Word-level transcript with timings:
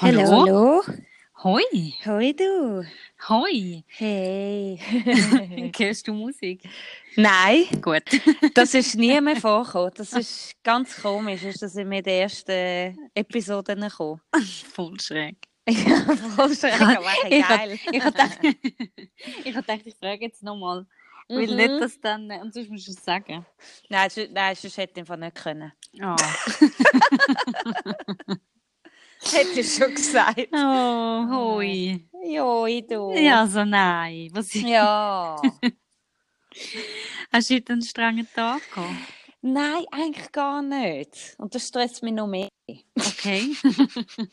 Hallo? 0.00 0.22
Hallo. 0.44 0.82
Hoi. 1.42 1.62
Hoi 2.06 2.32
du. 2.32 2.84
Hoi. 3.28 3.84
Hey. 3.88 4.78
Hörst 5.76 6.08
du 6.08 6.12
Musik? 6.14 6.62
Nein, 7.16 7.64
Gut. 7.82 8.02
das 8.54 8.74
ist 8.74 8.94
nie 8.96 9.20
mehr 9.20 9.36
vorgekommen. 9.40 9.92
Das 9.96 10.12
ist 10.14 10.52
ganz 10.62 11.00
komisch, 11.00 11.42
ist 11.44 11.62
das 11.62 11.76
in 11.76 11.90
der 11.90 12.06
ersten 12.06 12.98
Episode 13.14 13.76
gekommen. 13.76 14.20
Voll 14.72 14.98
schräg. 15.00 15.36
ja, 15.68 16.16
voll 16.36 16.54
schräg, 16.54 16.80
aber 16.80 17.02
geil. 17.30 17.78
Ich 17.90 18.02
habe 18.02 18.12
gedacht, 18.12 18.38
ich, 19.44 19.54
gedacht, 19.54 19.80
ich 19.86 19.94
frage 19.96 20.24
jetzt 20.24 20.42
nochmal. 20.42 20.86
Weil 21.28 21.46
Mhm. 21.46 21.56
nicht, 21.56 21.70
dass 21.80 22.00
dann. 22.00 22.30
Und 22.42 22.52
sonst 22.52 22.68
musst 22.70 22.86
du 22.86 22.92
es 22.92 23.02
sagen. 23.02 23.46
Nein, 23.88 24.10
sonst- 24.10 24.30
nein, 24.32 24.54
sonst 24.56 24.76
hätte 24.76 24.92
ich 24.94 24.98
einfach 25.00 25.16
nicht 25.16 25.34
können. 25.36 25.72
Oh. 26.02 26.16
Hätte 29.32 29.64
schon 29.64 29.94
gesagt. 29.94 30.48
oh, 30.52 31.26
hoi. 31.30 32.00
Joi, 32.24 32.82
du. 32.88 33.12
Ja, 33.16 33.40
also 33.40 33.64
nein. 33.64 34.30
Was 34.32 34.52
Ja. 34.54 35.36
Hast 37.32 37.50
du 37.50 37.54
heute 37.56 37.72
einen 37.72 37.82
strengen 37.82 38.28
Tag 38.34 38.60
gehabt? 38.70 38.90
Nein, 39.42 39.84
eigentlich 39.90 40.30
gar 40.32 40.62
nicht. 40.62 41.34
Und 41.38 41.54
das 41.54 41.66
stresst 41.68 42.02
mich 42.02 42.12
noch 42.12 42.26
mehr. 42.28 42.48
Okay. 42.96 43.50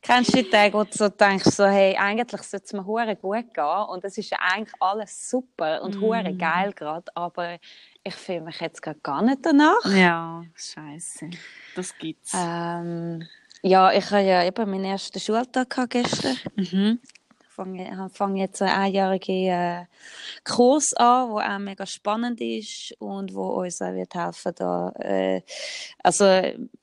Kennst 0.00 0.32
du 0.32 0.44
die 0.44 0.48
Tage, 0.48 0.74
wo 0.74 0.84
du 0.84 0.92
so 0.92 1.08
denkst, 1.08 1.46
so, 1.46 1.66
hey, 1.66 1.96
eigentlich 1.96 2.40
sollte 2.42 2.66
es 2.66 2.72
mir 2.72 2.86
hure 2.86 3.16
gut 3.16 3.52
gehen 3.52 3.84
und 3.90 4.04
es 4.04 4.16
ist 4.16 4.30
ja 4.30 4.38
eigentlich 4.40 4.72
alles 4.78 5.28
super 5.28 5.82
und 5.82 6.00
hure 6.00 6.22
Mm. 6.32 6.38
geil 6.38 6.72
gerade, 6.72 7.10
aber 7.16 7.58
ich 8.04 8.14
fühle 8.14 8.42
mich 8.42 8.60
jetzt 8.60 8.80
gerade 8.80 9.00
gar 9.00 9.22
nicht 9.22 9.44
danach. 9.44 9.84
Ja, 9.86 10.44
scheiße. 10.54 11.30
Das 11.74 11.98
gibt's. 11.98 12.32
Ähm, 12.32 13.26
ja, 13.66 13.92
ich 13.92 14.10
habe 14.10 14.22
ja 14.22 14.44
eben 14.44 14.70
meinen 14.70 14.84
ersten 14.84 15.18
Schultag 15.18 15.70
gehabt 15.70 15.90
gestern. 15.90 16.36
Mhm. 16.54 17.00
Ich 17.42 17.52
fange, 17.52 18.10
fange 18.12 18.40
jetzt 18.40 18.62
einen 18.62 18.70
einjährigen 18.70 19.48
äh, 19.48 19.84
Kurs 20.44 20.92
an, 20.94 21.34
der 21.34 21.54
auch 21.54 21.58
mega 21.58 21.86
spannend 21.86 22.40
ist 22.40 22.94
und 22.98 23.34
wo 23.34 23.62
uns 23.62 23.80
auch 23.80 23.92
wird 23.92 24.14
helfen 24.14 24.52
da, 24.56 24.90
äh, 25.00 25.42
also 26.02 26.24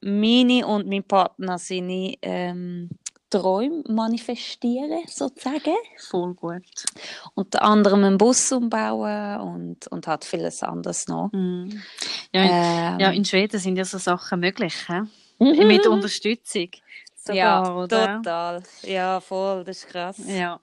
meine 0.02 0.68
und 0.68 0.88
mein 0.88 1.04
Partner 1.04 1.58
seine 1.58 2.16
ähm, 2.22 2.90
Träume 3.30 3.84
manifestieren, 3.88 5.04
sozusagen. 5.08 5.76
Voll 6.10 6.34
gut. 6.34 6.86
Unter 7.34 7.62
anderem 7.64 8.04
einen 8.04 8.18
Bus 8.18 8.52
umbauen 8.52 9.40
und, 9.40 9.88
und 9.88 10.06
hat 10.08 10.26
vieles 10.26 10.62
anderes 10.64 11.08
noch. 11.08 11.32
Mhm. 11.32 11.82
Ja, 12.34 12.44
in, 12.44 12.50
Ähm, 12.52 13.00
ja, 13.00 13.12
in 13.12 13.26
Schweden 13.26 13.60
sind 13.60 13.78
ja 13.78 13.86
so 13.86 13.98
Sachen 14.00 14.40
möglich. 14.42 14.76
He? 14.88 15.02
Mhm. 15.44 15.68
Mit 15.68 15.88
Unterstützung. 15.88 16.70
Sogar, 17.26 17.38
ja, 17.38 17.76
oder? 17.76 18.18
total. 18.18 18.64
Ja, 18.84 19.20
voll, 19.22 19.64
das 19.64 19.78
ist 19.78 19.88
krass. 19.90 20.18
Ja. 20.28 20.60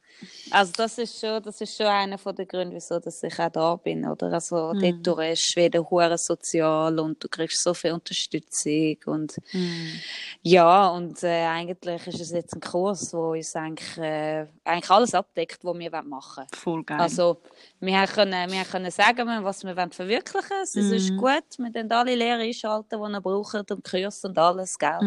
Also 0.50 0.72
das 0.76 0.98
ist 0.98 1.18
schon, 1.18 1.42
das 1.42 1.60
ist 1.60 1.74
schon 1.76 1.86
einer 1.86 2.18
von 2.18 2.34
den 2.34 2.46
Gründen, 2.46 2.74
wieso 2.74 2.98
dass 2.98 3.22
ich 3.22 3.38
auch 3.38 3.48
da 3.50 3.76
bin, 3.76 4.06
oder? 4.06 4.30
Also 4.32 4.74
Mhm. 4.74 5.02
dort 5.02 5.24
ist 5.32 5.52
Schweden 5.52 5.88
hure 5.88 6.18
sozial 6.18 6.98
und 6.98 7.22
du 7.24 7.28
kriegst 7.28 7.62
so 7.62 7.72
viel 7.72 7.92
Unterstützung 7.92 8.96
und 9.06 9.38
Mhm. 9.52 10.00
ja, 10.42 10.88
und 10.88 11.22
äh, 11.22 11.46
eigentlich 11.46 12.06
ist 12.08 12.20
es 12.20 12.30
jetzt 12.32 12.54
ein 12.54 12.60
Kurs, 12.60 13.14
wo 13.14 13.32
uns 13.32 13.56
eigentlich, 13.56 13.96
äh, 13.96 14.46
eigentlich 14.64 14.90
alles 14.90 15.14
abdeckt, 15.14 15.64
was 15.64 15.78
wir 15.78 15.90
machen 16.02 16.36
wollen. 16.36 16.48
Voll 16.52 16.84
geil. 16.84 17.00
Also, 17.00 17.38
wir 17.80 17.98
haben 17.98 18.12
können, 18.12 18.50
wir 18.52 18.60
haben 18.60 18.70
können 18.70 18.90
sagen, 18.90 19.28
was 19.44 19.64
wir 19.64 19.76
wollen 19.76 19.92
verwirklichen 19.92 20.50
wollen. 20.50 20.62
Es 20.62 20.76
ist 20.76 21.12
Mhm. 21.12 21.16
gut, 21.16 21.44
wir 21.58 21.72
können 21.72 21.92
alle 21.92 22.14
Lehrer 22.14 22.40
einschalten, 22.40 23.00
die 23.02 23.08
wir 23.08 23.20
brauchen 23.20 23.60
und 23.70 23.84
Kurs 23.84 24.24
und 24.24 24.38
alles, 24.38 24.78
gell? 24.78 24.98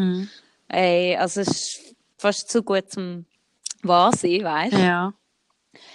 Ey, 0.67 1.16
also 1.17 1.42
es 1.42 1.47
ist 1.47 1.95
fast 2.17 2.50
zu 2.50 2.64
gut 2.64 2.92
zum 2.92 3.25
wahr 3.83 4.11
sein, 4.16 4.44
weißt 4.44 4.73
du? 4.73 4.80
Ja. 4.80 5.14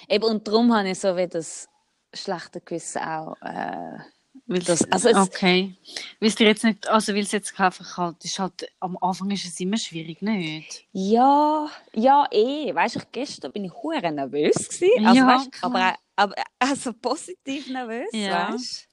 Eben, 0.08 0.24
und 0.24 0.46
darum 0.46 0.74
habe 0.74 0.90
ich 0.90 0.98
so 0.98 1.16
wie 1.16 1.26
das 1.28 1.68
schlechte 2.14 2.60
Gewissen 2.60 3.02
auch. 3.02 3.36
Äh, 3.42 3.98
Das- 4.46 4.90
also 4.90 5.08
okay. 5.10 5.74
Weil 6.20 6.28
es 6.28 6.38
jetzt 6.38 6.64
nicht, 6.64 6.88
also 6.88 7.12
weil 7.12 7.22
es 7.22 7.32
jetzt 7.32 7.58
einfach 7.60 7.96
halt, 7.98 8.24
ist 8.24 8.38
halt, 8.38 8.70
am 8.80 8.96
Anfang 9.00 9.30
ist 9.30 9.44
es 9.44 9.58
immer 9.60 9.76
schwierig, 9.76 10.22
nicht? 10.22 10.86
ja, 10.92 11.68
ja, 11.94 12.26
eh. 12.30 12.74
Weißt 12.74 12.96
du, 12.96 13.00
gestern 13.12 13.52
bin 13.52 13.64
ich 13.64 13.72
hure 13.72 14.10
nervös 14.12 14.68
gewesen. 14.68 15.06
Also, 15.06 15.20
Ja, 15.20 15.26
weißt, 15.26 15.50
aber, 15.62 15.94
aber 16.16 16.34
also 16.58 16.92
positiv 16.92 17.68
nervös, 17.68 18.08
Ja. 18.12 18.52
weißt 18.52 18.82
du? 18.82 18.88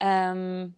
Ähm, 0.00 0.74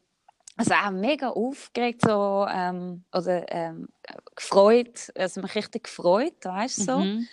also 0.56 0.74
auch 0.74 0.90
mega 0.90 1.28
aufgeregt 1.30 2.02
so, 2.06 2.46
ähm, 2.50 3.04
oder 3.14 3.44
ähm, 3.50 3.88
gefreut, 4.36 5.10
also 5.16 5.40
mich 5.40 5.54
richtig 5.54 5.84
gefreut, 5.84 6.44
weißt 6.44 6.80
du, 6.80 6.84
so. 6.84 6.98
Mhm. 6.98 7.28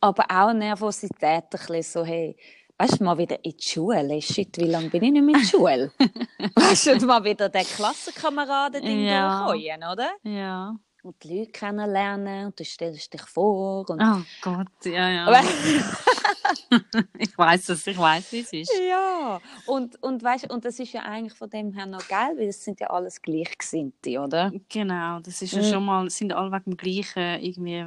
Aber 0.00 0.24
auch 0.30 0.52
Nervosität 0.52 1.44
ein 1.44 1.48
bisschen 1.50 1.82
so, 1.82 2.04
hey, 2.04 2.36
weißt 2.78 3.00
du, 3.00 3.04
mal 3.04 3.16
wieder 3.16 3.42
in 3.44 3.56
die 3.56 3.62
Schule. 3.62 4.20
Shit, 4.20 4.58
wie 4.58 4.66
lange 4.66 4.90
bin 4.90 5.02
ich 5.04 5.12
nicht 5.12 5.24
mehr 5.24 5.34
in 5.36 5.40
der 5.40 5.48
Schule? 5.48 5.92
weißt 6.56 7.00
du, 7.00 7.06
mal 7.06 7.24
wieder 7.24 7.48
den 7.48 7.64
Klassenkameraden-Ding 7.64 9.04
Ja. 9.06 9.46
durchkommen, 9.46 9.90
oder? 9.92 10.10
Ja. 10.24 10.74
Und 11.04 11.22
die 11.22 11.38
Leute 11.40 11.52
kennenlernen 11.52 12.46
und 12.46 12.58
du 12.58 12.64
stellst 12.64 13.12
dich 13.12 13.20
vor. 13.22 13.88
Und 13.90 14.00
Oh 14.02 14.22
Gott, 14.40 14.66
ja, 14.86 15.08
ja. 15.10 15.42
Ich 17.18 17.36
weiß 17.36 17.68
es, 17.70 17.86
ich 17.86 17.98
weiß, 17.98 18.32
wie 18.32 18.40
es 18.40 18.52
ist. 18.52 18.72
ja, 18.88 19.40
und, 19.66 20.02
und, 20.02 20.22
weißt, 20.22 20.50
und 20.50 20.64
das 20.64 20.78
ist 20.78 20.92
ja 20.92 21.02
eigentlich 21.02 21.34
von 21.34 21.48
dem 21.50 21.72
her 21.72 21.86
noch 21.86 22.06
geil, 22.08 22.34
weil 22.36 22.48
es 22.48 22.62
sind 22.64 22.80
ja 22.80 22.88
alles 22.88 23.20
Gleichgesinnte, 23.20 24.18
oder? 24.20 24.52
Genau, 24.68 25.20
das 25.20 25.40
ist 25.42 25.52
ja 25.52 25.62
Mhm. 25.62 25.72
schon 25.72 25.84
mal, 25.84 26.10
sind 26.10 26.32
alle 26.32 26.50
wegen 26.52 26.70
dem 26.72 26.76
Gleichen 26.76 27.40
irgendwie 27.42 27.86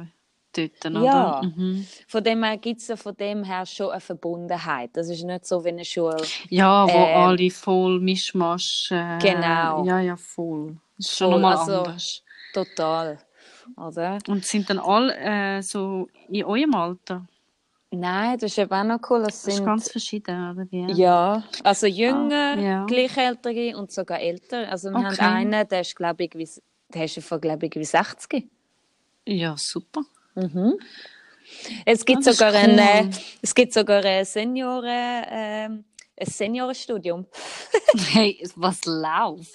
dort, 0.54 0.86
oder? 0.86 1.02
Ja. 1.02 1.42
Mhm. 1.42 1.86
Von 2.06 2.24
dem 2.24 2.42
her 2.44 2.56
gibt 2.56 2.80
es 2.80 2.88
ja 2.88 2.96
von 2.96 3.16
dem 3.16 3.44
her 3.44 3.64
schon 3.66 3.90
eine 3.90 4.00
Verbundenheit. 4.00 4.90
Das 4.94 5.08
ist 5.08 5.22
nicht 5.24 5.46
so 5.46 5.64
wie 5.64 5.68
eine 5.70 5.84
Schule. 5.84 6.22
Ja, 6.48 6.86
wo 6.86 6.90
Ähm, 6.96 7.16
alle 7.28 7.50
voll 7.50 8.00
Mischmasch. 8.00 8.90
Äh, 8.90 9.18
Genau. 9.18 9.84
Ja, 9.84 10.00
ja, 10.00 10.16
voll. 10.16 10.76
Das 10.96 11.06
ist 11.10 11.18
schon 11.18 11.30
nochmal 11.30 11.56
also- 11.56 11.82
anders. 11.82 12.22
Total. 12.64 13.18
Oder? 13.76 14.18
Und 14.28 14.44
sind 14.44 14.68
dann 14.70 14.78
alle 14.78 15.14
äh, 15.16 15.62
so 15.62 16.08
in 16.28 16.44
eurem 16.44 16.74
Alter? 16.74 17.26
Nein, 17.90 18.38
das 18.38 18.52
ist 18.52 18.58
eben 18.58 18.72
auch 18.72 18.84
noch 18.84 19.10
cool. 19.10 19.22
Das 19.22 19.42
Das 19.42 19.48
ist 19.48 19.54
sind, 19.56 19.64
ganz 19.64 19.90
verschieden, 19.90 20.50
oder 20.50 20.66
wie? 20.70 20.92
ja, 20.92 21.42
also 21.64 21.86
jünger, 21.86 22.54
Ah, 22.56 22.60
ja. 22.60 22.86
gleichaltrige 22.86 23.76
und 23.76 23.90
sogar 23.92 24.20
älter. 24.20 24.70
Also 24.70 24.90
wir 24.90 24.98
Okay. 24.98 25.22
haben 25.22 25.36
einen, 25.52 25.68
der 25.68 25.80
ist, 25.80 25.96
glaube 25.96 26.24
ich, 26.24 26.34
wie, 26.34 26.48
der 26.92 27.04
ist 27.04 27.22
von, 27.22 27.40
glaube 27.40 27.66
ich, 27.66 27.74
wie 27.74 27.84
60. 27.84 28.46
Ja, 29.26 29.54
super. 29.56 30.02
Mhm. 30.34 30.74
Es 31.86 32.04
gibt 32.04 32.26
ist 32.26 32.36
sogar 32.38 32.52
cool. 32.52 33.10
es 33.40 33.54
gibt 33.54 33.72
sogar 33.72 34.04
ein 34.04 34.24
Senioren, 34.24 35.24
ähm, 35.30 35.84
ein 36.18 36.26
Seniorenstudium. 36.26 37.26
Hey, 38.12 38.42
was 38.56 38.84
läuft? 38.84 39.52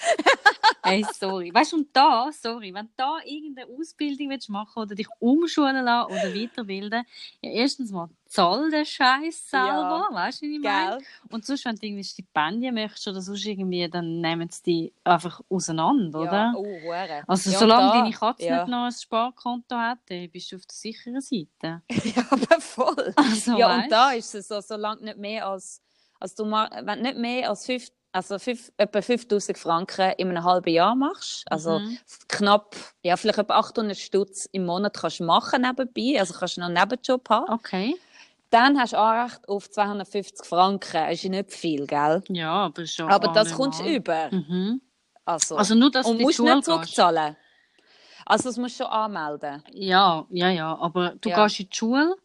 Hey, 0.84 1.06
sorry. 1.18 1.54
Weißt 1.54 1.72
du, 1.72 1.78
und 1.78 1.88
da, 1.96 2.30
sorry, 2.34 2.74
wenn 2.74 2.88
du 2.88 2.92
da 2.98 3.18
irgendeine 3.24 3.68
Ausbildung 3.80 4.30
willst 4.30 4.50
machen 4.50 4.82
oder 4.84 4.96
dich 4.96 5.08
umschulen 5.20 5.86
lassen 5.86 6.12
oder 6.12 6.34
weiterbilden, 6.34 7.04
ja, 7.42 7.50
erstens 7.52 7.92
mal 7.92 8.10
zahl 8.26 8.70
den 8.72 8.86
Scheiß 8.86 9.50
selber, 9.50 10.08
weißt 10.12 10.42
du, 10.42 10.46
wie 10.48 10.56
ich 10.56 10.62
meine? 10.62 10.98
Und 11.30 11.46
sonst, 11.46 11.64
wenn 11.66 11.76
du 11.76 11.86
irgendwie 11.86 12.04
Stipendien 12.04 12.74
möchtest 12.74 13.08
oder 13.08 13.22
sonst 13.22 13.46
irgendwie, 13.46 13.88
dann 13.88 14.20
nehmen 14.20 14.50
sie 14.50 14.64
die 14.64 14.94
einfach 15.04 15.40
auseinander, 15.50 16.20
oder? 16.20 16.32
Ja, 16.32 16.54
oh, 16.56 16.82
hure. 16.82 17.24
Also, 17.28 17.52
Ja, 17.52 17.60
solange 17.60 17.88
da- 17.92 17.94
deine 18.02 18.12
Katze 18.12 18.46
ja. 18.46 18.58
nicht 18.58 18.68
noch 18.72 18.86
ein 18.86 18.92
Sparkonto 18.92 19.76
hat, 19.76 20.00
bist 20.32 20.52
du 20.52 20.56
auf 20.58 20.66
der 20.66 20.76
sicheren 20.76 21.22
Seite. 21.22 21.82
Ja, 22.16 22.26
aber 22.30 22.60
voll. 22.60 23.14
Also, 23.16 23.58
ja, 23.58 23.70
weißt? 23.70 23.84
und 23.84 23.92
da 23.92 24.12
ist 24.12 24.34
es 24.36 24.48
so, 24.48 24.60
solange 24.60 25.04
nicht 25.04 25.18
mehr 25.18 25.48
als, 25.48 25.82
also 26.24 26.46
du 26.46 26.52
wenn 26.52 27.00
du 27.00 27.02
nicht 27.04 27.18
mehr 27.18 27.50
als 27.50 27.66
fünf, 27.66 27.90
also 28.14 28.40
fünf, 28.40 28.72
etwa 28.78 29.02
5000 29.02 29.58
Franken 29.58 30.12
in 30.18 30.30
einem 30.30 30.44
halben 30.44 30.70
Jahr 30.74 30.96
machst, 30.96 31.44
also 31.52 31.80
Mhm. 31.80 31.98
knapp, 32.30 32.76
ja, 33.04 33.18
vielleicht 33.18 33.40
etwa 33.40 33.56
800 33.56 33.98
Stutz 33.98 34.46
im 34.52 34.66
Monat 34.66 34.96
kannst 34.98 35.20
du 35.20 35.26
machen 35.26 35.62
nebenbei, 35.64 36.20
also 36.20 36.34
kannst 36.34 36.56
du 36.58 36.62
noch 36.62 36.68
einen 36.68 36.80
Nebenjob 36.80 37.30
haben, 37.30 37.52
Okay. 37.52 37.96
dann 38.52 38.80
hast 38.80 38.94
du 38.94 38.98
Anrecht 39.00 39.50
auf 39.50 39.70
250 39.70 40.46
Franken, 40.46 40.94
das 40.94 41.14
ist 41.24 41.30
nicht 41.30 41.52
viel, 41.52 41.86
gell? 41.88 42.24
Ja, 42.30 42.52
aber 42.66 42.86
schon. 42.88 43.10
Aber 43.12 43.28
das 43.28 43.50
allemal. 43.50 43.58
kommst 43.58 43.80
du 43.82 43.86
über. 43.96 44.32
Mhm. 44.32 44.82
Also, 45.26 45.56
Also 45.58 45.76
nur, 45.76 45.92
dass 45.92 46.08
und 46.08 46.18
du 46.20 46.24
musst 46.24 46.38
Schule 46.38 46.56
nicht 46.56 46.66
gehst. 46.66 46.74
zurückzahlen. 46.74 47.36
Also 48.26 48.50
das 48.50 48.58
musst 48.58 48.80
du 48.80 48.84
schon 48.84 48.92
anmelden. 48.94 49.64
Ja, 49.74 50.26
ja, 50.30 50.50
ja. 50.50 50.78
Aber 50.78 51.16
du 51.20 51.30
Ja. 51.30 51.44
gehst 51.44 51.60
in 51.60 51.70
die 51.70 51.76
Schule, 51.76 52.16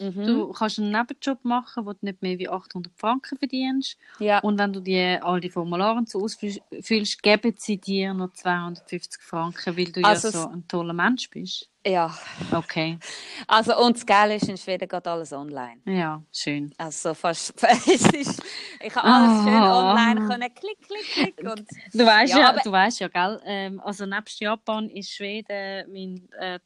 Mhm. 0.00 0.26
du 0.26 0.52
kannst 0.52 0.78
einen 0.78 0.90
Nebenjob 0.92 1.44
machen, 1.44 1.84
wo 1.86 1.92
du 1.92 1.98
nicht 2.02 2.22
mehr 2.22 2.38
wie 2.38 2.48
800 2.48 2.92
Franken 2.96 3.38
verdienst. 3.38 3.96
ja. 4.18 4.38
Und 4.40 4.58
wenn 4.58 4.72
du 4.72 4.80
die, 4.80 5.18
all 5.20 5.40
die 5.40 5.50
Formulare 5.50 6.02
so 6.06 6.22
ausfüllst, 6.22 7.22
geben 7.22 7.54
sie 7.56 7.78
dir 7.78 8.14
noch 8.14 8.32
250 8.32 9.20
Franken, 9.22 9.76
weil 9.76 9.92
du 9.92 10.02
Also 10.04 10.28
ja 10.28 10.32
so 10.32 10.48
ein 10.48 10.66
toller 10.68 10.92
Mensch 10.94 11.28
bist. 11.30 11.68
ja. 11.86 12.14
Okay, 12.52 12.98
Also 13.46 13.78
und 13.78 13.96
das 13.96 14.04
Geile 14.06 14.34
ist, 14.36 14.48
in 14.48 14.56
Schweden 14.58 14.88
geht 14.88 15.06
alles 15.06 15.32
online. 15.32 15.80
ja, 15.86 16.22
schön. 16.32 16.72
Also 16.78 17.14
fast, 17.14 17.54
es 17.62 18.06
ist, 18.12 18.42
ich 18.80 18.94
habe 18.94 19.08
alles 19.08 19.42
schön 19.44 19.54
Ah. 19.54 19.90
online 19.92 20.26
können, 20.28 20.54
klick, 20.54 20.80
klick, 20.82 21.06
klick 21.34 21.50
und 21.50 21.64
Du 21.92 22.04
weißt 22.06 22.32
Ja, 22.32 22.38
ja, 22.40 22.48
aber- 22.50 22.60
du 22.62 22.70
weißt 22.72 23.00
ja, 23.00 23.08
gell? 23.08 23.40
Ähm, 23.44 23.80
also 23.80 24.06
nebst 24.06 24.40
Japan 24.40 24.88
ist 24.90 25.10
Schweden 25.12 25.90
mein 25.92 26.28
äh, 26.38 26.58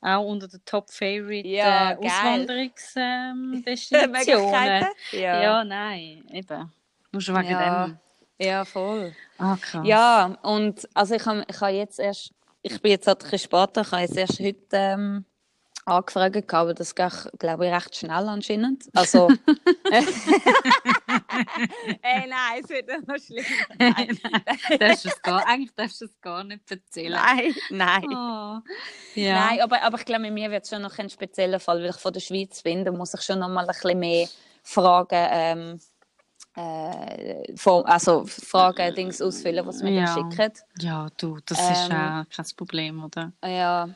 auch 0.00 0.24
unter 0.24 0.48
den 0.48 0.64
Top 0.64 0.90
Favorite 0.90 1.46
Ja, 1.48 1.92
äh. 1.92 1.96
Auswanderungsdestinationen. 1.96 4.86
Ja. 5.12 5.42
Ja. 5.42 5.64
nein, 5.64 6.24
eben. 6.32 6.72
Nur 7.12 7.22
schon 7.22 7.36
wegen 7.36 7.50
Ja. 7.50 7.86
dem. 7.86 7.98
ja, 8.38 8.64
voll. 8.64 9.14
Ah, 9.38 9.56
krass. 9.60 9.86
Ja, 9.86 10.36
und 10.42 10.88
also 10.94 11.14
ich 11.14 11.24
habe 11.26 11.44
ich 11.48 11.60
hab 11.60 11.70
jetzt 11.72 11.98
erst, 11.98 12.32
ich 12.62 12.80
bin 12.82 12.90
jetzt 12.92 13.06
halt 13.06 13.20
ein 13.24 13.30
bisschen 13.30 13.38
später, 13.50 13.80
ich 13.82 13.92
habe 13.92 14.02
jetzt 14.02 14.16
erst 14.16 14.40
heute 14.40 14.58
ähm, 14.72 15.24
angefragt, 15.88 16.34
gehabt, 16.34 16.54
aber 16.54 16.74
das 16.74 16.94
geht, 16.94 17.12
glaube 17.38 17.66
ich, 17.66 17.72
recht 17.72 17.96
schnell 17.96 18.28
anscheinend. 18.28 18.84
Also... 18.94 19.28
Ey, 22.02 22.26
nein, 22.28 22.62
es 22.62 22.68
wird 22.68 23.06
noch 23.06 23.16
schlimmer. 23.18 23.46
nein, 23.78 24.18
darfst 24.78 25.04
du 25.04 25.08
es 25.08 25.22
gar, 25.22 25.46
eigentlich 25.46 25.74
darfst 25.74 26.00
du 26.00 26.04
es 26.06 26.20
gar 26.20 26.44
nicht 26.44 26.70
erzählen. 26.70 27.12
Nein, 27.20 27.54
nein. 27.70 28.04
Oh. 28.08 28.58
Ja. 29.14 29.46
Nein, 29.46 29.60
aber, 29.60 29.82
aber 29.82 29.98
ich 29.98 30.04
glaube, 30.04 30.22
mit 30.22 30.32
mir 30.32 30.50
wird 30.50 30.64
es 30.64 30.70
schon 30.70 30.82
noch 30.82 30.98
ein 30.98 31.10
spezieller 31.10 31.60
Fall, 31.60 31.80
weil 31.82 31.90
ich 31.90 31.96
von 31.96 32.12
der 32.12 32.20
Schweiz 32.20 32.62
bin. 32.62 32.84
Da 32.84 32.92
muss 32.92 33.14
ich 33.14 33.22
schon 33.22 33.38
noch 33.38 33.48
mal 33.48 33.60
ein 33.62 33.66
bisschen 33.68 33.98
mehr 33.98 34.28
Fragen, 34.62 35.28
ähm, 35.30 35.80
äh, 36.56 37.56
vor- 37.56 37.86
also 37.88 38.24
Fragen, 38.26 38.94
Dings 38.94 39.22
ausfüllen, 39.22 39.64
was 39.66 39.78
sie 39.78 39.84
mir 39.84 40.02
Ja. 40.02 40.14
dann 40.14 40.30
schicken. 40.32 40.52
ja, 40.80 41.08
du, 41.16 41.38
das 41.46 41.58
ist 41.58 41.88
Ähm, 41.90 41.96
auch 41.96 42.24
kein 42.34 42.46
Problem, 42.56 43.04
oder? 43.04 43.32
Ja. 43.44 43.88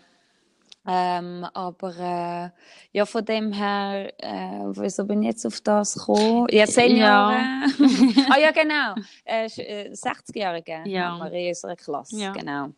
Ähm, 0.85 1.47
aber 1.55 1.97
äh, 1.97 2.51
ja, 2.91 3.07
von 3.07 3.25
dem 3.25 3.53
her, 3.53 4.13
äh, 4.19 4.65
wieso 4.75 5.05
bin 5.05 5.23
ich 5.23 5.29
jetzt 5.29 5.47
auf 5.47 5.61
das 5.61 5.95
gekommen? 5.95 6.47
Ja, 6.51 6.67
Senioren. 6.67 7.73
ah 8.31 8.39
ja, 8.39 8.51
genau. 8.51 8.95
Äh, 9.25 9.45
sch- 9.47 9.63
äh, 9.63 9.91
60-Jährige 9.93 10.83
Ja. 10.87 11.19
haben 11.19 11.31
wir 11.33 11.39
in 11.39 11.49
unserer 11.51 11.77
Klasse. 11.77 12.17
Ja. 12.19 12.33
Genau. 12.33 12.71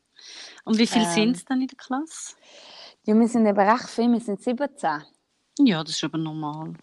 Und 0.64 0.78
wie 0.78 0.86
viele 0.86 1.04
ähm, 1.06 1.10
sind 1.12 1.36
es 1.36 1.44
dann 1.46 1.62
in 1.62 1.68
der 1.68 1.78
Klasse? 1.78 2.34
Ja, 3.04 3.14
wir 3.14 3.26
sind 3.28 3.46
eben 3.46 3.58
recht 3.58 3.88
viel, 3.88 4.12
wir 4.12 4.20
sind 4.20 4.42
17. 4.42 5.02
Ja, 5.60 5.82
das 5.82 5.94
ist 5.94 6.04
aber 6.04 6.18
normal. 6.18 6.74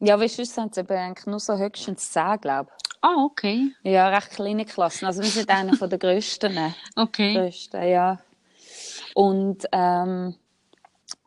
Ja, 0.00 0.16
du, 0.16 0.28
sonst 0.28 0.54
sind 0.54 0.72
es 0.72 0.78
eben 0.78 0.96
eigentlich 0.96 1.26
nur 1.26 1.38
so 1.40 1.56
höchstens 1.56 2.10
10, 2.12 2.40
glaube 2.40 2.70
Ah, 3.00 3.14
okay. 3.24 3.72
ich. 3.84 3.90
Ja, 3.92 4.08
recht 4.08 4.30
kleine 4.30 4.64
Klassen. 4.64 5.06
Also 5.06 5.22
wir 5.22 5.30
sind 5.30 5.48
einer 5.50 5.74
von 5.76 5.88
der 5.88 5.98
grössten. 6.00 6.74
Okay. 6.96 7.34
grössten, 7.34 7.82
ja. 7.88 8.18
Und 9.14 9.64
ähm, 9.72 10.34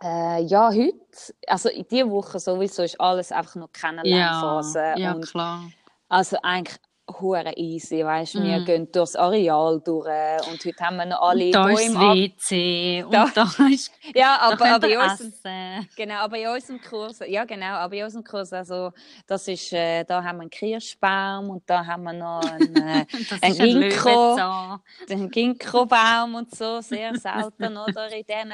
äh, 0.03 0.41
ja, 0.43 0.69
heute, 0.71 1.33
also 1.47 1.69
in 1.69 1.87
dieser 1.87 2.09
Woche 2.09 2.39
sowieso 2.39 2.83
ist 2.83 2.99
alles 2.99 3.31
einfach 3.31 3.55
nur 3.55 3.69
Ja, 3.69 3.79
Kennenlernphase. 3.79 4.93
ja 4.95 5.13
und 5.13 5.25
klar. 5.27 5.61
also 6.09 6.37
eigentlich 6.43 6.77
hure 7.19 7.53
easy, 7.57 8.05
weißt 8.05 8.35
du, 8.35 8.43
wir 8.43 8.59
gehen 8.61 8.91
durchs 8.91 9.15
Areal 9.15 9.81
durch 9.83 10.07
und 10.47 10.63
heute 10.65 10.83
haben 10.83 10.97
wir 10.97 11.05
noch 11.05 11.21
alle 11.21 11.51
da 11.51 11.69
ist 11.69 11.87
das 11.93 11.95
WC 11.95 13.03
und 13.05 13.13
Da- 13.13 13.31
da, 13.33 13.43
ist 13.71 13.91
Ja, 14.15 14.37
aber, 14.41 14.65
aber, 14.75 14.87
in 14.89 14.97
unserem, 14.99 15.29
essen. 15.33 15.89
genau, 15.95 16.15
aber 16.15 16.37
in 16.37 16.47
unserem 16.47 16.79
Kurs, 16.81 17.19
ja 17.27 17.43
genau, 17.45 17.73
aber 17.73 17.95
in 17.95 18.03
unserem 18.05 18.23
Kurs, 18.23 18.53
also 18.53 18.91
das 19.27 19.47
ist, 19.47 19.73
äh, 19.73 20.03
da 20.03 20.23
haben 20.23 20.37
wir 20.37 20.41
einen 20.41 20.49
Kirschbaum 20.49 21.49
und 21.49 21.63
da 21.69 21.85
haben 21.85 22.03
wir 22.03 22.13
noch 22.13 22.45
einen, 22.45 22.75
äh, 22.75 23.05
Das 23.29 23.41
Ein 23.41 23.51
ist 23.51 23.59
ein 23.61 23.81
Ginkgo. 23.81 24.79
Den 25.09 25.29
Ginkgo-Baum 25.31 26.35
und 26.35 26.55
so, 26.55 26.81
sehr 26.81 27.15
selten, 27.17 27.77
oder, 27.77 28.07
in 28.11 28.23
diesen, 28.25 28.53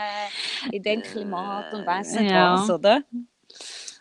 in 0.72 0.84
dem 0.84 1.02
Klimat 1.02 1.74
und 1.74 1.86
weiss 1.86 2.14
nicht 2.14 2.32
Ja. 2.32 2.54
was, 2.54 2.70
oder? 2.70 3.02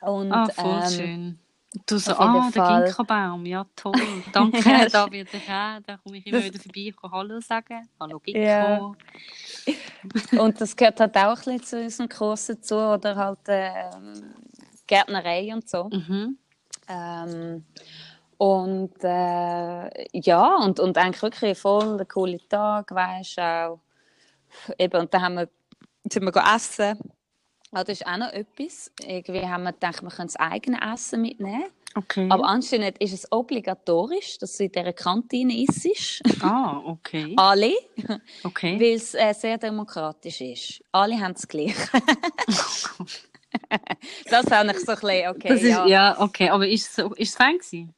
Und, 0.03 0.33
Ah, 0.33 0.49
voll 0.51 0.83
ähm, 0.85 0.91
schön. 0.91 1.39
Du 1.85 1.99
so, 1.99 2.13
ah, 2.13 2.51
der 2.53 2.65
Fall. 2.65 2.85
Ginkgo-Baum, 2.85 3.45
ja 3.45 3.67
toll. 3.77 3.93
Danke, 4.33 4.59
Ja, 4.69 4.89
da 4.89 5.11
wird 5.11 5.29
ich 5.35 5.43
auch. 5.43 5.81
Da 5.85 5.97
komme 5.99 6.19
ich 6.19 6.27
immer 6.27 6.43
wieder 6.43 6.59
vorbei 6.59 6.95
kann 6.99 7.11
Hallo 7.13 7.41
sagen. 7.41 7.89
Hallo 8.01 8.19
Ginkgo. 8.21 8.41
Ja. 8.41 8.93
Und 10.41 10.61
das 10.61 10.75
gehört 10.75 11.01
halt 11.01 11.17
auch 11.17 11.37
ein 11.47 11.59
bisschen 11.59 11.63
zu 11.63 11.83
unseren 11.83 12.09
Kurs 12.09 12.47
dazu, 12.47 12.77
oder 12.77 13.17
halt 13.17 13.41
ähm, 13.49 14.35
Gärtnerei 14.87 15.53
und 15.53 15.69
so. 15.69 15.85
Mhm. 15.85 16.39
Ähm, 16.89 17.65
und 18.39 18.93
äh, 19.03 20.07
ja, 20.13 20.57
und, 20.57 20.79
und 20.79 20.99
eigentlich 20.99 21.23
wirklich 21.23 21.59
voll 21.59 21.99
ein 21.99 22.09
cooler 22.09 22.39
Tag, 22.49 22.95
weißt 22.95 23.39
du, 23.39 23.43
auch. 23.43 23.81
Eben, 24.79 25.01
und 25.01 25.13
dann 25.13 25.23
haben 25.23 25.35
wir, 25.35 25.49
sind 26.11 26.23
wir 26.23 26.33
gegangen 26.33 26.55
essen. 26.55 26.99
Ah, 27.73 27.85
das 27.85 28.01
ist 28.01 28.07
auch 28.07 28.17
noch 28.17 28.33
etwas. 28.33 28.91
Irgendwie 29.05 29.47
haben 29.47 29.65
wir 29.65 29.73
gedacht, 29.73 30.03
wir 30.03 30.11
können 30.11 30.29
das 30.29 30.37
eigene 30.37 30.79
Essen 30.93 31.21
mitnehmen. 31.23 31.65
Okay. 31.95 32.29
Aber 32.31 32.45
anscheinend 32.45 32.99
ist 32.99 33.13
es 33.15 33.31
obligatorisch, 33.33 34.39
dass 34.39 34.57
du 34.59 34.65
in 34.65 34.73
dieser 34.73 34.93
Kantine 34.93 35.63
isst. 35.63 36.21
ah, 36.43 36.79
okay. 36.87 37.33
Alle. 37.37 37.73
Okay. 38.45 38.79
Weil 38.79 38.97
es 38.97 39.15
äh, 39.15 39.33
sehr 39.33 39.57
demokratisch 39.59 40.41
ist. 40.43 40.83
Alle 40.93 41.19
haben 41.19 41.33
es 41.33 41.49
gleich. 41.49 41.75
das 44.31 44.51
habe 44.51 44.71
ich 44.73 44.81
so 44.81 44.93
ein 44.93 44.99
bisschen, 45.01 45.29
okay, 45.29 45.55
ist, 45.55 45.63
ja. 45.63 45.87
ja. 45.87 46.21
okay. 46.21 46.51
Aber 46.51 46.67
ist 46.69 46.99
es, 46.99 47.05
ist 47.17 47.31
es 47.31 47.37
fein 47.37 47.59
gewesen? 47.59 47.95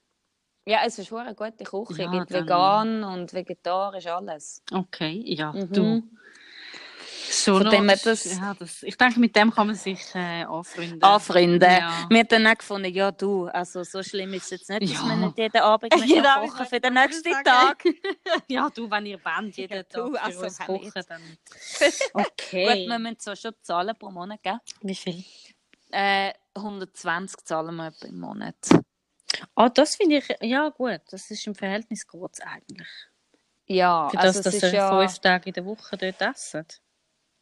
Ja, 0.66 0.80
es 0.84 0.98
ist 0.98 1.12
eine 1.12 1.34
gute 1.34 1.64
Küche. 1.64 2.02
Ja, 2.02 2.12
es 2.12 2.18
gibt 2.18 2.30
dann- 2.34 2.44
vegan 2.44 3.04
und 3.04 3.32
vegetarisch, 3.32 4.06
alles. 4.06 4.62
Okay, 4.70 5.22
ja, 5.26 5.52
Mhm. 5.52 5.72
du. 5.72 6.02
Schon 7.30 7.54
Von 7.56 7.62
noch, 7.64 7.70
dem 7.72 7.88
her, 7.88 7.98
das, 8.02 8.22
das- 8.24 8.36
ja, 8.38 8.54
das, 8.58 8.82
ich 8.82 8.96
denke, 8.96 9.20
mit 9.20 9.36
dem 9.36 9.50
kann 9.52 9.66
man 9.66 9.76
sich 9.76 10.00
äh, 10.14 10.44
anfreunden. 10.44 11.02
Anfreunden. 11.02 11.60
Ja. 11.70 12.06
Wir 12.08 12.18
haben 12.20 12.28
dann 12.28 12.46
auch 12.46 12.54
gefunden, 12.56 12.92
ja 12.92 13.10
du, 13.12 13.46
also 13.48 13.82
so 13.84 14.02
schlimm 14.02 14.32
ist 14.34 14.44
es 14.44 14.50
jetzt 14.50 14.70
nicht, 14.70 14.82
dass 14.94 15.02
Ja. 15.02 15.08
wir 15.08 15.16
nicht 15.16 15.38
jeden 15.38 15.60
Abend 15.62 15.94
mehr 15.94 16.04
Jeden 16.06 16.22
kann 16.22 16.38
Abend 16.38 16.50
kochen 16.52 16.66
für 16.66 16.80
den 16.80 16.94
nächsten 16.94 17.32
sagen. 17.32 17.44
Tag. 17.44 17.84
ja, 18.48 18.68
du, 18.74 18.90
wenn 18.90 19.06
ihr 19.06 19.20
wollt, 19.24 19.56
jeden 19.56 19.74
Ja, 19.76 19.82
Tag 19.82 19.92
du, 20.06 20.12
für 20.12 20.22
also 20.22 20.40
uns 20.40 20.58
kochen, 20.58 20.92
nicht. 20.94 21.10
dann... 21.10 21.22
Gut, 22.12 22.26
Okay. 22.26 22.86
wir 22.88 22.98
müssen 22.98 23.18
zwar 23.18 23.36
schon 23.36 23.52
zahlen 23.62 23.94
pro 23.98 24.10
Monat, 24.10 24.42
gell? 24.42 24.58
Wie 24.82 24.94
viel? 24.94 25.24
Äh, 25.90 26.32
120 26.54 27.44
zahlen 27.44 27.76
wir 27.76 27.88
etwa 27.88 28.06
im 28.06 28.20
Monat. 28.20 28.56
Ah, 29.54 29.68
das 29.68 29.96
finde 29.96 30.16
ich, 30.18 30.28
ja 30.40 30.68
gut, 30.70 31.00
das 31.10 31.30
ist 31.30 31.46
im 31.46 31.54
Verhältnis 31.54 32.06
kurz 32.06 32.40
eigentlich. 32.40 32.88
Ja, 33.66 34.08
Für 34.08 34.16
das, 34.16 34.24
also 34.38 34.42
dass 34.44 34.54
ist 34.54 34.62
ihr 34.62 34.72
ja... 34.72 34.98
fünf 34.98 35.18
Tage 35.18 35.46
in 35.50 35.52
der 35.52 35.64
Woche 35.66 35.96
dort 35.98 36.20
essen. 36.22 36.64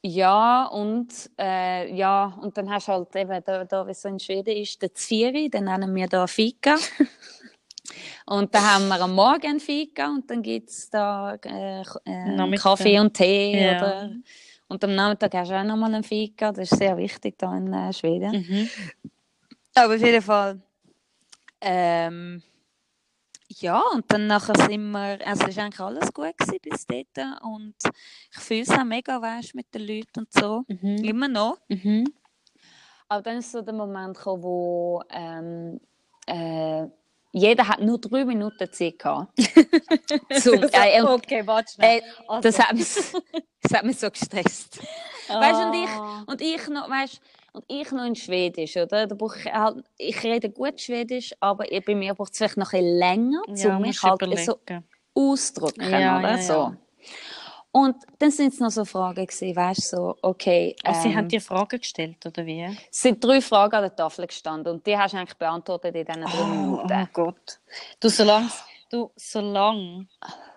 Ja, 0.06 0.66
und, 0.66 1.08
äh, 1.36 1.92
ja, 1.92 2.38
und 2.40 2.56
dann 2.56 2.70
hast 2.70 2.86
du 2.86 2.92
halt 2.92 3.16
eben, 3.16 3.42
da, 3.44 3.64
da 3.64 3.84
wie 3.84 3.90
es 3.90 4.02
so 4.02 4.08
in 4.08 4.20
Schweden 4.20 4.56
ist, 4.56 4.80
der 4.80 4.94
Zvieri, 4.94 5.50
den 5.50 5.64
nennen 5.64 5.92
wir 5.96 6.06
da 6.06 6.28
Fika. 6.28 6.76
und 8.26 8.54
dann 8.54 8.62
haben 8.62 8.86
wir 8.86 9.00
am 9.00 9.16
Morgen 9.16 9.58
Fika 9.58 10.10
und 10.10 10.30
dann 10.30 10.42
gibt 10.42 10.70
es 10.70 10.88
da 10.90 11.34
äh, 11.34 11.80
äh. 12.04 12.56
Kaffee 12.56 13.00
und 13.00 13.14
Tee. 13.14 13.60
Ja. 13.60 13.78
Oder, 13.78 14.10
und 14.68 14.84
am 14.84 14.94
Nachmittag 14.94 15.34
hast 15.34 15.50
du 15.50 15.58
auch 15.58 15.64
nochmal 15.64 15.92
ein 15.92 16.04
Fika, 16.04 16.52
das 16.52 16.70
ist 16.70 16.78
sehr 16.78 16.96
wichtig 16.96 17.36
da 17.36 17.56
in 17.56 17.72
äh, 17.72 17.92
Schweden. 17.92 18.30
Mhm. 18.30 18.68
Aber 19.74 19.96
auf 19.96 20.00
jeden 20.00 20.22
Fall. 20.22 20.60
Ähm, 21.60 22.44
ja, 23.48 23.80
und 23.94 24.04
dann 24.12 24.26
nachher 24.26 24.54
sind 24.68 24.90
wir, 24.90 25.18
also 25.26 25.46
es 25.46 25.56
war 25.56 25.64
eigentlich 25.64 25.80
alles 25.80 26.12
gut 26.12 26.36
gewesen 26.36 26.58
bis 26.62 26.86
dort 26.86 27.42
und 27.42 27.74
ich 28.32 28.38
fühle 28.40 28.62
es 28.62 28.70
auch 28.70 28.84
mega, 28.84 29.20
weißt, 29.20 29.54
mit 29.54 29.72
den 29.74 29.82
Leuten 29.86 30.20
und 30.20 30.32
so. 30.32 30.64
Mhm. 30.68 30.96
Immer 31.04 31.28
noch. 31.28 31.58
Mhm. 31.68 32.04
Aber 33.08 33.22
dann 33.22 33.38
ist 33.38 33.52
so 33.52 33.62
der 33.62 33.74
Moment 33.74 34.16
gekommen, 34.16 34.42
wo 34.42 35.02
ähm, 35.10 35.80
äh, 36.26 36.86
jeder 37.32 37.68
hat 37.68 37.80
nur 37.80 37.98
drei 38.00 38.24
Minuten 38.24 38.72
Zeit 38.72 38.98
gehabt. 38.98 39.30
zum, 40.42 40.62
äh, 40.72 41.00
und, 41.02 41.08
okay, 41.08 41.46
warte 41.46 41.72
schnell. 41.74 41.98
äh, 42.00 42.40
das, 42.40 42.58
hat 42.58 42.74
mich, 42.74 42.88
das 43.62 43.72
hat 43.74 43.84
mich 43.84 43.98
so 43.98 44.10
gestresst. 44.10 44.80
Weißt 45.28 45.60
du, 45.60 45.66
und 45.66 45.74
ich, 45.74 45.88
Ah. 45.90 46.24
und 46.26 46.40
ich 46.40 46.68
noch, 46.68 46.88
weißt, 46.88 47.20
und 47.56 47.64
ich 47.68 47.90
noch 47.90 48.04
in 48.04 48.14
Schwedisch, 48.14 48.76
oder? 48.76 49.06
Da 49.06 49.14
brauche 49.14 49.38
ich, 49.38 49.52
halt, 49.52 49.84
ich 49.98 50.22
rede 50.22 50.50
gut 50.50 50.80
Schwedisch, 50.80 51.34
aber 51.40 51.70
ich- 51.72 51.84
bei 51.84 51.94
mir 51.94 52.14
braucht 52.14 52.32
es 52.32 52.38
vielleicht 52.38 52.56
noch 52.58 52.72
ein 52.72 52.80
bisschen 52.82 52.98
länger, 52.98 53.42
ja, 53.48 53.76
um 53.76 53.82
mich 53.82 54.02
halt 54.02 54.20
überlegen. 54.22 54.44
so 54.44 54.60
auszudrücken, 55.14 55.90
Ja, 55.90 56.18
oder? 56.18 56.30
ja, 56.30 56.38
so. 56.38 56.52
ja. 56.52 56.76
Und 57.72 57.96
dann 58.18 58.30
sind 58.30 58.54
es 58.54 58.60
noch 58.60 58.70
so 58.70 58.84
Fragen 58.86 59.26
gewesen, 59.26 59.54
weißt 59.54 59.92
du, 59.92 59.96
so, 59.96 60.16
okay. 60.22 60.74
Also, 60.82 61.02
sie 61.02 61.08
ähm, 61.08 61.16
haben 61.16 61.28
dir 61.28 61.40
Fragen 61.42 61.78
gestellt, 61.78 62.24
oder 62.24 62.46
wie? 62.46 62.64
es 62.90 63.00
sind 63.00 63.22
drei 63.22 63.40
Fragen 63.42 63.74
an 63.76 63.82
der 63.82 63.96
Tafel 63.96 64.26
gestanden 64.26 64.72
und 64.74 64.86
die 64.86 64.96
hast 64.96 65.12
du 65.12 65.18
eigentlich 65.18 65.36
beantwortet 65.36 65.94
in 65.94 66.04
diesen 66.06 66.22
drei 66.22 66.42
Oh, 66.42 66.44
Minuten. 66.46 67.02
oh 67.02 67.06
Gott. 67.12 67.60
Du, 68.00 68.08
solange, 68.08 68.48
du, 68.90 69.10
solange 69.16 70.06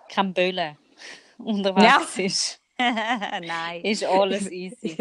kein 0.09 0.33
Böllen 0.33 0.77
unterwegs 1.37 2.17
ist, 2.19 2.61
Nein. 3.45 3.81
ist 3.83 4.03
alles 4.05 4.49
easy. 4.51 4.95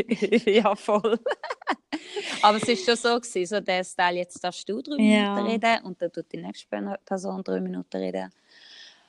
ja, 0.47 0.75
voll. 0.75 1.18
Aber 2.42 2.58
es 2.58 2.66
war 2.68 2.76
schon 2.76 2.97
so, 2.97 3.20
gewesen, 3.20 3.47
so 3.47 3.61
der 3.61 3.85
Style, 3.85 4.16
jetzt 4.18 4.42
darfst 4.42 4.68
du 4.68 4.80
drei 4.82 4.97
Ja. 5.02 5.35
Minuten 5.35 5.47
reden 5.50 5.85
und 5.85 6.00
dann 6.02 6.12
tut 6.12 6.26
die 6.32 6.38
nächste 6.38 6.66
Person 7.04 7.42
drei 7.44 7.61
Minuten 7.61 7.97
reden. 7.97 8.32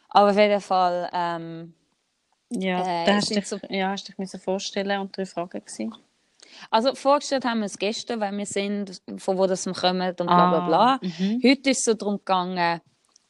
Aber 0.09 0.31
auf 0.31 0.37
jeden 0.37 0.61
Fall, 0.61 1.09
ähm, 1.13 1.73
Ja, 2.51 2.81
Äh, 2.81 3.05
da 3.05 3.15
hast 3.15 3.29
dich, 3.35 3.45
so- 3.45 3.59
ja, 3.69 3.89
hast 3.91 4.07
dich 4.07 4.17
müssen 4.17 4.39
vorstellen 4.39 4.99
und 5.01 5.15
drei 5.15 5.25
Fragen 5.27 5.59
gewesen. 5.63 5.93
also 6.71 6.95
vorgestellt 6.95 7.45
haben 7.45 7.59
wir 7.59 7.67
es 7.67 7.77
gestern, 7.77 8.19
weil 8.19 8.35
wir 8.35 8.45
sind, 8.47 9.01
von 9.17 9.37
wo 9.37 9.45
das 9.45 9.65
wir 9.67 9.73
kommen 9.73 10.01
und 10.09 10.15
bla 10.17 10.49
bla 10.49 10.59
bla. 10.61 10.93
Ah, 10.95 10.99
mhm. 11.03 11.39
Heute 11.43 11.69
ist 11.69 11.79
es 11.79 11.85
so 11.85 11.93
darum 11.93 12.17
gegangen, 12.17 12.81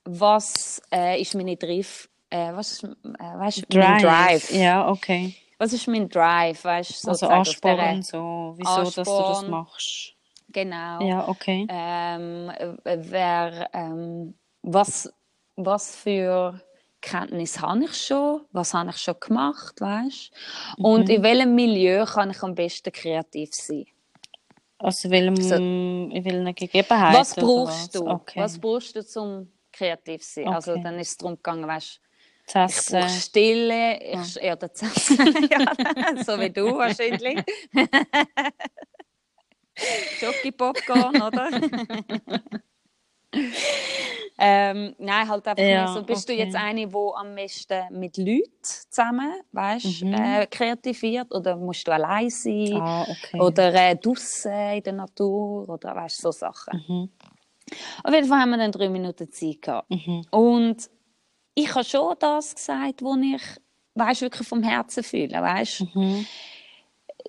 was 0.06 0.82
äh, 0.92 1.22
ist 1.22 1.36
meine 1.36 1.58
Drive, 1.58 2.08
äh, 2.30 2.54
was 2.54 2.72
ist, 2.74 2.84
äh, 2.84 2.88
weißt, 2.94 3.74
mein 3.74 3.98
Drive. 4.02 4.52
Ja, 4.52 4.88
okay. 4.90 5.36
was 5.58 5.74
ist 5.74 5.88
mein 5.88 6.08
Drive, 6.10 6.64
weißt 6.64 7.06
du? 7.06 7.10
Also 7.10 7.26
aus 7.28 7.32
Ansporn, 7.48 8.02
so, 8.02 8.54
wieso 8.58 8.84
dass 8.84 8.94
du 8.94 9.02
das 9.02 9.08
Ansporn. 9.08 9.50
machst. 9.52 10.14
Genau. 10.52 11.06
Ja, 11.08 11.28
okay. 11.28 11.68
Ähm, 11.70 12.50
äh, 12.50 12.98
wer, 13.02 13.70
ähm, 13.74 14.34
was, 14.64 15.12
was 15.56 15.96
für 15.96 16.60
Kenntnis 17.02 17.60
habe 17.62 17.84
ich 17.86 17.94
schon? 17.96 18.42
Was 18.52 18.74
habe 18.74 18.90
ich 18.90 18.98
schon 18.98 19.16
gemacht, 19.20 19.80
weißt? 19.80 20.32
Und 20.78 21.08
Mhm. 21.08 21.16
in 21.16 21.24
welchem 21.24 21.56
Milieu 21.56 22.06
kann 22.06 22.32
ich 22.32 22.42
am 22.42 22.56
besten 22.56 22.92
kreativ 22.92 23.54
sein? 23.54 23.86
Also 24.80 25.08
in 25.08 25.12
welchem, 25.12 25.36
So- 25.42 25.56
in 25.56 26.26
welchen 26.26 26.56
Gegebenheiten? 26.56 27.20
Was 27.20 27.36
brauchst 27.36 27.96
du? 27.96 28.08
Okay. 28.08 28.40
Was 28.40 28.58
brauchst 28.60 28.96
du 28.96 29.06
zum 29.06 29.52
kreativ 29.72 30.24
sein? 30.24 30.48
Also 30.48 30.72
Okay. 30.72 30.84
dann 30.84 30.98
ist 31.00 31.10
es 31.10 31.18
darum 31.18 31.36
gegangen, 31.36 31.68
weißt, 31.68 32.02
Das 32.54 32.72
ich 32.72 32.78
Essen. 32.96 33.00
brauche 33.00 33.10
Stille, 33.10 34.00
ich 34.04 34.36
ja. 34.36 34.56
das 34.56 34.82
Essen. 34.82 35.50
ja, 35.50 36.24
so 36.24 36.40
wie 36.40 36.50
du 36.50 36.78
wahrscheinlich. 36.78 37.44
Jockey 40.22 40.52
Popcorn, 40.52 41.16
oder? 41.22 41.50
ähm, 44.38 44.96
nein, 44.98 45.28
halt 45.30 45.48
einfach 45.48 45.64
Ja, 45.64 45.86
mehr 45.86 45.88
so. 45.88 46.04
Bist 46.04 46.28
du 46.28 46.34
okay. 46.34 46.44
jetzt 46.44 46.56
eine, 46.56 46.88
die 46.88 46.94
am 47.16 47.36
besten 47.36 47.84
mit 48.00 48.18
Leuten 48.18 48.52
zusammen, 48.62 49.32
weißt, 49.52 50.04
Mhm. 50.04 50.14
äh, 50.14 50.48
kreativiert 50.48 51.34
oder 51.34 51.56
musst 51.56 51.88
du 51.88 51.92
allein 51.94 52.30
sein? 52.30 52.82
Ah, 52.82 53.04
okay. 53.04 53.40
Oder 53.40 53.74
äh, 53.74 53.96
draussen 53.96 54.52
in 54.74 54.84
der 54.84 54.94
Natur 54.94 55.70
oder 55.70 55.96
weißt, 55.96 56.18
so 56.22 56.32
Sachen. 56.32 56.84
Mhm. 56.88 57.10
Auf 58.04 58.14
jeden 58.14 58.28
Fall 58.28 58.40
haben 58.40 58.50
wir 58.50 58.58
dann 58.58 58.72
drei 58.72 58.90
Minuten 58.90 59.32
Zeit 59.32 59.62
gehabt. 59.62 59.90
Mhm. 59.92 60.26
Und 60.32 60.90
ich 61.64 61.76
habe 61.76 61.84
schon 61.84 62.16
das 62.20 62.56
gesagt, 62.56 63.02
was 63.02 63.18
ich 63.18 63.60
weißt, 63.96 64.22
wirklich 64.22 64.48
vom 64.48 64.64
Herzen 64.64 65.04
fühle. 65.04 65.42
Weißt? 65.42 65.84
Mhm. 65.94 66.26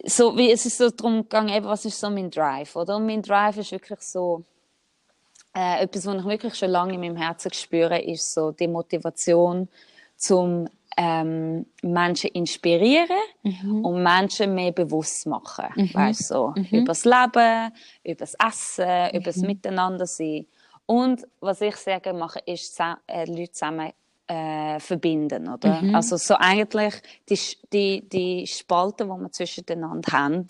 So, 0.05 0.37
wie, 0.37 0.51
es 0.51 0.65
ist 0.67 0.79
so 0.79 0.91
darum 0.91 1.23
gegangen, 1.23 1.51
eben, 1.51 1.67
was 1.67 1.85
ist 1.85 2.01
so 2.01 2.09
mein 2.11 2.31
Drive? 2.31 2.77
Oder? 2.77 2.97
Und 2.97 3.07
mein 3.07 3.23
Drive 3.23 3.57
ist 3.59 3.73
wirklich 3.73 4.01
so, 4.01 4.45
äh, 5.55 5.83
etwas, 5.83 6.07
was 6.07 6.17
ich 6.21 6.25
wirklich 6.25 6.55
schon 6.55 6.71
lange 6.71 6.95
in 6.95 7.01
meinem 7.01 7.17
Herzen 7.17 7.53
spüre, 7.53 8.01
ist 8.01 8.33
so 8.33 8.53
die 8.53 8.69
Motivation, 8.69 9.69
zum 10.17 10.69
ähm, 10.97 11.67
Menschen 11.83 12.31
inspirieren 12.31 13.17
und 13.83 14.03
Menschen 14.03 14.55
mehr 14.55 14.73
bewusst 14.73 15.27
machen. 15.27 15.65
Weißt, 15.95 16.29
so, 16.29 16.53
Über 16.71 16.85
das 16.89 17.05
Leben, 17.05 17.73
über 18.05 18.15
das 18.17 18.35
Essen, 18.35 19.11
über 19.15 19.25
das 19.25 19.37
Miteinander 19.37 20.07
sein. 20.07 20.47
Und 20.87 21.27
was 21.41 21.61
ich 21.63 21.77
sehr 21.77 22.01
gerne 22.01 22.19
mache, 22.19 22.41
ist 22.47 22.79
äh, 22.81 23.25
Leute 23.25 23.53
zusammen 23.53 23.93
äh, 24.31 24.79
verbinden. 24.79 25.49
Oder? 25.49 25.83
Also 25.93 26.17
so 26.17 26.35
eigentlich 26.39 26.95
die, 27.29 27.39
die, 27.73 28.09
die 28.09 28.47
Spalten, 28.47 29.09
die 29.09 29.21
wir 29.23 29.33
zwischeneinander 29.33 30.13
haben, 30.13 30.47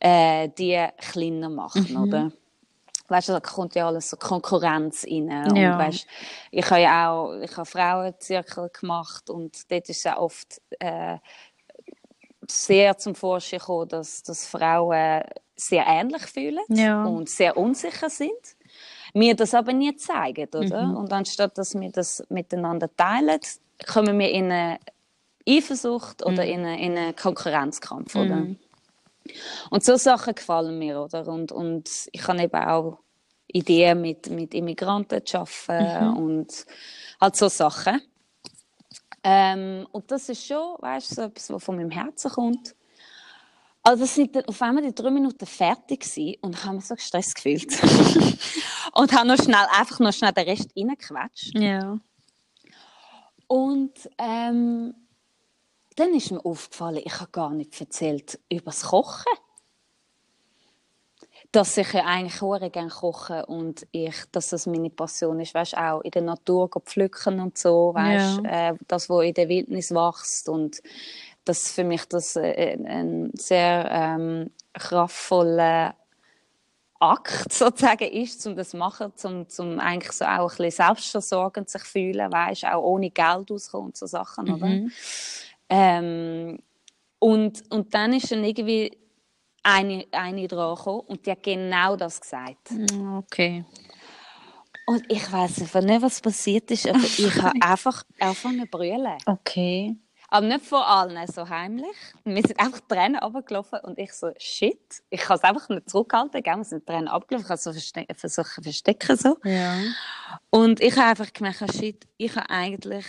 äh, 0.00 0.48
die 0.48 0.82
kleiner 0.98 1.50
machen. 1.50 1.96
Oder? 1.96 2.32
Weißt 3.08 3.28
du, 3.28 3.32
da 3.34 3.40
kommt 3.40 3.74
ja 3.74 3.86
alles 3.86 4.10
so 4.10 4.16
Konkurrenz 4.16 5.04
rein. 5.04 5.52
Und 5.52 5.56
Ja. 5.58 5.78
weißt, 5.78 6.06
ich 6.50 6.70
habe 6.70 6.80
ja 6.80 7.10
auch 7.10 7.34
ich 7.34 7.54
habe 7.56 7.66
Frauenzirkel 7.66 8.70
gemacht 8.70 9.28
und 9.30 9.70
dort 9.70 9.88
ist 9.90 10.04
ja 10.04 10.18
oft 10.18 10.60
äh, 10.78 11.18
sehr 12.48 12.96
zum 12.96 13.14
Vorschein 13.14 13.58
gekommen, 13.58 13.88
dass, 13.88 14.22
dass 14.22 14.46
Frauen 14.46 15.22
sehr 15.54 15.84
ähnlich 15.86 16.22
fühlen 16.22 16.64
Ja. 16.68 17.04
und 17.04 17.28
sehr 17.28 17.56
unsicher 17.56 18.08
sind. 18.10 18.55
Mir 19.16 19.34
das 19.34 19.54
aber 19.54 19.72
nie 19.72 19.96
zeigen, 19.96 20.46
oder? 20.54 20.94
Und 20.94 21.10
anstatt 21.10 21.56
dass 21.56 21.74
wir 21.74 21.90
das 21.90 22.22
miteinander 22.28 22.94
teilen, 22.94 23.40
kommen 23.86 24.18
wir 24.18 24.30
in 24.30 24.52
eine 24.52 24.78
Eifersucht 25.48 26.22
oder 26.22 26.44
in, 26.44 26.66
eine, 26.66 26.78
in 26.84 26.98
einen 26.98 27.16
Konkurrenzkampf, 27.16 28.14
oder? 28.14 28.46
Und 29.70 29.84
so 29.84 29.96
Sachen 29.96 30.34
gefallen 30.34 30.78
mir, 30.78 31.00
oder? 31.00 31.26
Und, 31.28 31.50
und 31.50 31.88
ich 32.12 32.28
habe 32.28 32.42
eben 32.42 32.56
auch 32.56 32.98
Ideen 33.46 34.02
mit, 34.02 34.28
mit 34.28 34.52
Immigranten 34.52 35.24
zu 35.24 35.38
arbeiten 35.38 36.14
und 36.18 36.66
halt 37.18 37.36
so 37.36 37.48
Sachen. 37.48 38.02
Ähm, 39.24 39.86
und 39.92 40.10
das 40.10 40.28
ist 40.28 40.46
schon, 40.46 40.76
weißt 40.80 41.12
du, 41.12 41.14
so 41.14 41.22
etwas, 41.22 41.50
was 41.50 41.64
von 41.64 41.76
meinem 41.76 41.90
Herzen 41.90 42.30
kommt. 42.32 42.74
Also 43.86 44.04
sind 44.04 44.48
auf 44.48 44.60
einmal 44.62 44.82
die 44.82 44.92
drei 44.92 45.12
Minuten 45.12 45.46
fertig 45.46 46.00
gewesen 46.00 46.34
und 46.40 46.56
ich 46.56 46.64
habe 46.64 46.74
mich 46.74 46.86
so 46.86 46.96
gestresst 46.96 47.36
gefühlt. 47.36 47.70
und 48.94 49.12
habe 49.12 49.28
noch 49.28 49.36
schnell, 49.36 49.64
einfach 49.78 50.00
noch 50.00 50.12
schnell 50.12 50.32
den 50.32 50.48
Rest 50.48 50.70
reingequetscht. 50.76 51.56
Ja. 51.56 51.96
Und 53.46 53.92
ähm, 54.18 54.92
dann 55.94 56.14
ist 56.14 56.32
mir 56.32 56.44
aufgefallen, 56.44 57.00
ich 57.04 57.20
habe 57.20 57.30
gar 57.30 57.50
nicht 57.50 57.80
erzählt 57.80 58.40
über 58.50 58.72
das 58.72 58.86
Kochen. 58.86 59.32
Dass 61.52 61.76
ich 61.76 61.92
ja 61.92 62.06
eigentlich 62.06 62.42
auch 62.42 62.58
gerne 62.72 62.90
koche 62.90 63.46
und 63.46 63.86
ich, 63.92 64.16
dass 64.32 64.48
das 64.48 64.66
meine 64.66 64.90
Passion 64.90 65.38
ist, 65.38 65.54
weißt, 65.54 65.76
auch 65.76 66.00
in 66.00 66.10
der 66.10 66.22
Natur 66.22 66.68
pflücken 66.84 67.38
und 67.38 67.56
so, 67.56 67.94
weißt, 67.94 68.40
äh, 68.44 68.74
das, 68.88 69.08
was 69.08 69.24
in 69.26 69.34
der 69.34 69.48
Wildnis 69.48 69.92
wächst 69.92 70.48
und 70.48 70.82
dass 71.46 71.70
für 71.70 71.84
mich 71.84 72.04
das 72.06 72.36
äh, 72.36 72.74
ein, 72.74 72.86
ein 72.86 73.30
sehr 73.34 73.88
ähm, 73.90 74.50
kraftvoller 74.74 75.94
Akt 76.98 77.52
sozusagen 77.52 78.08
ist, 78.10 78.46
um 78.46 78.56
das 78.56 78.70
zu 78.70 78.76
machen, 78.76 79.12
um, 79.24 79.46
um 79.58 79.80
eigentlich 79.80 80.12
so 80.12 80.24
auch 80.24 80.50
ein 80.52 80.56
bisschen 80.56 80.86
selbstversorgend 80.86 81.68
sich 81.68 81.82
fühlen, 81.82 82.32
weißt, 82.32 82.66
auch 82.66 82.82
ohne 82.82 83.10
Geld 83.10 83.50
auskommen 83.50 83.88
und 83.88 83.96
so 83.96 84.06
Sachen, 84.06 84.50
oder? 84.50 84.80
Ähm, 85.68 86.58
und, 87.18 87.62
und 87.72 87.94
dann 87.94 88.12
ist 88.12 88.30
dann 88.30 88.44
irgendwie 88.44 88.96
eine, 89.62 90.06
eine 90.12 90.46
dran 90.46 90.74
gekommen 90.74 91.00
und 91.00 91.26
die 91.26 91.30
hat 91.30 91.42
genau 91.42 91.96
das 91.96 92.20
gesagt. 92.20 92.70
Okay. 93.18 93.64
Und 94.86 95.04
ich 95.08 95.32
weiß 95.32 95.62
einfach 95.62 95.82
nicht, 95.82 96.00
was 96.00 96.20
passiert 96.20 96.70
ist, 96.70 96.88
aber 96.88 97.00
ich 97.00 97.42
habe 97.42 97.54
einfach 97.60 98.04
angefangen 98.20 98.60
zu 98.60 98.66
brüllen. 98.66 99.18
Okay. 99.26 99.96
Aber 100.28 100.46
nicht 100.46 100.64
vor 100.64 100.86
allen, 100.86 101.26
so 101.28 101.48
heimlich. 101.48 101.96
Wir 102.24 102.42
sind 102.42 102.58
einfach 102.58 102.80
Tränen 102.88 103.20
runtergelaufen 103.20 103.80
und 103.82 103.98
ich 103.98 104.12
so, 104.12 104.30
shit, 104.38 105.02
ich 105.10 105.20
kann 105.20 105.36
es 105.36 105.44
einfach 105.44 105.68
nicht 105.68 105.88
zurückhalten, 105.88 106.42
gell? 106.42 106.56
wir 106.56 106.64
sind 106.64 106.86
Tränen 106.86 107.08
abgelaufen, 107.08 107.44
ich 107.44 107.50
habe 107.50 107.60
so 107.60 107.72
verste 107.72 108.06
versucht 108.14 108.54
zu 108.54 108.62
verstecken. 108.62 109.16
So. 109.16 109.36
Ja. 109.44 109.78
Und 110.50 110.80
ich 110.80 110.96
habe 110.96 111.10
einfach 111.10 111.32
gemerkt, 111.32 111.62
ah, 111.62 111.72
shit, 111.72 112.06
ich 112.16 112.34
habe 112.34 112.50
eigentlich 112.50 113.06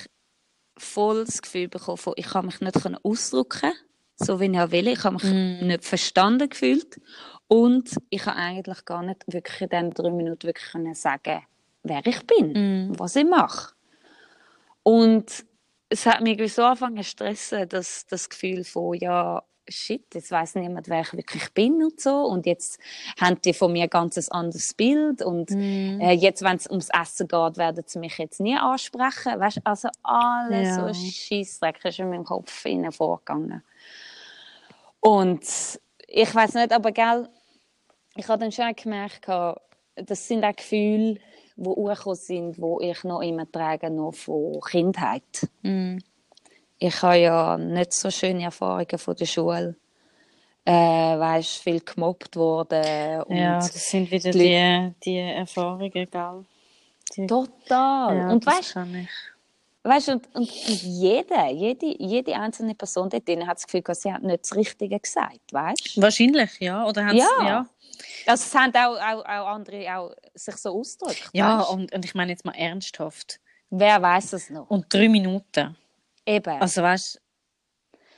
voll 0.77 1.25
das 1.25 1.41
Gefühl 1.41 1.67
bekommen, 1.67 1.97
von, 1.97 2.13
ich 2.15 2.27
kann 2.27 2.45
mich 2.45 2.61
nicht 2.61 2.77
ausdrücken 3.03 3.73
so 4.19 4.39
wie 4.39 4.45
ich 4.45 4.71
will. 4.71 4.87
Ich 4.87 5.03
habe 5.03 5.15
mich 5.15 5.61
nicht 5.61 5.85
verstanden 5.85 6.49
gefühlt. 6.49 6.99
Und 7.47 7.95
ich 8.09 8.25
habe 8.25 8.37
eigentlich 8.37 8.83
gar 8.83 9.03
nicht 9.03 9.23
wirklich 9.27 9.61
in 9.61 9.69
diesen 9.69 9.91
drei 9.91 10.09
Minuten 10.09 10.47
wirklich 10.47 10.71
können 10.71 10.95
sagen, 10.95 11.43
wer 11.83 12.05
ich 12.05 12.25
bin, 12.25 12.93
was 12.97 13.15
ich 13.15 13.25
mache. 13.25 13.73
Und 14.83 15.45
es 15.89 16.05
hat 16.05 16.21
mich 16.21 16.53
so 16.53 16.63
angefangen 16.63 16.97
zu 16.97 17.03
stressen, 17.03 17.69
dass 17.69 18.05
das 18.07 18.29
Gefühl 18.29 18.63
von, 18.63 18.93
ja, 18.95 19.43
shit, 19.69 20.03
jetzt 20.13 20.31
weiß 20.31 20.55
niemand, 20.55 20.87
wer 20.89 21.01
ich 21.01 21.13
wirklich 21.13 21.53
bin 21.53 21.83
und 21.83 21.99
so. 21.99 22.23
Und 22.25 22.45
jetzt 22.45 22.79
haben 23.19 23.39
die 23.41 23.53
von 23.53 23.71
mir 23.71 23.83
ein 23.83 23.89
ganz 23.89 24.17
anderes 24.29 24.73
Bild. 24.73 25.21
Und 25.21 25.51
äh, 25.51 26.11
jetzt, 26.11 26.41
wenn 26.41 26.55
es 26.57 26.69
ums 26.69 26.89
Essen 26.89 27.27
geht, 27.27 27.57
werden 27.57 27.83
sie 27.85 27.99
mich 27.99 28.17
jetzt 28.17 28.39
nie 28.39 28.55
ansprechen. 28.57 29.39
Weißt, 29.39 29.59
also 29.63 29.89
alles 30.03 30.77
Ja. 30.77 30.87
so 30.87 30.93
Scheissdreck 30.93 31.83
ist 31.83 31.99
in 31.99 32.09
meinem 32.09 32.23
Kopf 32.23 32.65
innen 32.65 32.91
vorgegangen. 32.91 33.63
Und 34.99 35.43
ich 36.07 36.33
weiß 36.35 36.53
nicht, 36.55 36.71
aber 36.71 36.91
gell, 36.91 37.29
ich 38.15 38.27
habe 38.27 38.39
dann 38.39 38.51
schon 38.51 38.73
gemerkt, 38.75 39.27
das 39.95 40.27
sind 40.27 40.43
auch 40.43 40.55
Gefühle, 40.55 41.19
die 41.57 41.69
hochgekommen 41.69 42.15
sind, 42.15 42.57
die 42.57 42.85
ich 42.89 43.03
noch 43.03 43.21
immer 43.21 43.51
trage, 43.51 43.89
noch 43.89 44.13
von 44.13 44.59
Kindheit. 44.61 45.49
Mhm. 45.63 45.99
Ich 46.79 47.01
habe 47.01 47.17
ja 47.17 47.57
nicht 47.57 47.93
so 47.93 48.11
schöne 48.11 48.43
Erfahrungen 48.43 48.97
von 48.97 49.15
der 49.15 49.25
Schule. 49.25 49.75
Äh, 50.63 50.71
weißt, 50.71 51.57
viel 51.63 51.79
gemobbt 51.79 52.35
worden. 52.35 53.21
Und 53.23 53.35
Ja, 53.37 53.57
das 53.57 53.89
sind 53.89 54.11
wieder 54.11 54.31
die 54.31 54.39
die, 54.39 54.93
die 55.03 55.17
Erfahrungen, 55.17 55.91
gell? 55.91 56.45
Die, 57.15 57.25
Total. 57.25 58.17
ja, 58.17 58.31
und 58.31 58.45
weißt, 58.45 58.73
kann 58.73 59.07
weißt, 59.87 60.09
und, 60.09 60.35
und 60.35 60.49
jede, 60.51 61.47
jede, 61.51 61.95
jede 61.99 62.35
einzelne 62.35 62.75
Person 62.75 63.09
dort 63.09 63.27
drin 63.27 63.47
hat 63.47 63.57
das 63.57 63.67
Gefühl, 63.67 63.83
sie 63.95 64.11
hat 64.11 64.23
nicht 64.23 64.43
das 64.43 64.55
Richtige 64.55 64.99
gesagt. 64.99 65.51
Weißt? 65.51 66.01
Wahrscheinlich, 66.01 66.59
ja. 66.59 66.85
Oder 66.85 67.05
haben 67.05 67.17
Ja. 67.17 67.27
ja. 67.41 67.69
Also, 68.25 68.43
es 68.43 68.55
haben 68.55 68.73
auch, 68.75 68.97
auch, 68.97 69.25
auch 69.25 69.47
andere 69.47 69.97
auch 69.97 70.13
sich 70.35 70.55
so 70.57 70.77
ausgedrückt. 70.77 71.29
Ja, 71.33 71.59
weißt? 71.59 71.69
und, 71.71 71.93
und 71.93 72.05
ich 72.05 72.13
meine 72.15 72.31
jetzt 72.31 72.45
mal 72.45 72.55
ernsthaft. 72.55 73.39
Wer 73.69 74.01
weiß 74.01 74.33
es 74.33 74.49
noch? 74.49 74.69
Und 74.69 74.93
drei 74.93 75.09
Minuten. 75.09 75.75
Eben. 76.25 76.61
Also 76.61 76.81
weißt 76.81 77.21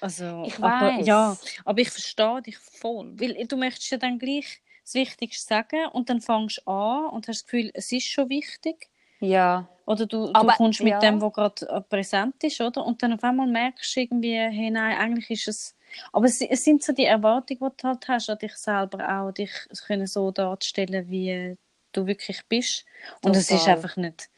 also, 0.01 0.43
Ich 0.45 0.57
aber, 0.57 0.97
weiss. 0.97 1.05
ja, 1.05 1.37
aber 1.65 1.79
ich 1.81 1.89
verstehe 1.89 2.41
dich 2.41 2.57
voll. 2.57 3.13
Weil 3.19 3.45
du 3.45 3.57
möchtest 3.57 3.91
ja 3.91 3.97
dann 3.97 4.17
gleich 4.17 4.61
das 4.83 4.93
Wichtigste 4.93 5.45
sagen 5.45 5.87
und 5.91 6.09
dann 6.09 6.21
fängst 6.21 6.61
du 6.65 6.71
an 6.71 7.09
und 7.09 7.27
hast 7.27 7.41
das 7.41 7.45
Gefühl, 7.45 7.71
es 7.73 7.91
ist 7.91 8.07
schon 8.07 8.29
wichtig. 8.29 8.89
Ja. 9.19 9.67
Oder 9.85 10.05
du, 10.05 10.27
du 10.27 10.33
Aber, 10.33 10.53
kommst 10.53 10.81
mit 10.81 10.91
ja. 10.91 10.99
dem, 10.99 11.19
was 11.21 11.33
gerade 11.33 11.67
äh, 11.69 11.81
präsent 11.81 12.43
ist, 12.43 12.61
oder? 12.61 12.85
Und 12.85 13.01
dann 13.01 13.13
auf 13.13 13.23
einmal 13.23 13.47
merkst 13.47 13.95
du 13.95 14.01
irgendwie, 14.01 14.35
hey, 14.35 14.69
nein, 14.69 14.97
eigentlich 14.97 15.29
ist 15.31 15.47
es. 15.47 15.75
Aber 16.13 16.27
es, 16.27 16.39
es 16.41 16.63
sind 16.63 16.83
so 16.83 16.93
die 16.93 17.05
Erwartungen, 17.05 17.59
die 17.71 17.77
du 17.81 17.87
halt 17.87 18.07
hast 18.07 18.29
an 18.29 18.37
dich 18.37 18.55
selber 18.55 19.09
auch, 19.09 19.31
dich 19.31 19.51
können 19.87 20.05
so 20.05 20.29
darzustellen, 20.29 21.09
wie 21.09 21.57
du 21.91 22.05
wirklich 22.05 22.41
bist. 22.47 22.85
Und 23.23 23.35
es 23.35 23.49
ist 23.49 23.67
einfach 23.67 23.95
nicht. 23.97 24.29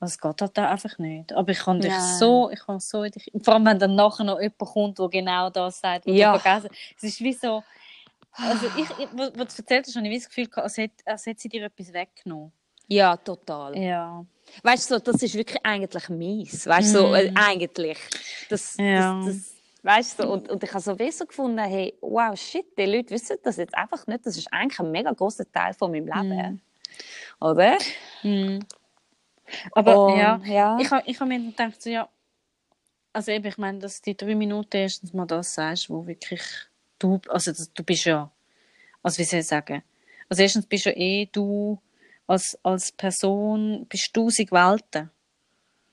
Es 0.00 0.20
geht 0.20 0.40
halt 0.40 0.58
da 0.58 0.70
einfach 0.70 0.98
nicht. 0.98 1.32
Aber 1.32 1.50
ich 1.50 1.60
kann 1.60 1.80
dich 1.80 1.92
Nein. 1.92 2.18
so, 2.18 2.50
ich 2.50 2.60
kann 2.60 2.80
so 2.80 3.04
in 3.04 3.12
dich, 3.12 3.30
vor 3.42 3.54
allem 3.54 3.66
wenn 3.66 3.78
dann 3.78 3.94
nachher 3.94 4.24
noch 4.24 4.40
jemand 4.40 4.58
kommt, 4.58 4.98
der 4.98 5.08
genau 5.08 5.50
das 5.50 5.80
sagt, 5.80 6.06
was 6.06 6.14
Ja. 6.16 6.32
du 6.32 6.38
vergessen 6.40 6.70
Es 6.96 7.02
ist 7.04 7.20
wie 7.20 7.32
so, 7.32 7.62
also 8.32 8.66
ich, 8.76 8.90
ich 8.98 9.08
was 9.14 9.32
du 9.56 9.62
erzählt 9.62 9.86
hast, 9.86 9.96
habe 9.96 10.08
ich 10.08 10.18
das 10.22 10.28
Gefühl 10.28 10.46
gehabt, 10.46 10.64
als 10.64 10.76
hätte, 10.76 11.06
als 11.06 11.26
hätte 11.26 11.40
sie 11.40 11.48
dir 11.48 11.64
etwas 11.64 11.92
weggenommen. 11.92 12.52
Ja, 12.88 13.16
total. 13.16 13.78
Ja. 13.78 14.24
Weißt 14.62 14.90
du, 14.90 14.94
so, 14.94 15.00
das 15.00 15.22
ist 15.22 15.34
wirklich 15.34 15.58
eigentlich 15.64 16.08
mies. 16.08 16.66
Weißt 16.66 16.94
du, 16.94 16.98
so, 16.98 17.14
äh, 17.14 17.32
eigentlich. 17.34 17.98
Das, 18.50 18.76
Mm. 18.76 18.82
Ja. 18.82 19.22
das, 19.24 19.36
das, 19.36 19.54
weißt 19.82 20.18
du, 20.18 20.22
so, 20.24 20.32
und, 20.32 20.50
und 20.50 20.62
ich 20.62 20.70
habe 20.70 20.82
so 20.82 20.98
wie 20.98 21.10
so 21.10 21.24
gefunden, 21.24 21.58
hey, 21.58 21.94
wow, 22.00 22.38
shit, 22.38 22.66
die 22.76 22.84
Leute 22.84 23.10
wissen 23.10 23.36
das 23.42 23.56
jetzt 23.56 23.74
einfach 23.74 24.06
nicht. 24.06 24.26
Das 24.26 24.36
ist 24.36 24.52
eigentlich 24.52 24.78
ein 24.78 24.90
mega 24.90 25.10
großer 25.12 25.50
Teil 25.50 25.72
von 25.74 25.90
meinem 25.90 26.06
Leben. 26.06 26.60
Oder? 27.40 27.78
Aber 29.72 30.06
Und, 30.06 30.18
ja, 30.18 30.40
ja. 30.44 30.78
ich 30.80 30.90
habe 30.90 31.02
ich 31.06 31.18
hab 31.20 31.28
mir 31.28 31.38
gedacht, 31.38 31.80
so, 31.80 31.90
ja, 31.90 32.08
also 33.12 33.32
eben, 33.32 33.46
ich 33.46 33.58
meine, 33.58 33.78
dass 33.78 34.00
die 34.00 34.16
drei 34.16 34.34
Minuten 34.34 34.76
erstens 34.76 35.12
mal 35.12 35.26
das 35.26 35.54
sagst, 35.54 35.90
wo 35.90 36.06
wirklich 36.06 36.42
du, 36.98 37.20
also 37.28 37.52
du 37.74 37.82
bist 37.84 38.04
ja, 38.04 38.30
also 39.02 39.18
wie 39.18 39.24
soll 39.24 39.40
ich 39.40 39.46
sagen, 39.46 39.82
also 40.28 40.42
erstens 40.42 40.66
bist 40.66 40.86
ja 40.86 40.92
eh 40.92 41.26
du 41.26 41.78
als, 42.26 42.58
als 42.62 42.92
Person, 42.92 43.86
bist 43.88 44.12
tausend 44.14 44.52
Welten, 44.52 45.10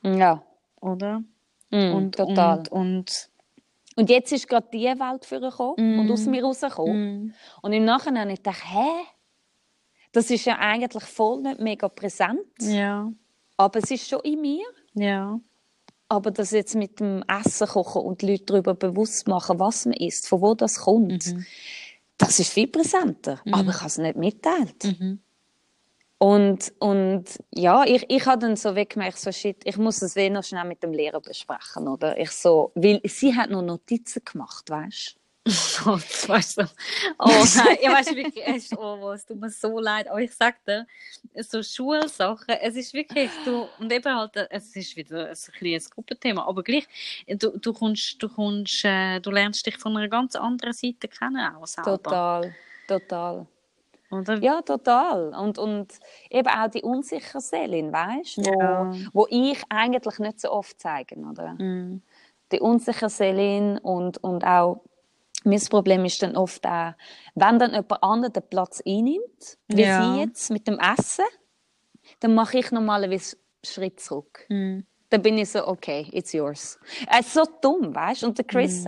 Ja. 0.03 0.43
oder? 0.81 1.24
Mm, 1.71 1.93
und, 1.93 2.15
total. 2.15 2.59
Und, 2.59 2.69
und 2.71 3.29
Und 3.95 4.09
jetzt 4.09 4.31
ist 4.31 4.48
gerade 4.48 4.67
die 4.74 4.86
Welt 4.86 5.25
vorgekommen 5.25 6.00
und 6.00 6.12
aus 6.12 6.25
mir 6.25 6.43
rausgekommen. 6.43 7.25
mm, 7.27 7.33
Und 7.62 7.74
im 7.74 7.86
Nachhinein 7.86 8.29
ich 8.29 8.38
gedacht, 8.38 8.63
hä? 8.65 8.88
Das 10.12 10.31
ist 10.31 10.45
ja 10.45 10.57
eigentlich 10.57 11.03
voll 11.03 11.41
nicht 11.41 11.59
mega 11.59 11.88
präsent. 11.88 12.39
ja, 12.59 13.12
Aber 13.57 13.79
es 13.79 13.91
ist 13.91 14.07
schon 14.09 14.21
in 14.21 14.41
mir. 14.41 14.65
ja, 14.95 15.39
Aber 16.07 16.31
das 16.31 16.50
jetzt 16.51 16.74
mit 16.75 17.00
dem 17.00 17.24
Essen 17.27 17.67
kochen 17.67 18.01
und 18.01 18.21
die 18.24 18.31
Leute 18.31 18.45
darüber 18.45 18.74
bewusst 18.74 19.27
machen, 19.27 19.59
was 19.59 19.86
man 19.86 19.93
isst, 19.93 20.27
von 20.27 20.41
wo 20.41 20.55
das 20.55 20.79
kommt, 20.79 21.27
Mhm. 21.27 21.45
das 22.17 22.39
ist 22.39 22.51
viel 22.51 22.67
präsenter. 22.67 23.39
Aber 23.51 23.69
ich 23.69 23.77
habe 23.77 23.88
es 23.88 23.98
nicht 24.00 24.15
mitteilt. 24.17 24.83
Mhm. 24.86 25.19
Und, 26.19 26.73
und 26.79 27.23
ja, 27.51 27.85
ich, 27.85 28.05
ich 28.09 28.25
habe 28.25 28.39
dann 28.39 28.57
so 28.57 28.75
weggemerkt, 28.75 29.17
so 29.17 29.31
shit, 29.31 29.61
ich 29.63 29.77
muss 29.77 30.01
es 30.01 30.17
eh 30.17 30.29
noch 30.29 30.43
schnell 30.43 30.65
mit 30.65 30.83
dem 30.83 30.91
Lehrer 30.91 31.21
besprechen, 31.21 31.88
oder? 31.88 32.17
Ich 32.17 32.31
so, 32.31 32.73
weil 32.75 32.99
sie 33.05 33.33
hat 33.33 33.49
noch 33.49 33.61
Notizen 33.61 34.21
gemacht, 34.25 34.69
weißt 34.69 35.15
Oh, 35.85 35.91
das 35.95 36.27
weißt 36.27 36.57
du. 36.57 36.63
Oh 37.19 37.27
nein, 37.27 37.77
ich 37.81 37.89
weiß 37.89 38.15
wirklich, 38.15 38.45
es, 38.45 38.77
oh, 38.77 39.11
es 39.11 39.25
tut 39.25 39.39
mir 39.39 39.49
so 39.49 39.79
leid. 39.79 40.09
Aber 40.09 40.19
ich 40.19 40.33
sag 40.35 40.63
dir, 40.65 40.85
so 41.35 41.63
Schulsachen, 41.63 42.55
es 42.61 42.75
ist 42.75 42.93
wirklich, 42.93 43.31
du, 43.45 43.67
und 43.79 43.91
eben 43.91 44.13
halt, 44.13 44.35
es 44.49 44.75
ist 44.75 44.95
wieder 44.95 45.29
ein 45.29 45.53
kleines 45.57 45.89
Gruppenthema, 45.89 46.45
aber 46.45 46.63
gleich, 46.63 46.88
du, 47.27 47.57
du 47.57 47.73
kommst, 47.73 48.21
du 48.21 48.29
kommst, 48.29 48.83
äh, 48.83 49.19
du 49.19 49.31
lernst 49.31 49.65
dich 49.65 49.77
von 49.77 49.95
einer 49.95 50.09
ganz 50.09 50.35
anderen 50.35 50.73
Seite 50.73 51.07
kennen, 51.07 51.55
auch 51.55 51.65
selber. 51.65 51.97
Total, 52.03 52.55
total. 52.88 53.47
Oder? 54.11 54.41
Ja, 54.41 54.61
total. 54.61 55.33
Und, 55.35 55.57
und 55.57 55.93
eben 56.29 56.47
auch 56.49 56.67
die 56.69 56.81
unsichere 56.81 57.41
Selin, 57.41 57.91
weißt 57.93 58.37
du, 58.37 58.41
wo, 58.43 58.59
Ja. 58.59 58.91
wo 59.13 59.27
ich 59.29 59.61
eigentlich 59.69 60.19
nicht 60.19 60.39
so 60.41 60.51
oft 60.51 60.79
zeige, 60.79 61.15
oder? 61.17 61.53
Mm. 61.53 62.01
die 62.51 62.59
unsichere 62.59 63.09
Selin 63.11 63.77
und, 63.77 64.17
und 64.23 64.43
auch 64.43 64.81
mein 65.43 65.59
Problem 65.69 66.03
ist 66.05 66.21
dann 66.23 66.35
oft 66.35 66.65
auch, 66.65 66.93
wenn 67.35 67.59
dann 67.59 67.71
jemand 67.73 68.01
anderes 68.03 68.33
den 68.33 68.43
Platz 68.49 68.81
einnimmt, 68.85 69.57
wie 69.67 69.83
Ja. 69.83 70.01
sie 70.15 70.19
jetzt 70.21 70.50
mit 70.50 70.67
dem 70.67 70.79
Essen, 70.79 71.25
dann 72.22 72.33
mache 72.33 72.57
ich 72.57 72.72
normalerweise 72.72 73.37
einen 73.37 73.43
Schritt 73.65 74.00
zurück. 74.00 74.45
Mm. 74.50 74.79
Dann 75.11 75.22
bin 75.22 75.37
ich 75.37 75.50
so, 75.51 75.67
okay, 75.67 76.07
it's 76.11 76.33
yours. 76.33 76.79
Es 77.11 77.27
ist 77.27 77.33
so 77.35 77.43
dumm, 77.61 77.93
weißt 77.95 78.24
du? 78.24 78.27
Und 78.27 78.37
der 78.37 78.45
Chris, 78.45 78.85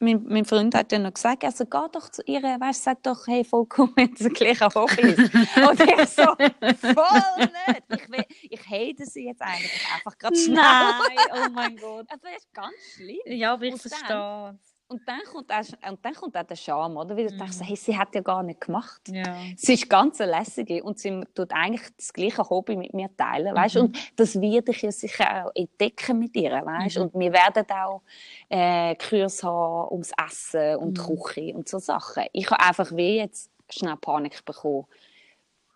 mein, 0.00 0.24
mein 0.24 0.44
Freund 0.44 0.74
hat 0.74 0.92
dann 0.92 1.02
noch 1.02 1.14
gesagt, 1.14 1.44
also 1.44 1.64
geh 1.64 1.88
doch 1.92 2.08
zu 2.10 2.22
ihr, 2.26 2.42
weißt 2.42 2.84
sag 2.84 3.02
doch, 3.02 3.26
hey, 3.26 3.44
vollkommen, 3.44 3.94
es 4.18 4.32
gleich 4.32 4.62
ein 4.62 4.74
Hobby 4.74 5.02
ist. 5.02 5.34
Und 5.56 5.80
ich 5.80 6.08
so, 6.08 6.22
voll 6.22 7.48
nicht. 7.66 7.82
Ich, 7.88 8.08
will, 8.10 8.24
ich 8.42 8.68
hate 8.68 9.06
sie 9.06 9.26
jetzt 9.26 9.42
eigentlich 9.42 9.86
einfach 9.94 10.16
gerade 10.18 10.36
schnell. 10.36 10.54
Nein, 10.56 11.18
oh 11.32 11.50
mein 11.52 11.76
Gott. 11.76 12.06
Also, 12.08 12.22
das 12.22 12.36
ist 12.38 12.54
ganz 12.54 12.74
schlimm. 12.94 13.18
Ja, 13.26 13.54
aber 13.54 13.64
ich 13.64 13.80
verstehe 13.80 14.58
Und 14.90 15.06
dann 15.06 15.20
kommt 15.30 15.52
auch, 15.52 15.90
und 15.90 16.02
dann 16.02 16.14
kommt 16.14 16.34
auch 16.34 16.42
der 16.44 16.56
Charme, 16.56 16.96
oder? 16.96 17.14
Weil 17.14 17.26
du 17.26 17.36
denkst, 17.36 17.58
hey, 17.60 17.76
sie 17.76 17.96
hat 17.98 18.14
ja 18.14 18.22
gar 18.22 18.42
nicht 18.42 18.62
gemacht. 18.62 19.02
Ja. 19.08 19.36
Sie 19.54 19.74
ist 19.74 19.88
ganz 19.90 20.18
eine 20.18 20.30
lässige 20.32 20.82
und 20.82 20.98
sie 20.98 21.20
tut 21.34 21.52
eigentlich 21.52 21.82
das 21.94 22.10
gleiche 22.10 22.48
Hobby 22.48 22.74
mit 22.74 22.94
mir 22.94 23.14
teilen, 23.14 23.54
weißt? 23.54 23.74
Mhm. 23.74 23.80
Und 23.82 23.98
das 24.16 24.40
werde 24.40 24.70
ich 24.70 24.80
ja 24.80 24.90
sicher 24.90 25.46
auch 25.46 25.50
entdecken 25.54 26.18
mit 26.18 26.34
ihr, 26.36 26.52
weißt? 26.52 26.96
Und 26.96 27.12
wir 27.14 27.30
werden 27.34 27.66
auch 27.70 28.00
äh, 28.48 28.96
Kurs 28.96 29.42
haben 29.42 29.92
ums 29.92 30.10
Essen 30.26 30.76
und 30.76 30.96
Mhm. 30.98 31.22
Küche 31.22 31.54
und 31.54 31.68
so 31.68 31.78
Sachen. 31.78 32.24
Ich 32.32 32.50
habe 32.50 32.64
einfach 32.64 32.90
wie 32.96 33.18
jetzt 33.18 33.50
schnell 33.68 33.96
Panik 33.96 34.42
bekommen. 34.46 34.86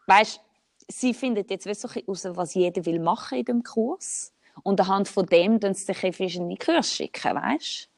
Weißt? 0.06 0.40
Sie 0.88 1.12
findet 1.12 1.50
jetzt 1.50 1.66
wie 1.66 1.74
so 1.74 1.86
ein 1.86 2.02
bisschen 2.06 2.32
raus, 2.32 2.36
was 2.36 2.54
jeder 2.54 2.84
will 2.86 2.98
machen 2.98 3.38
in 3.38 3.44
dem 3.44 3.62
Kurs. 3.62 4.32
Und 4.62 4.80
anhand 4.80 5.08
von 5.08 5.26
dem 5.26 5.60
dann 5.60 5.74
sie 5.74 5.84
sich 5.84 6.02
in 6.02 6.12
verschiedene 6.14 6.56
Kurse 6.56 6.90
schicken, 6.94 7.34
weißt? 7.36 7.90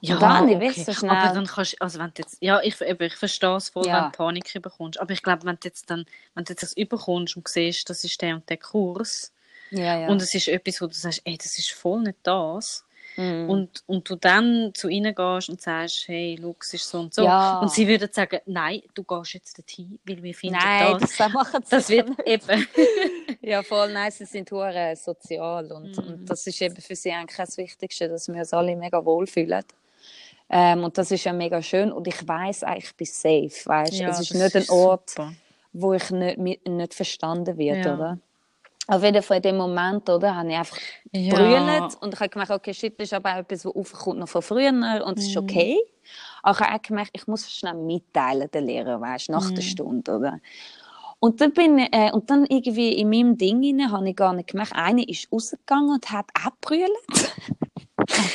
Ja, 0.00 0.14
Und 0.14 0.22
dann, 0.22 0.48
ich 0.48 0.56
okay. 0.56 0.86
weiss 0.86 0.98
so 1.00 1.08
Aber 1.08 1.34
dann 1.34 1.46
kannst 1.46 1.80
also 1.82 1.98
wenn 1.98 2.12
jetzt, 2.16 2.38
ja, 2.40 2.60
ich, 2.62 2.80
eben, 2.80 3.02
ich 3.04 3.14
verstehe 3.16 3.56
es 3.56 3.68
voll, 3.68 3.86
Ja. 3.86 4.04
wenn 4.04 4.10
du 4.12 4.16
Panik 4.16 4.62
bekommst. 4.62 4.98
Aber 5.00 5.12
ich 5.12 5.22
glaube, 5.22 5.44
wenn 5.44 5.56
du 5.56 5.68
jetzt 5.68 5.90
dann, 5.90 6.06
wenn 6.34 6.44
du 6.44 6.52
jetzt 6.52 6.62
das 6.62 6.72
überkommst 6.76 7.36
und 7.36 7.46
siehst, 7.48 7.88
das 7.90 8.02
ist 8.04 8.20
der 8.22 8.34
und 8.36 8.48
der 8.48 8.56
Kurs, 8.56 9.32
Ja, 9.70 9.98
ja. 10.00 10.08
und 10.08 10.22
es 10.22 10.34
ist 10.34 10.48
etwas, 10.48 10.80
wo 10.80 10.86
du 10.86 10.94
sagst, 10.94 11.20
ey, 11.24 11.36
das 11.36 11.58
ist 11.58 11.70
voll 11.72 12.00
nicht 12.00 12.18
das. 12.22 12.84
Mhm. 13.16 13.50
Und, 13.50 13.82
und 13.86 14.08
du 14.08 14.14
dann 14.16 14.70
zu 14.74 14.88
ihnen 14.88 15.12
gehst 15.14 15.48
und 15.48 15.60
sagst, 15.60 16.06
hey, 16.06 16.38
schau, 16.40 16.54
es 16.60 16.74
ist 16.74 16.88
so 16.88 17.00
und 17.00 17.12
so. 17.14 17.28
Und 17.28 17.70
sie 17.72 17.88
würden 17.88 18.08
sagen, 18.12 18.38
nein, 18.46 18.80
du 18.94 19.02
gehst 19.02 19.34
jetzt 19.34 19.58
dorthin, 19.58 19.98
weil 20.06 20.22
wir 20.22 20.34
finden 20.34 20.56
Nein, 20.56 20.98
das. 21.00 21.16
das 21.16 21.32
machen 21.32 21.62
sie 21.64 21.70
Das 21.70 21.88
wird 21.88 22.08
nicht. 22.10 22.26
eben. 22.26 22.66
Ja, 23.48 23.62
voll 23.62 23.90
nice. 23.94 24.18
Sie 24.18 24.26
sind 24.26 24.50
hure 24.52 24.94
sozial 24.94 25.72
und, 25.72 25.96
Mhm. 25.96 26.04
und 26.12 26.26
das 26.30 26.46
ist 26.46 26.60
eben 26.60 26.76
für 26.76 26.94
sie 26.94 27.10
eigentlich 27.12 27.36
das 27.38 27.56
Wichtigste, 27.56 28.06
dass 28.06 28.28
wir 28.28 28.40
uns 28.40 28.52
alle 28.52 28.76
mega 28.76 29.02
wohlfühlen. 29.02 29.64
Ähm, 30.50 30.84
und 30.84 30.98
das 30.98 31.10
ist 31.10 31.24
ja 31.24 31.32
mega 31.32 31.62
schön 31.62 31.90
und 31.90 32.06
ich 32.06 32.26
weiß 32.28 32.64
eigentlich, 32.64 32.84
ich 32.84 32.96
bin 32.96 33.06
safe, 33.06 33.66
weißt? 33.68 34.00
Ja, 34.00 34.10
es 34.10 34.20
ist 34.20 34.34
nicht 34.34 34.54
ein 34.54 34.62
ist 34.62 34.70
Ort, 34.70 35.10
super. 35.10 35.32
wo 35.72 35.94
ich 35.94 36.10
nicht, 36.10 36.66
nicht 36.68 36.92
verstanden 36.94 37.56
wird, 37.56 37.86
Ja. 37.86 37.94
oder? 37.94 38.18
Auf 38.86 39.02
jeden 39.02 39.22
Fall 39.22 39.38
in 39.38 39.42
dem 39.42 39.56
Moment, 39.56 40.08
oder, 40.10 40.34
habe 40.36 40.50
ich 40.50 40.56
einfach 40.56 40.78
Ja. 41.12 41.34
brüllt 41.34 41.94
und 42.02 42.12
ich 42.14 42.20
habe 42.20 42.28
gemerkt, 42.30 42.52
okay, 42.52 42.74
shit, 42.74 42.98
das 43.00 43.08
ist 43.08 43.14
aber 43.14 43.32
auch 43.34 43.38
etwas, 43.38 43.64
was 43.64 43.74
aufkommt 43.74 44.18
noch 44.18 44.28
von 44.28 44.42
früher 44.42 45.02
und 45.06 45.18
es 45.18 45.26
ist 45.26 45.36
Mhm. 45.36 45.42
okay. 45.42 45.78
Aber 46.42 46.58
ich 46.58 46.60
habe 46.66 46.74
auch 46.76 46.82
gemerkt, 46.82 47.10
ich 47.14 47.26
muss 47.26 47.50
schnell 47.50 47.74
mitteilen, 47.74 48.50
den 48.50 48.66
Lehrer, 48.66 49.00
weißt, 49.00 49.30
nach 49.30 49.50
Mhm. 49.50 49.54
der 49.54 49.62
Stunde, 49.62 50.12
oder? 50.16 50.38
Und 51.20 51.40
dann 51.40 51.52
bin 51.52 51.78
ich, 51.78 51.88
äh, 51.92 52.12
und 52.12 52.30
dann 52.30 52.46
irgendwie 52.46 52.92
in 52.92 53.10
meinem 53.10 53.36
Ding 53.36 53.64
rein, 53.64 53.90
habe 53.90 54.10
ich 54.10 54.16
gar 54.16 54.32
nicht 54.32 54.50
gemerkt, 54.50 54.72
eine 54.74 55.04
ist 55.04 55.30
rausgegangen 55.32 55.90
und 55.90 56.10
hat 56.10 56.26
auch 56.38 56.52
gebrüllt. 56.60 56.90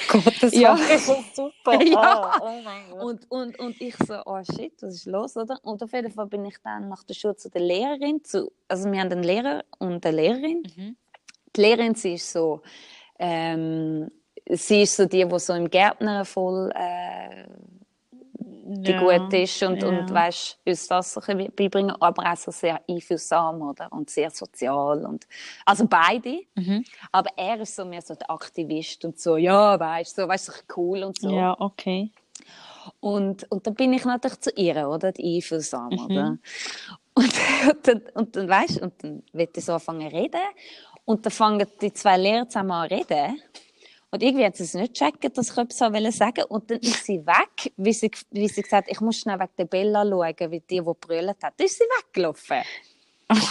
Gott, 0.09 0.33
das 0.41 0.53
Ja. 0.53 0.77
so 0.97 1.23
super. 1.33 1.79
Ja. 1.83 2.39
Oh, 2.41 2.45
oh 2.45 2.61
Gott. 2.91 3.03
Und, 3.03 3.31
und, 3.31 3.59
und 3.59 3.81
ich 3.81 3.95
so, 4.05 4.15
oh 4.25 4.41
shit, 4.43 4.73
was 4.81 4.95
ist 4.95 5.05
los, 5.05 5.37
oder? 5.37 5.57
Und 5.63 5.81
auf 5.81 5.93
jeden 5.93 6.11
Fall 6.11 6.27
bin 6.27 6.45
ich 6.45 6.57
dann 6.63 6.89
nach 6.89 7.03
der 7.03 7.13
Schule 7.13 7.35
zu 7.35 7.49
der 7.49 7.61
Lehrerin, 7.61 8.23
zu, 8.23 8.51
also 8.67 8.91
wir 8.91 8.99
haben 8.99 9.11
einen 9.11 9.23
Lehrer 9.23 9.63
und 9.79 10.05
eine 10.05 10.15
Lehrerin. 10.17 10.63
Mhm. 10.75 10.97
Die 11.55 11.61
Lehrerin, 11.61 11.95
sie 11.95 12.15
ist 12.15 12.31
so, 12.31 12.61
ähm, 13.19 14.09
sie 14.49 14.83
ist 14.83 14.95
so 14.97 15.05
die, 15.05 15.25
die 15.27 15.39
so 15.39 15.53
im 15.53 15.69
Gärtner 15.69 16.25
voll 16.25 16.71
äh, 16.75 17.45
die 18.65 18.91
Ja. 18.91 18.99
gut 19.17 19.33
ist 19.33 19.61
und, 19.63 19.81
ja. 19.81 19.89
und 19.89 20.13
weißt, 20.13 20.59
uns 20.65 20.87
das 20.87 21.19
beibringen, 21.55 21.95
aber 21.99 22.31
auch 22.31 22.37
so 22.37 22.51
sehr 22.51 22.79
einfühlsam 22.89 23.61
oder? 23.61 23.91
und 23.91 24.09
sehr 24.09 24.29
sozial. 24.31 25.05
Und, 25.05 25.27
also 25.65 25.85
beide. 25.87 26.39
Mhm. 26.55 26.85
Aber 27.11 27.29
er 27.35 27.59
ist 27.59 27.75
so 27.75 27.83
mehr 27.85 28.01
so 28.01 28.15
der 28.15 28.29
Aktivist 28.31 29.03
und 29.05 29.19
so, 29.19 29.37
ja, 29.37 29.79
weißt 29.79 30.17
du, 30.17 30.21
so, 30.23 30.27
weißt, 30.27 30.45
so 30.45 30.53
cool 30.77 31.03
und 31.03 31.19
so. 31.19 31.29
Ja, 31.29 31.55
okay. 31.59 32.11
Und, 32.99 33.49
und 33.51 33.67
dann 33.67 33.75
bin 33.75 33.93
ich 33.93 34.05
natürlich 34.05 34.39
zu 34.41 34.51
ihr, 34.51 34.87
oder? 34.87 35.11
Die 35.11 35.35
einfühlsam, 35.37 35.89
Mhm. 35.89 35.99
oder? 36.05 36.37
Und, 37.15 37.33
und, 37.69 37.87
dann, 37.87 38.01
und 38.13 38.35
dann, 38.35 38.49
weißt 38.49 38.81
und 38.81 38.93
dann 39.03 39.23
wird 39.33 39.57
ich 39.57 39.65
so 39.65 39.73
anfangen 39.73 40.09
zu 40.09 40.15
reden. 40.15 40.41
Und 41.05 41.25
dann 41.25 41.31
fangen 41.31 41.67
die 41.81 41.91
zwei 41.93 42.17
Lehrer 42.17 42.47
zusammen 42.47 42.71
an 42.71 42.89
zu 42.89 42.95
reden. 42.95 43.41
Und 44.13 44.21
irgendwie 44.21 44.45
hat 44.45 44.55
sie 44.55 44.63
es 44.63 44.75
nicht 44.75 44.93
gecheckt, 44.93 45.35
dass 45.35 45.49
ich 45.49 45.57
etwas 45.57 45.79
sagen 45.79 45.97
wollte. 46.37 46.45
Und 46.45 46.69
dann 46.69 46.77
ist 46.81 47.03
sie 47.03 47.25
weg, 47.25 47.73
wie 47.77 47.93
sie, 47.93 48.11
wie 48.29 48.47
sie 48.47 48.61
gesagt 48.61 48.85
hat, 48.85 48.91
ich 48.91 49.01
muss 49.01 49.17
schnell 49.17 49.39
wegen 49.39 49.49
der 49.57 49.65
Bella 49.65 50.03
schauen, 50.03 50.51
wie 50.51 50.59
die, 50.59 50.81
die 50.81 50.81
brüllt 50.81 51.43
hat. 51.43 51.55
Dann 51.57 51.65
ist 51.65 51.79
sie 51.79 51.85
weggelaufen. 51.85 52.61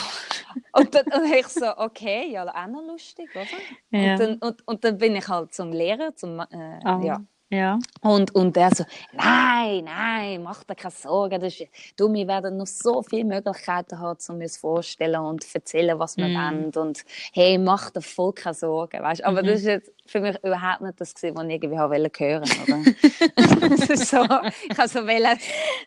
Und 0.72 0.94
dann 0.94 1.06
und 1.06 1.32
ich 1.32 1.48
so, 1.48 1.66
okay, 1.78 2.30
ja, 2.30 2.46
auch 2.46 2.66
noch 2.66 2.82
lustig, 2.82 3.28
oder? 3.34 3.46
Ja. 3.90 4.12
Und, 4.12 4.20
dann, 4.20 4.36
und, 4.36 4.68
und 4.68 4.84
dann 4.84 4.98
bin 4.98 5.16
ich 5.16 5.26
halt 5.26 5.54
zum 5.54 5.72
Lehrer, 5.72 6.14
zum, 6.14 6.40
äh, 6.40 6.78
Ah, 6.84 7.00
ja. 7.02 7.22
Ja. 7.52 7.78
Und, 8.00 8.34
und 8.34 8.56
der 8.56 8.74
so, 8.74 8.84
nein, 9.12 9.84
nein, 9.84 10.42
mach 10.42 10.64
dir 10.64 10.74
keine 10.74 10.90
Sorgen. 10.92 11.38
Das 11.38 11.60
ist, 11.60 11.68
du, 11.98 12.10
wir 12.10 12.26
werden 12.26 12.56
noch 12.56 12.66
so 12.66 13.02
viele 13.02 13.24
Möglichkeiten 13.24 13.98
haben, 14.00 14.18
um 14.30 14.40
uns 14.40 14.56
vorstellen 14.56 15.20
und 15.20 15.44
erzählen, 15.54 15.98
was 15.98 16.16
wir 16.16 16.28
Mm. 16.28 16.34
wollen. 16.34 16.72
Und 16.76 17.04
hey, 17.34 17.58
mach 17.58 17.90
dir 17.90 18.00
voll 18.00 18.32
keine 18.32 18.54
Sorgen. 18.54 19.02
Weißt? 19.02 19.22
Aber 19.24 19.42
das 19.42 19.60
ist 19.60 19.66
jetzt 19.66 19.92
für 20.06 20.20
mich 20.20 20.36
überhaupt 20.42 20.80
nicht 20.80 20.98
das, 21.00 21.14
gewesen, 21.14 21.36
was 21.36 21.44
ich 21.44 21.50
irgendwie 21.52 21.78
hören 21.78 22.42
ist 23.90 24.08
so, 24.08 24.24
ich 24.24 24.78
habe 24.78 24.88
so 24.88 25.06
wollen, 25.06 25.38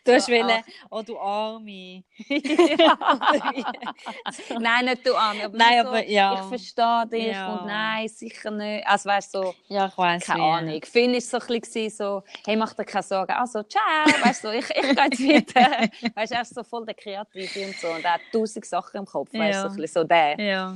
Du 0.04 0.12
hast 0.12 0.26
so, 0.26 0.32
wollen, 0.32 0.62
oh 0.90 1.02
du 1.02 1.18
Arme. 1.18 2.04
nein, 4.60 4.84
nicht 4.86 5.04
du 5.06 5.14
an, 5.14 5.36
aber, 5.44 5.56
Nein, 5.58 5.82
so, 5.82 5.88
aber 5.88 6.06
ja. 6.08 6.34
ich 6.34 6.40
verstehe 6.48 7.06
dich 7.12 7.26
Ja. 7.34 7.52
und 7.54 7.66
nein, 7.66 8.08
sicher 8.08 8.50
nicht. 8.52 8.86
Also 8.86 9.08
weißt 9.08 9.34
du, 9.34 9.42
so, 9.42 9.54
Ja, 9.68 9.86
ich 9.86 9.98
weiss. 9.98 10.24
keine. 10.24 10.42
Ahnung. 10.44 10.80
Finn 10.84 11.12
war 11.12 11.20
so 11.20 11.38
ein 11.38 11.46
bisschen 11.60 11.90
so, 11.90 12.22
hey, 12.44 12.56
mach 12.56 12.72
dir 12.74 12.84
keine 12.84 13.02
Sorgen. 13.02 13.32
Also, 13.32 13.62
ciao, 13.64 13.82
weißt 14.22 14.44
du, 14.44 14.48
ich, 14.52 14.68
ich 14.70 15.18
gehe 15.18 15.32
jetzt 15.34 15.54
weiter. 15.54 15.88
weißt 16.14 16.32
du, 16.32 16.36
er 16.36 16.42
ist 16.42 16.54
so 16.54 16.62
voll 16.62 16.86
der 16.86 16.94
Kreative 16.94 17.66
und 17.66 17.76
so. 17.76 17.88
Und 17.88 18.04
er 18.04 18.14
hat 18.14 18.20
tausend 18.32 18.64
Sachen 18.64 18.98
im 18.98 19.06
Kopf, 19.06 19.32
weißt 19.32 19.64
du, 19.64 19.68
Ja. 19.82 19.86
so 19.88 20.00
so 20.00 20.04
der. 20.04 20.40
Ja. 20.40 20.74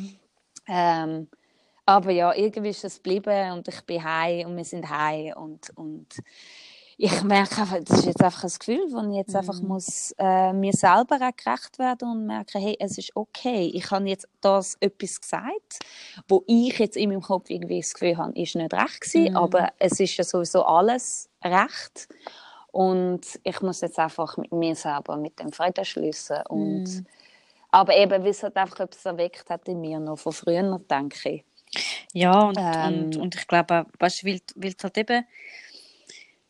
Ähm, 0.68 1.28
aber 1.86 2.10
ja, 2.12 2.32
irgendwie 2.34 2.70
ist 2.70 2.84
es 2.84 2.96
geblieben 2.96 3.52
und 3.52 3.66
ich 3.66 3.80
bin 3.82 4.04
heim 4.04 4.48
und 4.48 4.56
wir 4.56 4.64
sind 4.64 4.88
heim 4.88 5.32
und, 5.36 5.70
und 5.76 6.06
ich 7.02 7.22
merke 7.22 7.62
einfach, 7.62 7.78
das 7.82 8.00
ist 8.00 8.06
jetzt 8.06 8.22
einfach 8.22 8.44
ein 8.44 8.52
Gefühl, 8.58 8.84
wo 8.90 9.10
ich 9.10 9.16
jetzt 9.16 9.34
einfach 9.34 9.58
muss, 9.62 10.14
äh, 10.18 10.52
mir 10.52 10.72
selber 10.74 11.16
auch 11.16 11.34
gerecht 11.34 11.78
werden 11.78 12.10
und 12.10 12.26
merke, 12.26 12.58
hey, 12.58 12.76
es 12.78 12.98
ist 12.98 13.16
okay. 13.16 13.70
Ich 13.72 13.90
habe 13.90 14.06
jetzt 14.06 14.28
das 14.42 14.76
etwas 14.80 15.18
gesagt, 15.18 15.78
wo 16.28 16.44
ich 16.46 16.78
jetzt 16.78 16.98
in 16.98 17.08
meinem 17.08 17.22
Kopf 17.22 17.48
irgendwie 17.48 17.80
das 17.80 17.94
Gefühl 17.94 18.18
habe, 18.18 18.38
ist 18.38 18.54
nicht 18.54 18.74
recht 18.74 19.00
gewesen, 19.00 19.30
Mhm. 19.30 19.36
aber 19.36 19.68
es 19.78 19.98
ist 19.98 20.14
ja 20.18 20.24
sowieso 20.24 20.62
alles 20.62 21.30
recht. 21.42 22.08
Und 22.70 23.22
ich 23.44 23.62
muss 23.62 23.80
jetzt 23.80 23.98
einfach 23.98 24.36
mit 24.36 24.52
mir 24.52 24.74
selber 24.76 25.16
mit 25.16 25.38
dem 25.40 25.52
Frieden 25.52 25.86
schließen. 25.86 26.42
Und, 26.48 26.84
Mhm. 26.84 27.06
Aber 27.70 27.96
eben, 27.96 28.22
weil 28.24 28.30
es 28.30 28.42
halt 28.42 28.56
einfach 28.56 28.80
etwas 28.80 29.06
erweckt 29.06 29.48
hat 29.48 29.66
in 29.68 29.80
mir 29.80 30.00
noch 30.00 30.18
von 30.18 30.32
früher, 30.32 30.78
denke 30.90 31.30
ich. 31.30 31.44
Ja, 32.12 32.48
und, 32.48 32.58
Ähm. 32.58 33.04
und, 33.04 33.16
und 33.16 33.34
ich 33.36 33.46
glaube, 33.46 33.86
weißt 33.98 34.24
weil 34.24 34.40
es 34.64 34.82
halt 34.82 34.98
eben, 34.98 35.24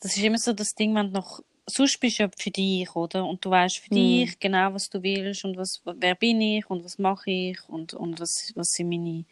das 0.00 0.16
ist 0.16 0.22
immer 0.22 0.38
so 0.38 0.52
das 0.52 0.74
Ding, 0.74 0.94
wenn 0.94 1.06
du 1.08 1.12
noch, 1.12 1.40
sonst 1.66 1.98
bist 2.00 2.18
du 2.18 2.24
ja 2.24 2.30
für 2.36 2.50
dich, 2.50 2.94
oder? 2.96 3.24
Und 3.24 3.44
du 3.44 3.50
weißt 3.50 3.78
für 3.78 3.90
Mhm. 3.90 3.94
dich 3.94 4.38
genau, 4.38 4.74
was 4.74 4.88
du 4.90 5.02
willst 5.02 5.44
und 5.44 5.56
was, 5.56 5.80
wer 5.84 6.14
bin 6.14 6.40
ich 6.40 6.68
und 6.68 6.84
was 6.84 6.98
mache 6.98 7.30
ich 7.30 7.58
und, 7.68 7.94
und 7.94 8.18
was, 8.20 8.52
was 8.56 8.68
sind 8.70 8.88
meine 8.88 9.24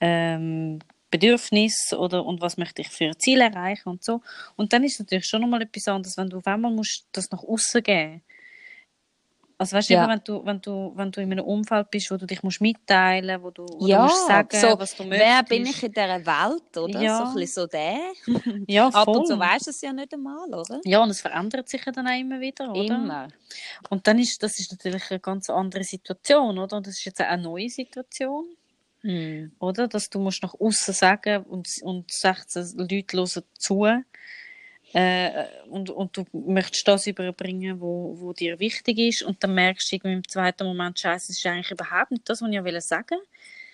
ähm, 0.00 0.78
Bedürfnisse 1.10 1.98
oder 1.98 2.24
und 2.24 2.40
was 2.40 2.56
möchte 2.56 2.82
ich 2.82 2.88
für 2.88 3.16
Ziele 3.18 3.44
erreichen 3.44 3.88
und 3.88 4.04
so. 4.04 4.20
Und 4.56 4.72
dann 4.72 4.84
ist 4.84 4.94
es 4.94 4.98
natürlich 5.00 5.26
schon 5.26 5.42
nochmal 5.42 5.62
etwas 5.62 5.88
anderes, 5.88 6.16
wenn 6.16 6.30
du 6.30 6.38
auf 6.38 6.46
einmal 6.46 6.72
musst 6.72 7.06
das 7.12 7.30
nach 7.30 7.42
außen 7.42 7.82
geben 7.82 8.22
also 9.62 9.76
weißt 9.76 9.88
du, 9.90 9.94
Ja. 9.94 10.04
immer, 10.04 10.12
wenn 10.14 10.20
du, 10.24 10.44
wenn 10.46 10.60
du, 10.60 10.92
wenn 10.96 11.10
du 11.12 11.20
in 11.22 11.32
einem 11.32 11.44
Umfeld 11.44 11.90
bist, 11.90 12.10
wo 12.10 12.16
du 12.16 12.26
dich 12.26 12.42
musst 12.42 12.60
mitteilen, 12.60 13.42
wo 13.42 13.50
du, 13.50 13.64
wo 13.66 13.86
Ja, 13.86 13.98
du 13.98 14.02
musst 14.04 14.26
sagen, 14.26 14.48
so, 14.60 14.78
was 14.78 14.94
du 14.96 15.04
möchtest. 15.04 15.30
Wer 15.30 15.42
bin 15.44 15.66
ich 15.66 15.82
in 15.82 15.92
dieser 15.92 16.26
Welt, 16.26 16.76
oder? 16.76 17.00
Ja. 17.00 17.18
So 17.18 17.24
ein 17.24 17.34
bisschen 17.34 17.62
so 17.62 17.66
der. 17.66 17.98
Ja, 18.68 18.88
Ab 18.88 19.04
voll. 19.06 19.16
und 19.18 19.26
zu 19.26 19.38
weisst 19.38 19.66
du 19.66 19.70
es 19.70 19.80
ja 19.80 19.92
nicht 19.92 20.12
einmal, 20.12 20.52
oder? 20.52 20.80
Ja, 20.84 21.02
und 21.02 21.10
es 21.10 21.20
verändert 21.20 21.68
sich 21.68 21.84
ja 21.84 21.92
dann 21.92 22.06
auch 22.06 22.18
immer 22.18 22.40
wieder, 22.40 22.70
oder? 22.70 22.94
Immer. 22.96 23.28
Und 23.90 24.06
dann 24.06 24.18
ist 24.18 24.42
das 24.42 24.58
ist 24.58 24.70
natürlich 24.72 25.10
eine 25.10 25.20
ganz 25.20 25.48
andere 25.50 25.84
Situation, 25.84 26.58
oder? 26.58 26.76
Und 26.76 26.86
das 26.86 26.94
ist 26.98 27.04
jetzt 27.04 27.20
auch 27.20 27.26
eine 27.26 27.42
neue 27.42 27.68
Situation, 27.70 28.46
Mhm. 29.04 29.52
oder? 29.58 29.88
Dass 29.88 30.08
du 30.10 30.20
musst 30.20 30.42
nach 30.44 30.54
außen 30.54 30.94
sagen 30.94 31.42
und, 31.44 31.68
und 31.82 32.10
16 32.12 32.78
Leute 32.78 33.16
hören 33.16 33.42
zu. 33.58 33.86
Äh, 34.92 35.46
und, 35.68 35.90
und 35.90 36.16
du 36.16 36.24
möchtest 36.32 36.86
das 36.86 37.06
überbringen, 37.06 37.80
wo, 37.80 38.14
wo 38.18 38.32
dir 38.32 38.58
wichtig 38.58 38.98
ist. 38.98 39.22
Und 39.22 39.42
dann 39.42 39.54
merkst 39.54 39.90
du 39.90 39.96
irgendwie 39.96 40.14
im 40.14 40.28
zweiten 40.28 40.66
Moment, 40.66 40.98
Scheiße, 40.98 41.32
es 41.32 41.38
ist 41.38 41.46
eigentlich 41.46 41.70
überhaupt 41.70 42.10
nicht 42.10 42.28
das, 42.28 42.42
was 42.42 42.48
ich 42.48 42.54
ja 42.54 42.80
sagen. 42.80 43.18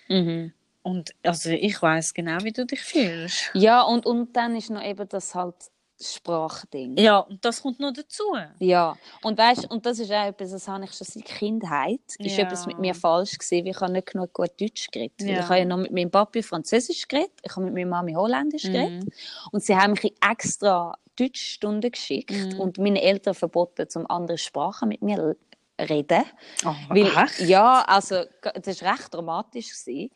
Mhm. 0.09 0.53
Und 0.83 1.15
also 1.23 1.51
ich 1.51 1.81
weiß 1.83 2.15
genau, 2.15 2.43
wie 2.45 2.53
du 2.53 2.65
dich 2.65 2.81
fühlst. 2.81 3.51
Ja, 3.55 3.83
und, 3.83 4.07
und 4.07 4.35
dann 4.37 4.57
ist 4.57 4.71
noch 4.71 4.83
eben 4.83 5.09
das 5.09 5.35
halt 5.35 5.57
Sprachding. 6.01 6.97
Ja, 6.97 7.19
und 7.21 7.45
das 7.45 7.63
kommt 7.63 7.81
noch 7.81 7.93
dazu. 7.93 8.23
Ja, 8.61 8.97
und 9.23 9.37
weißt, 9.37 9.71
und 9.71 9.85
das 9.85 9.99
ist 9.99 10.11
auch 10.13 10.27
etwas, 10.27 10.51
das 10.53 10.69
habe 10.69 10.85
ich 10.85 10.93
schon 10.93 11.07
seit 11.07 11.25
Kindheit. 11.25 12.01
Ist 12.19 12.37
Ja. 12.37 12.45
etwas 12.45 12.67
mit 12.67 12.79
mir 12.79 12.95
falsch 12.95 13.37
gewesen, 13.39 13.65
weil 13.65 13.71
ich 13.73 13.81
habe 13.81 13.93
nicht 13.93 14.13
genug 14.13 14.33
gut 14.33 14.51
Deutsch 14.61 14.89
geredet. 14.91 15.21
Ja. 15.23 15.41
Ich 15.41 15.45
habe 15.49 15.59
ja 15.59 15.65
noch 15.65 15.79
mit 15.79 15.91
meinem 15.93 16.11
Papi 16.11 16.43
Französisch 16.43 17.09
geredet, 17.09 17.33
ich 17.43 17.51
habe 17.57 17.65
mit 17.67 17.75
meiner 17.75 17.87
Mami 17.91 18.13
Holländisch 18.15 18.63
geredet. 18.65 19.05
Mhm. 19.05 19.13
Und 19.53 19.63
sie 19.65 19.77
haben 19.77 19.93
mich 19.93 20.05
in 20.05 20.15
extra 20.31 20.95
Deutschstunden 21.17 21.91
geschickt 21.91 22.31
Mhm. 22.31 22.61
und 22.61 22.79
meine 22.79 23.03
Eltern 23.03 23.35
verboten, 23.35 23.89
zum 23.89 24.09
andere 24.09 24.39
Sprachen 24.39 24.89
mit 24.89 25.03
mir 25.03 25.37
reden. 25.81 26.25
Oh, 26.65 26.75
Weil, 26.91 27.07
echt? 27.07 27.41
ja, 27.41 27.83
also 27.83 28.23
das 28.63 28.83
war 28.83 28.93
recht 28.93 29.13
dramatisch. 29.15 29.69
Gewesen. 29.85 30.11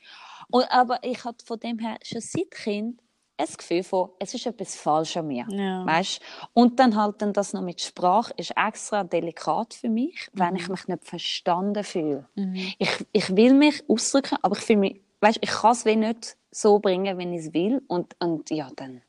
Und, 0.50 0.64
aber 0.70 0.98
ich 1.02 1.24
hatte 1.24 1.44
von 1.44 1.58
dem 1.58 1.78
her 1.78 1.96
schon 2.04 2.20
seit 2.20 2.50
Kind 2.50 3.00
ein 3.42 3.56
Gefühl 3.56 3.82
von, 3.82 4.10
es 4.18 4.34
ist 4.34 4.46
etwas 4.46 4.76
falsch 4.76 5.16
an 5.16 5.26
mir. 5.26 5.46
Ja. 5.50 5.84
Weißt? 5.84 6.20
Und 6.52 6.78
dann 6.78 6.96
halt 6.96 7.20
dann 7.22 7.32
das 7.32 7.52
noch 7.52 7.62
mit 7.62 7.80
Sprache 7.80 8.32
ist 8.36 8.52
extra 8.56 9.04
delikat 9.04 9.74
für 9.74 9.88
mich, 9.88 10.28
wenn 10.32 10.56
ich 10.56 10.68
mich 10.68 10.86
nicht 10.88 11.04
verstanden 11.04 11.84
fühle. 11.84 12.26
Mhm. 12.34 12.72
Ich, 12.78 13.06
ich 13.12 13.36
will 13.36 13.54
mich 13.54 13.82
ausdrücken, 13.88 14.38
aber 14.42 14.56
ich 14.56 14.64
fühle 14.64 14.78
mich, 14.78 15.00
weißt, 15.20 15.38
ich 15.40 15.50
kann 15.50 15.72
es 15.72 15.84
wie 15.84 15.96
nicht 15.96 16.36
so 16.50 16.78
bringen, 16.78 17.18
wenn 17.18 17.32
ich 17.32 17.46
es 17.46 17.54
will. 17.54 17.82
Und, 17.88 18.14
und 18.20 18.50
ja, 18.50 18.68
dann, 18.76 19.02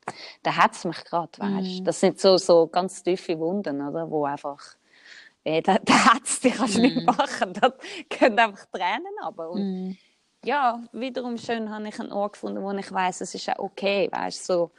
dann 0.44 0.58
hat 0.58 0.74
es 0.74 0.86
mich 0.86 1.04
gerade, 1.04 1.32
weißt. 1.38 1.82
Mhm. 1.82 1.84
Das 1.86 2.00
sind 2.00 2.20
so, 2.20 2.38
so 2.38 2.68
ganz 2.68 3.04
tiefe 3.04 3.38
Wunden, 3.40 3.82
oder, 3.82 4.10
wo 4.10 4.26
einfach 4.26 4.62
äh, 5.44 5.62
da, 5.62 5.78
da 5.84 6.14
hat 6.14 6.24
es 6.24 6.40
dich 6.40 6.56
kannst 6.56 6.78
du 6.78 6.82
nicht 6.82 7.06
machen. 7.06 7.54
Da 7.54 7.74
gehen 8.10 8.40
einfach 8.40 8.66
Tränen 8.68 9.14
runter. 9.24 9.98
Ja, 10.44 10.82
wiederum 10.92 11.38
schön 11.38 11.70
habe 11.70 11.88
ich 11.88 12.00
einen 12.00 12.12
Ort 12.12 12.34
gefunden, 12.34 12.62
wo 12.62 12.72
ich 12.72 12.92
weiß, 12.92 13.22
es 13.22 13.34
ist 13.34 13.50
auch 13.50 13.60
okay, 13.60 14.10
weißt 14.12 14.46
so. 14.46 14.72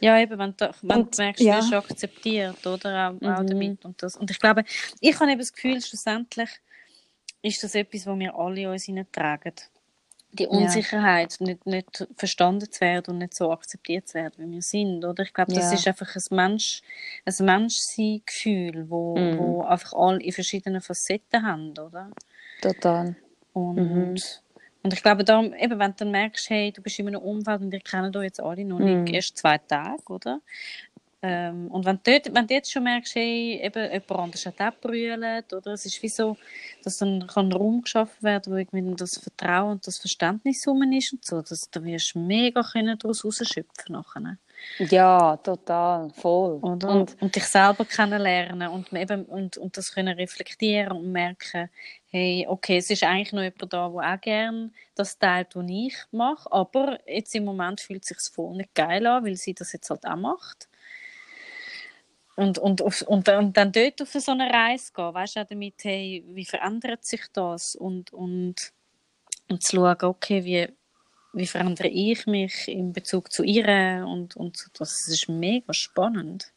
Ja, 0.00 0.18
eben, 0.18 0.38
wenn 0.38 0.54
du, 0.56 0.70
wenn 0.82 1.00
Und, 1.02 1.16
du 1.16 1.22
merkst, 1.22 1.42
ja. 1.42 1.54
du 1.54 1.58
wirst 1.62 1.72
akzeptiert, 1.74 2.66
oder? 2.66 3.10
Auch, 3.10 3.14
auch 3.14 3.42
Mhm. 3.42 3.46
damit 3.46 3.84
und 3.84 4.02
das. 4.02 4.16
Und 4.16 4.30
ich 4.30 4.38
glaube, 4.38 4.64
ich 5.00 5.18
habe 5.18 5.30
eben 5.30 5.38
das 5.40 5.52
Gefühl, 5.52 5.80
schlussendlich 5.80 6.50
ist 7.42 7.62
das 7.62 7.74
etwas, 7.74 8.06
was 8.06 8.18
wir 8.18 8.34
alle 8.34 8.60
in 8.62 8.68
uns 8.68 8.84
hineintragen. 8.84 9.54
Die 10.32 10.48
Unsicherheit, 10.48 11.36
nicht, 11.38 11.64
nicht 11.64 12.08
verstanden 12.16 12.70
zu 12.70 12.80
werden 12.80 13.12
und 13.12 13.18
nicht 13.18 13.34
so 13.34 13.52
akzeptiert 13.52 14.08
zu 14.08 14.14
werden, 14.14 14.34
wie 14.48 14.54
wir 14.54 14.62
sind, 14.62 15.04
oder? 15.04 15.22
Ich 15.22 15.32
glaube, 15.32 15.52
das 15.52 15.70
Ja. 15.70 15.74
ist 15.78 15.86
einfach 15.86 16.14
ein 16.16 16.22
Mensch, 16.36 16.82
ein 17.24 17.44
Menschsein-Gefühl, 17.46 18.90
wo, 18.90 19.14
Mhm. 19.16 19.38
wo 19.38 19.62
einfach 19.62 19.92
alle 19.92 20.20
in 20.20 20.32
verschiedenen 20.32 20.80
Facetten 20.80 21.46
haben, 21.46 21.70
oder? 21.78 22.10
Total. 22.60 23.14
Und, 23.52 23.76
Mhm. 23.76 24.14
Und 24.84 24.92
ich 24.92 25.02
glaube, 25.02 25.24
darum, 25.24 25.54
eben, 25.54 25.78
wenn 25.78 25.92
du 25.92 25.96
dann 26.00 26.10
merkst, 26.10 26.50
hey, 26.50 26.70
du 26.70 26.82
bist 26.82 26.98
in 26.98 27.08
einem 27.08 27.22
Umfeld 27.22 27.62
und 27.62 27.72
ihr 27.72 27.80
kennt 27.80 28.14
euch 28.16 28.24
jetzt 28.24 28.40
alle 28.40 28.66
noch 28.66 28.78
nicht 28.78 29.14
erst 29.14 29.38
zwei 29.38 29.56
Tage, 29.56 30.02
oder? 30.08 30.40
Ähm, 31.22 31.68
und 31.68 31.86
wenn 31.86 31.96
du, 31.96 32.02
dort, 32.04 32.34
wenn 32.34 32.46
du 32.46 32.52
jetzt 32.52 32.70
schon 32.70 32.84
merkst, 32.84 33.14
hey, 33.14 33.58
eben, 33.62 33.82
jemand 33.82 34.10
anders 34.10 34.44
hat 34.44 34.60
auch 34.60 34.78
brüllt, 34.78 35.54
oder? 35.54 35.72
Es 35.72 35.86
ist 35.86 36.02
wie 36.02 36.10
so, 36.10 36.36
dass 36.82 36.98
dann 36.98 37.26
kann 37.26 37.46
ein 37.46 37.52
Raum 37.52 37.80
geschaffen 37.80 38.22
werden, 38.22 38.52
wo 38.52 38.58
irgendwie 38.58 38.94
das 38.94 39.16
Vertrauen 39.16 39.72
und 39.72 39.86
das 39.86 39.96
Verständnis 39.96 40.68
rum 40.68 40.82
ist 40.92 41.14
und 41.14 41.24
so. 41.24 41.40
Das, 41.40 41.70
da 41.70 41.82
wirst 41.82 42.14
du 42.14 42.18
mega 42.18 42.62
können 42.62 42.98
daraus 42.98 43.24
rausschöpfen 43.24 43.94
nachher. 43.94 44.36
Ja, 44.78 45.36
total, 45.36 46.10
voll. 46.10 46.58
Oder? 46.60 46.88
Und 46.90 47.16
Und, 47.20 47.36
dich 47.36 47.44
selber 47.46 47.84
kennenlernen 47.84 48.68
und, 48.68 48.92
eben, 48.92 49.24
und, 49.26 49.56
und 49.56 49.76
das 49.76 49.92
können 49.94 50.16
reflektieren 50.16 50.92
und 50.92 51.12
merken, 51.12 51.70
hey, 52.06 52.46
okay, 52.48 52.78
es 52.78 52.90
ist 52.90 53.04
eigentlich 53.04 53.32
noch 53.32 53.42
jemand 53.42 53.72
da, 53.72 53.88
der 53.88 54.14
auch 54.16 54.20
gerne 54.20 54.72
das 54.96 55.18
teilt, 55.18 55.54
was 55.54 55.66
ich 55.68 55.94
mache, 56.10 56.50
aber 56.52 56.98
jetzt 57.08 57.34
im 57.36 57.44
Moment 57.44 57.80
fühlt 57.80 58.02
es 58.02 58.08
sich 58.08 58.32
voll 58.34 58.56
nicht 58.56 58.74
geil 58.74 59.06
an, 59.06 59.24
weil 59.24 59.36
sie 59.36 59.54
das 59.54 59.72
jetzt 59.72 59.90
halt 59.90 60.04
auch 60.06 60.16
macht. 60.16 60.68
Und, 62.36 62.58
und, 62.58 62.82
auf, 62.82 63.02
und, 63.02 63.28
dann- 63.28 63.46
und 63.46 63.56
dann 63.56 63.70
dort 63.70 64.02
auf 64.02 64.10
so 64.10 64.32
eine 64.32 64.50
Reise 64.52 64.92
gehen, 64.92 65.14
weißt 65.14 65.36
du, 65.36 65.40
auch 65.40 65.46
damit, 65.46 65.74
hey, 65.84 66.24
wie 66.28 66.44
verändert 66.44 67.04
sich 67.04 67.22
das? 67.32 67.76
Und, 67.76 68.12
und, 68.12 68.72
und 69.48 69.62
zu 69.62 69.76
schauen, 69.76 69.96
okay, 70.02 70.44
wie, 70.44 70.68
wie 71.34 71.46
verändere 71.46 71.88
ich 71.88 72.26
mich 72.26 72.68
in 72.68 72.92
Bezug 72.92 73.32
zu 73.32 73.42
ihr? 73.42 74.04
Und, 74.06 74.36
und 74.36 74.56
so, 74.56 74.68
das 74.78 75.06
ist 75.08 75.28
mega 75.28 75.72
spannend. 75.72 76.52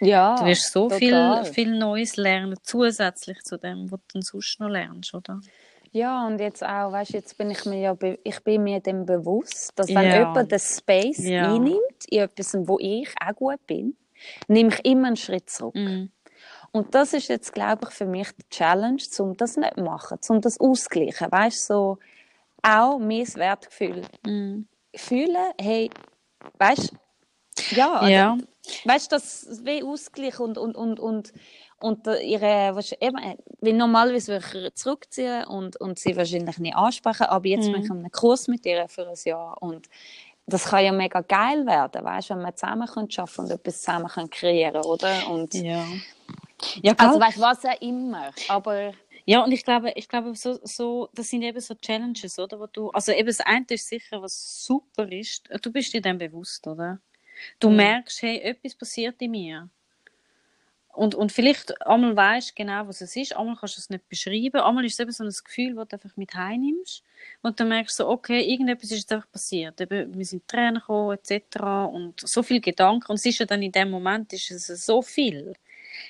ja, 0.00 0.36
Du 0.38 0.44
wirst 0.46 0.72
so 0.72 0.88
viel, 0.90 1.10
total. 1.10 1.44
viel 1.44 1.78
Neues 1.78 2.16
lernen, 2.16 2.56
zusätzlich 2.62 3.42
zu 3.42 3.58
dem, 3.58 3.90
was 3.90 4.00
du 4.12 4.20
sonst 4.22 4.60
noch 4.60 4.68
lernst, 4.68 5.14
oder? 5.14 5.40
Ja, 5.92 6.26
und 6.26 6.38
jetzt 6.38 6.62
auch, 6.62 6.92
weißt, 6.92 7.12
jetzt 7.12 7.36
bin 7.38 7.50
ich 7.50 7.64
mir 7.64 7.80
ja, 7.80 7.96
ich 8.22 8.40
bin 8.44 8.62
mir 8.62 8.80
dem 8.80 9.06
bewusst, 9.06 9.72
dass 9.76 9.88
wenn 9.94 10.04
Ja. 10.04 10.18
jemand 10.18 10.52
den 10.52 10.58
Space 10.58 11.18
Ja. 11.24 11.40
einnimmt, 11.40 12.04
in 12.10 12.20
etwas, 12.20 12.54
wo 12.60 12.78
ich 12.78 13.08
auch 13.24 13.34
gut 13.34 13.66
bin, 13.66 13.96
nehme 14.48 14.70
ich 14.70 14.84
immer 14.84 15.08
einen 15.08 15.16
Schritt 15.16 15.48
zurück. 15.50 15.74
Mhm. 15.76 16.10
Und 16.72 16.94
das 16.94 17.14
ist 17.14 17.28
jetzt, 17.28 17.52
glaube 17.52 17.86
ich, 17.88 17.94
für 17.94 18.04
mich 18.04 18.28
die 18.32 18.48
Challenge, 18.50 19.02
um 19.18 19.36
das 19.36 19.56
nicht 19.56 19.74
zu 19.76 19.82
machen, 19.82 20.18
um 20.28 20.40
das 20.40 20.60
auszugleichen. 20.60 21.32
Weißt 21.32 21.66
so 21.66 21.98
auch 22.62 22.98
mein 22.98 23.26
Wertgefühl 23.34 24.02
Mhm. 24.24 24.68
fühlen, 24.96 25.52
hey, 25.60 25.90
weißt 26.58 26.92
du, 26.92 26.96
ja, 27.76 27.92
also, 27.94 28.08
Ja. 28.10 28.38
weißt 28.84 29.12
du, 29.12 29.16
das 29.16 29.60
wie 29.64 29.82
Ausgleich 29.82 30.38
und, 30.40 30.58
und, 30.58 30.76
und, 30.76 30.98
und, 31.00 31.32
und 31.80 32.06
ihre, 32.22 32.74
du, 32.92 32.96
eben, 33.00 33.16
weil 33.60 33.72
normalerweise 33.74 34.32
würde 34.32 34.66
ich 34.68 34.74
zurückziehen 34.74 35.44
und, 35.44 35.76
und 35.80 35.98
sie 35.98 36.16
wahrscheinlich 36.16 36.58
nicht 36.58 36.76
ansprechen, 36.76 37.24
aber 37.24 37.46
jetzt 37.46 37.68
Mhm. 37.68 37.72
bin 37.72 37.82
ich 37.82 37.90
in 37.90 37.98
einem 37.98 38.10
Kurs 38.12 38.48
mit 38.48 38.64
ihr 38.66 38.88
für 38.88 39.06
ein 39.08 39.16
Jahr 39.24 39.60
und 39.62 39.88
das 40.46 40.64
kann 40.64 40.84
ja 40.84 40.92
mega 40.92 41.20
geil 41.20 41.66
werden, 41.66 42.04
weißt, 42.04 42.30
wenn 42.30 42.40
wir 42.40 42.54
zusammen 42.56 42.88
können 42.88 43.08
und 43.36 43.50
etwas 43.50 43.82
zusammen 43.82 44.08
können 44.08 44.30
kreieren 44.30 44.82
oder? 44.82 45.26
Und, 45.26 45.54
Ja. 45.54 45.86
Ja, 46.82 46.94
Also 46.98 47.20
weißt, 47.20 47.40
was 47.40 47.64
auch 47.64 47.80
immer, 47.80 48.30
aber 48.48 48.92
Ja, 49.28 49.44
und 49.44 49.52
ich 49.52 49.64
glaube, 49.64 49.92
ich 49.96 50.08
glaube 50.08 50.34
so, 50.36 50.58
so, 50.64 51.10
das 51.14 51.30
sind 51.30 51.42
eben 51.42 51.60
so 51.60 51.74
Challenges, 51.76 52.38
oder? 52.38 52.60
Wo 52.60 52.66
du, 52.68 52.90
also 52.92 53.12
eben 53.12 53.26
das 53.28 53.40
eine 53.40 53.66
ist 53.70 53.88
sicher, 53.88 54.22
was 54.22 54.64
super 54.64 55.10
ist, 55.12 55.50
du 55.62 55.72
bist 55.72 55.92
dir 55.94 56.00
dann 56.02 56.18
bewusst, 56.18 56.66
oder? 56.66 57.00
Du 57.60 57.70
Mhm. 57.70 57.76
merkst, 57.76 58.22
hey, 58.22 58.40
etwas 58.40 58.74
passiert 58.76 59.22
in 59.22 59.32
mir. 59.32 59.70
Und, 60.94 61.14
und 61.14 61.32
vielleicht 61.32 61.86
einmal 61.86 62.16
weißt 62.16 62.56
genau, 62.56 62.88
was 62.88 63.00
es 63.02 63.16
ist, 63.16 63.36
einmal 63.36 63.56
kannst 63.56 63.76
du 63.78 63.80
es 63.80 63.90
nicht 63.90 64.08
beschreiben, 64.08 64.60
einmal 64.60 64.84
ist 64.84 64.94
es 64.94 65.00
eben 65.00 65.12
so 65.12 65.24
ein 65.24 65.30
Gefühl, 65.44 65.74
das 65.76 65.88
du 65.88 65.96
einfach 65.96 66.16
mit 66.16 66.34
heimnimmst 66.34 67.04
und 67.42 67.60
dann 67.60 67.68
merkst 67.68 67.98
du 68.00 68.04
so, 68.04 68.10
okay, 68.10 68.40
irgendetwas 68.42 68.90
ist 68.92 68.98
jetzt 69.00 69.12
einfach 69.12 69.30
passiert. 69.32 69.80
Eben, 69.80 70.16
wir 70.18 70.24
sind 70.26 70.48
Tränen 70.48 70.76
gekommen, 70.76 71.18
etc. 71.18 71.86
und 71.86 72.20
so 72.20 72.42
viele 72.42 72.60
Gedanken 72.60 73.12
und 73.12 73.16
es 73.16 73.26
ist 73.26 73.38
ja 73.40 73.46
dann 73.46 73.62
in 73.62 73.72
dem 73.72 73.90
Moment 73.90 74.32
ist 74.34 74.50
es 74.50 74.66
so 74.86 75.02
viel. 75.02 75.54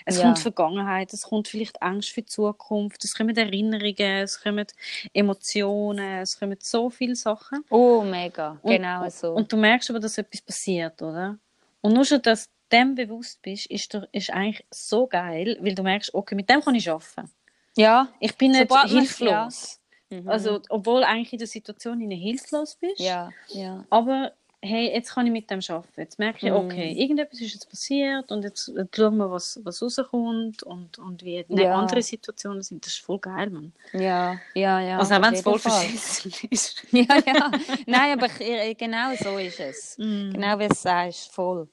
Es 0.05 0.17
Ja. 0.17 0.23
kommt 0.25 0.39
Vergangenheit, 0.39 1.13
es 1.13 1.23
kommt 1.23 1.49
vielleicht 1.49 1.81
Angst 1.83 2.11
für 2.11 2.23
die 2.23 2.27
Zukunft, 2.27 3.05
es 3.05 3.15
kommen 3.15 3.37
Erinnerungen, 3.37 4.23
es 4.23 4.41
kommen 4.43 4.67
Emotionen, 5.13 6.21
es 6.23 6.39
kommen 6.39 6.57
so 6.61 6.91
viele 6.91 7.15
Sachen. 7.17 7.65
oh, 7.71 8.03
mega, 8.03 8.59
Und- 8.63 8.73
genau 8.73 9.09
so. 9.09 9.33
Und 9.35 9.53
du 9.53 9.57
merkst 9.57 9.91
aber, 9.91 10.01
dass 10.01 10.19
etwas 10.19 10.41
passiert, 10.41 11.01
oder? 11.03 11.39
Und 11.81 11.93
nur 11.95 12.05
schon, 12.05 12.23
dass 12.23 12.47
du 12.47 12.51
dem 12.73 12.95
bewusst 12.95 13.41
bist, 13.43 13.67
ist, 13.67 13.93
doch- 13.95 14.07
ist 14.13 14.31
eigentlich 14.31 14.67
so 14.71 15.07
geil, 15.07 15.57
weil 15.61 15.75
du 15.75 15.83
merkst, 15.83 16.13
okay, 16.15 16.35
mit 16.35 16.49
dem 16.51 16.61
kann 16.61 16.75
ich 16.75 16.91
arbeiten. 16.91 17.31
ja, 17.77 18.09
Ich 18.21 18.37
bin 18.37 18.51
nicht 18.53 18.69
Sobald 18.69 18.91
man- 18.93 19.01
hilflos. 19.01 19.81
Mhm. 20.11 20.29
Also, 20.29 20.61
obwohl 20.71 21.05
eigentlich 21.05 21.33
in 21.35 21.39
der 21.39 21.49
Situation 21.49 22.01
in 22.01 22.11
hilflos 22.11 22.77
bist. 22.77 22.99
ja, 23.01 23.31
ja. 23.49 23.85
Aber 23.91 24.33
hey, 24.61 24.93
jetzt 24.93 25.13
kann 25.15 25.27
ich 25.27 25.33
mit 25.33 25.51
dem 25.51 25.61
arbeiten. 25.69 26.01
Jetzt 26.01 26.19
merke 26.19 26.47
ich, 26.47 26.53
Mhm. 26.53 26.59
okay, 26.59 26.93
irgendetwas 26.93 27.41
ist 27.41 27.53
jetzt 27.55 27.71
passiert 27.71 28.31
und 28.33 28.43
jetzt, 28.43 28.69
jetzt 28.77 28.97
schauen 28.97 29.17
wir, 29.17 29.31
was, 29.31 29.61
was 29.63 29.81
rauskommt 29.83 30.63
und, 30.65 30.99
und 30.99 31.23
wie 31.23 31.45
Ja. 31.49 31.75
andere 31.79 32.03
Situationen 32.03 32.63
sind. 32.63 32.85
Das 32.85 32.93
ist 32.95 33.01
voll 33.05 33.19
geil, 33.19 33.51
Mann. 33.51 33.73
Ja, 33.93 34.39
ja, 34.55 34.81
ja. 34.81 34.99
also 34.99 35.15
auch 35.15 35.23
wenn 35.23 35.35
es 35.35 35.43
voll 35.43 35.59
verschissen 35.59 36.33
ist. 36.51 36.83
Ja, 36.93 37.17
ja. 37.27 37.51
Nein, 37.87 38.19
aber 38.21 38.29
ich, 38.41 38.77
genau 38.77 39.15
so 39.17 39.39
ist 39.39 39.61
es. 39.61 39.97
Mm. 39.99 40.33
Genau 40.33 40.59
wie 40.59 40.69
du 40.69 40.75
sagst, 40.75 41.31
voll. 41.33 41.69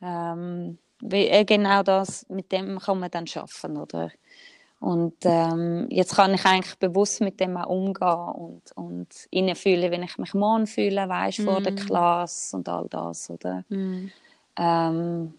Ähm, 0.00 0.78
wie, 1.00 1.28
äh, 1.28 1.44
genau 1.44 1.82
das, 1.82 2.26
mit 2.28 2.50
dem 2.52 2.78
kann 2.78 2.98
man 3.00 3.10
dann 3.10 3.26
schaffen, 3.26 3.76
oder? 3.76 4.10
Und 4.84 5.14
ähm, 5.24 5.86
jetzt 5.88 6.14
kann 6.14 6.34
ich 6.34 6.44
eigentlich 6.44 6.78
bewusst 6.78 7.22
mit 7.22 7.40
dem 7.40 7.56
auch 7.56 7.70
umgehen 7.70 8.28
und, 8.34 8.72
und 8.74 9.56
fühlen, 9.56 9.90
wenn 9.90 10.02
ich 10.02 10.18
mich 10.18 10.34
morgen 10.34 10.66
fühle, 10.66 11.08
weißt 11.08 11.40
vor 11.40 11.62
der 11.62 11.72
Mm. 11.72 11.76
Klasse 11.76 12.54
und 12.54 12.68
all 12.68 12.86
das, 12.90 13.30
oder? 13.30 13.64
Mm. 13.70 14.10
Ähm, 14.58 15.34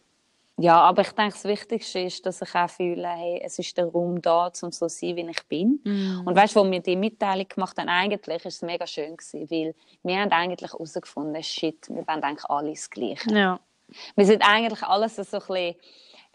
ja, 0.58 0.82
aber 0.82 1.04
ich 1.04 1.12
denke, 1.12 1.34
das 1.34 1.44
Wichtigste 1.44 2.00
ist, 2.00 2.26
dass 2.26 2.42
ich 2.42 2.56
auch 2.56 2.72
fühle, 2.72 3.08
hey, 3.08 3.40
es 3.46 3.60
ist 3.60 3.78
der 3.78 3.86
Raum 3.86 4.20
da, 4.20 4.48
um 4.48 4.52
so 4.54 4.70
zu 4.72 4.90
sein, 4.90 5.16
wie 5.16 5.30
ich 5.30 5.44
bin. 5.48 5.80
Mm. 5.84 6.24
Und 6.26 6.36
weißt 6.36 6.56
du, 6.56 6.62
wo 6.62 6.72
wir 6.72 6.80
die 6.80 6.96
Mitteilung 6.96 7.48
gemacht 7.48 7.78
haben, 7.78 7.88
eigentlich 7.88 8.46
ist 8.46 8.56
es 8.56 8.62
mega 8.64 8.88
schön 8.88 9.16
gewesen, 9.16 9.48
weil 9.52 9.76
wir 10.02 10.22
haben 10.22 10.32
eigentlich 10.32 10.72
herausgefunden, 10.74 11.44
shit, 11.44 11.88
wir 11.90 12.08
wollen 12.08 12.24
eigentlich 12.24 12.50
alles 12.50 12.90
Gleiche. 12.90 13.32
Ja. 13.32 13.60
Wir 14.16 14.26
sind 14.26 14.42
eigentlich 14.42 14.82
alles 14.82 15.18
so 15.18 15.22
ein 15.22 15.40
bisschen 15.40 15.76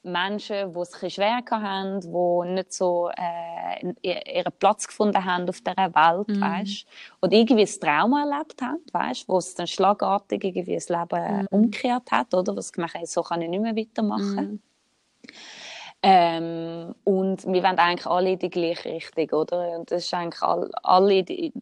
Menschen, 0.03 0.73
die 0.73 0.79
es 0.81 1.03
ein 1.03 1.11
schwer 1.11 1.41
haben, 1.51 2.01
die 2.01 2.53
nicht 2.55 2.73
so 2.73 3.11
äh, 3.17 3.93
ihren 4.03 4.53
Platz 4.59 4.87
gefunden 4.87 5.25
haben 5.25 5.49
auf 5.49 5.61
dieser 5.61 5.95
Welt, 5.95 6.29
Mhm. 6.29 6.41
weißt? 6.41 6.87
Und 7.21 7.33
irgendwie 7.33 7.63
ein 7.63 7.81
Trauma 7.81 8.23
erlebt 8.25 8.61
haben, 8.63 8.83
weißt? 8.93 9.29
Wo 9.29 9.39
es 9.39 9.55
dann 9.55 9.67
schlagartig 9.67 10.43
irgendwie 10.45 10.75
das 10.75 10.89
Leben 10.89 11.41
Mhm. 11.41 11.47
umgekehrt 11.51 12.11
hat, 12.11 12.33
oder? 12.35 12.57
Was 12.57 12.73
gemerkt 12.73 12.95
hat, 12.95 13.07
so 13.09 13.23
kann 13.23 13.43
ich 13.43 13.49
nicht 13.49 13.63
mehr 13.63 13.77
weitermachen. 13.77 14.53
Mhm. 14.53 14.61
Ähm, 16.03 16.95
und 17.05 17.45
wir 17.47 17.63
wollen 17.63 17.79
eigentlich 17.79 18.07
alle 18.07 18.31
in 18.33 18.39
die 18.39 18.49
gleiche 18.49 18.89
Richtung, 18.89 19.29
oder? 19.39 19.79
Und 19.79 19.91
das 19.91 20.05
ist 20.05 20.15
eigentlich 20.15 20.41
all, 20.43 20.71
alle 20.83 21.23
die, 21.23 21.53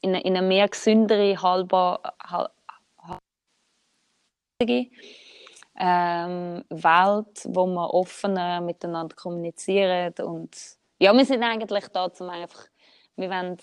in, 0.00 0.14
in 0.14 0.36
eine 0.36 0.46
mehr 0.46 0.68
gesündere, 0.68 1.42
halber, 1.42 2.00
hal, 2.22 2.50
halbige, 4.60 4.90
ähm, 5.82 6.62
Welt, 6.68 7.40
wo 7.46 7.66
wir 7.66 7.94
offener 7.94 8.60
miteinander 8.60 9.16
kommunizieren 9.16 10.12
und 10.22 10.54
ja, 10.98 11.16
wir 11.16 11.24
sind 11.24 11.42
eigentlich 11.42 11.88
da, 11.88 12.04
um 12.04 12.28
einfach, 12.28 12.66
wir 13.16 13.30
wollen 13.30 13.56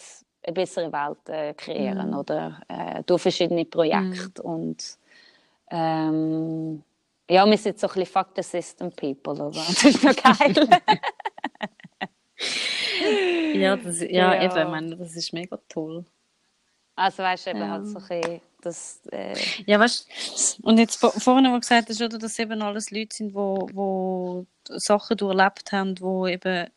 eine 0.44 0.54
bessere 0.54 0.92
Welt 0.92 1.30
äh, 1.30 1.54
kreieren, 1.54 2.10
Mhm. 2.12 2.18
oder? 2.18 2.60
Äh, 2.68 3.04
durch 3.04 3.22
verschiedene 3.22 3.66
Projekte 3.66 4.42
und 4.42 4.98
ähm, 5.70 6.82
ja, 7.30 7.46
wir 7.46 7.58
sind 7.58 7.78
so 7.80 7.88
ein 7.88 7.94
bisschen 7.94 8.06
fuck 8.08 8.30
the 8.36 8.42
system 8.42 8.92
people, 8.92 9.34
oder? 9.34 9.52
Das 9.68 9.84
ist 9.84 10.04
noch 10.04 10.16
geil. 10.16 10.82
Ja, 13.54 13.76
das, 13.78 14.00
ja, 14.02 14.08
Ja. 14.10 14.44
eben, 14.44 14.58
ich 14.58 14.68
meine, 14.72 14.96
das 14.96 15.16
ist 15.16 15.34
mega 15.34 15.58
toll. 15.70 16.06
Also 16.96 17.24
weißt 17.24 17.46
du, 17.48 17.50
eben 17.52 17.60
Ja. 17.62 17.70
halt 17.70 17.88
so 17.88 18.00
ein 18.00 18.08
bisschen, 18.08 18.42
das, 18.62 19.02
äh, 19.12 19.36
Ja, 19.66 19.80
weißt 19.80 20.60
und 20.64 20.78
jetzt 20.78 20.98
vor- 20.98 21.12
vorhin, 21.12 21.46
wo 21.46 21.54
du 21.54 21.60
gesagt 21.60 21.90
hast, 21.90 22.02
oder, 22.02 22.18
dass 22.18 22.40
eben 22.40 22.62
alles 22.62 22.92
Leute 22.92 23.16
sind, 23.16 23.34
wo, 23.34 23.70
wo 23.74 24.46
Sachen 24.68 25.18
durchlebt 25.18 25.72
haben, 25.72 26.00
wo 26.00 26.28
eben 26.28 26.68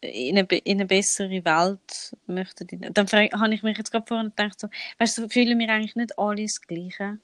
in 0.00 0.38
eine, 0.38 0.46
in 0.46 0.78
eine 0.78 0.86
bessere 0.86 1.44
Welt 1.44 2.16
möchten. 2.26 2.66
Dann 2.92 3.06
habe 3.06 3.54
ich 3.54 3.62
mich 3.62 3.76
jetzt 3.78 3.90
gerade 3.92 4.06
vorhin 4.06 4.32
gedacht, 4.34 4.58
so, 4.58 4.68
weißt 4.98 5.18
du, 5.18 5.28
fühlen 5.28 5.58
wir 5.58 5.68
eigentlich 5.68 5.96
nicht 5.96 6.18
alle 6.18 6.42
das 6.42 6.60
Gleiche? 6.62 7.18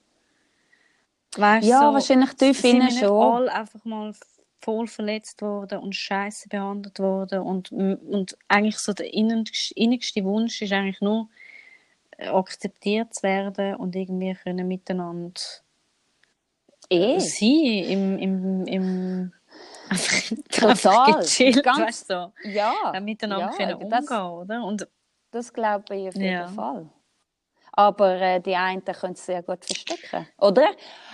Weißt, 1.36 1.66
ja, 1.66 1.80
so, 1.80 1.94
wahrscheinlich 1.94 2.32
tief 2.34 2.60
sind 2.60 2.64
wir 2.64 2.80
innen 2.80 2.86
nicht 2.88 2.98
schon. 3.00 3.34
alle 3.34 3.52
einfach 3.52 3.84
mal 3.84 4.14
voll 4.60 4.86
verletzt 4.86 5.42
worden 5.42 5.78
und 5.78 5.94
scheiße 5.94 6.48
behandelt 6.48 6.98
worden 6.98 7.40
und, 7.40 7.70
und 7.72 8.36
eigentlich 8.48 8.78
so 8.78 8.92
der 8.92 9.12
innigste, 9.12 10.24
Wunsch 10.24 10.62
ist 10.62 10.72
eigentlich 10.72 11.00
nur 11.00 11.28
akzeptiert 12.18 13.14
zu 13.14 13.22
werden 13.22 13.76
und 13.76 13.94
irgendwie 13.96 14.34
können 14.34 14.66
miteinander 14.68 15.40
Eh, 16.88 17.18
sein 17.18 17.48
im, 17.48 18.18
im, 18.18 18.66
im 18.66 19.32
einfach, 19.88 20.42
Total. 20.50 20.70
einfach 20.70 21.20
gechillt, 21.20 21.64
Ganz- 21.64 21.78
weißt 21.80 22.10
du, 22.10 22.32
ja, 22.44 22.74
Äh, 22.94 23.00
miteinander 23.00 23.46
ja, 23.50 23.56
können 23.56 23.74
umgehen, 23.74 23.90
das- 23.90 24.10
oder? 24.10 24.64
Und 24.64 24.88
das 25.32 25.52
glaube 25.52 25.96
ich 25.96 26.08
auf 26.08 26.14
jeden 26.14 26.26
Ja. 26.32 26.46
Fall. 26.48 26.88
Aber 27.72 28.14
äh, 28.20 28.40
die 28.40 28.54
einen 28.56 28.82
können 28.84 29.12
es 29.14 29.26
sehr 29.26 29.42
gut 29.42 29.64
verstecken, 29.64 30.26
oder? 30.38 30.68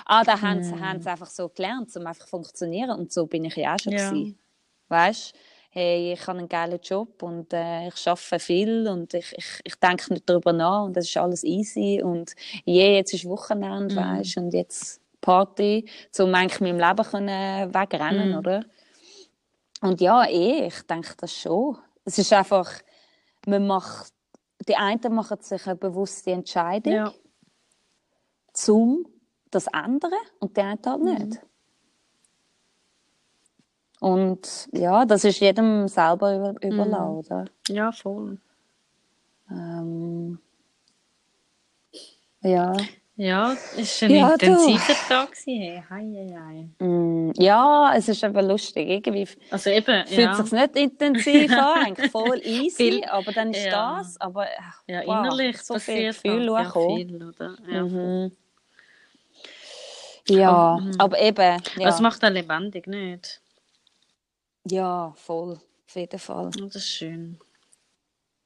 Ah, 0.04 0.22
da 0.22 0.40
haben 0.40 0.62
sie 0.62 0.72
Hm. 0.74 0.80
haben 0.80 1.00
sie 1.00 1.10
einfach 1.10 1.26
so 1.26 1.48
gelernt, 1.48 1.90
um 1.96 2.06
einfach 2.06 2.24
zu 2.24 2.30
funktionieren. 2.30 2.90
Und 2.90 3.12
so 3.12 3.26
bin 3.26 3.44
ich 3.46 3.56
ja 3.56 3.74
auch 3.74 3.78
schon. 3.80 3.92
Ja. 3.94 4.10
gewesen. 4.10 4.38
Weißt 4.88 5.34
hey, 5.74 6.12
ich 6.12 6.26
habe 6.26 6.38
einen 6.38 6.48
geilen 6.48 6.78
Job 6.82 7.22
und 7.22 7.50
äh, 7.54 7.88
ich 7.88 8.06
arbeite 8.06 8.38
viel 8.38 8.87
und 8.88 9.14
ich, 9.14 9.32
ich, 9.37 9.61
ich 9.64 9.74
denke 9.76 10.12
nicht 10.12 10.28
darüber 10.28 10.52
nach 10.52 10.85
und 10.85 10.94
das 10.96 11.06
ist 11.08 11.16
alles 11.16 11.42
easy 11.44 12.02
und 12.02 12.35
je, 12.66 12.96
jetzt 12.96 13.14
ist 13.14 13.24
Wochenende, 13.24 13.94
Mhm. 13.94 13.98
weißt 13.98 14.37
und 14.37 14.52
jetzt 14.52 15.00
Party, 15.22 15.88
um 16.18 16.35
eigentlich 16.35 16.61
meinem 16.61 16.78
Leben 16.78 17.04
können 17.11 17.72
wegrennen, 17.74 18.32
Mhm. 18.32 18.38
oder? 18.38 18.64
Und 19.80 20.00
ja, 20.02 20.24
eh, 20.26 20.66
ich 20.66 20.82
denke 20.82 21.14
das 21.16 21.32
schon. 21.35 21.78
Es 22.04 22.18
ist 22.18 22.32
einfach, 22.35 22.70
man 23.46 23.66
macht, 23.66 24.12
die 24.68 24.76
einen 24.76 25.14
machen 25.14 25.40
sich 25.40 25.66
eine 25.66 25.76
bewusste 25.76 26.32
Entscheidung, 26.32 26.92
ja. 26.92 27.12
zum 28.52 29.06
das 29.50 29.66
ändern 29.68 30.12
und 30.38 30.56
die 30.56 30.61
anderen 30.61 31.08
halt 31.08 31.28
Mhm. 31.30 31.38
Und 34.02 34.68
ja, 34.72 35.04
das 35.04 35.22
ist 35.22 35.38
jedem 35.38 35.86
selber 35.86 36.34
über, 36.34 36.52
Mhm. 36.54 36.58
überlassen, 36.72 37.16
oder? 37.18 37.44
ja, 37.68 37.92
voll. 37.92 38.36
Ähm, 39.48 40.40
ja. 42.40 42.72
Ja, 43.14 43.52
es 43.78 44.02
war 44.02 44.08
ein 44.08 44.14
Ja, 44.16 44.36
du. 44.36 44.46
intensiver 44.46 44.94
Tag. 45.08 45.30
gewesen, 45.30 45.60
Hey. 45.60 45.84
Hei, 45.88 46.68
hei. 46.80 46.84
Mm, 46.84 47.30
ja, 47.36 47.92
es 47.94 48.08
ist 48.08 48.24
aber 48.24 48.42
lustig. 48.42 48.88
Irgendwie 48.88 49.28
Also 49.50 49.70
eben, 49.70 50.04
fühlt 50.08 50.18
ja, 50.18 50.32
es 50.32 50.38
sich 50.38 50.52
nicht 50.52 50.76
intensiv 50.76 51.52
an, 51.52 51.58
eigentlich 51.86 52.10
voll 52.10 52.40
easy, 52.44 53.04
aber 53.08 53.30
dann 53.30 53.50
ist 53.52 53.64
ja. 53.66 53.98
das, 53.98 54.20
aber 54.20 54.46
ach, 54.58 54.82
ja 54.88 55.02
wow, 55.06 55.18
innerlich 55.24 55.58
so 55.62 55.78
viel 55.78 56.08
Gefühl 56.08 56.46
ja 56.46 56.70
viel, 56.72 57.22
oder? 57.22 57.54
Ja. 57.70 57.84
Mhm. 57.84 58.32
Ja, 60.28 60.50
Aber, 60.50 60.80
mhm. 60.80 60.92
aber 60.98 61.20
eben, 61.20 61.62
ja. 61.78 61.84
Das 61.84 62.00
macht 62.00 62.24
auch 62.24 62.30
lebendig, 62.30 62.88
nicht? 62.88 63.41
Ja, 64.68 65.12
voll. 65.16 65.59
Auf 65.87 65.94
jeden 65.96 66.18
Fall. 66.18 66.51
Oh, 66.57 66.64
das 66.66 66.77
ist 66.77 66.88
schön. 66.88 67.38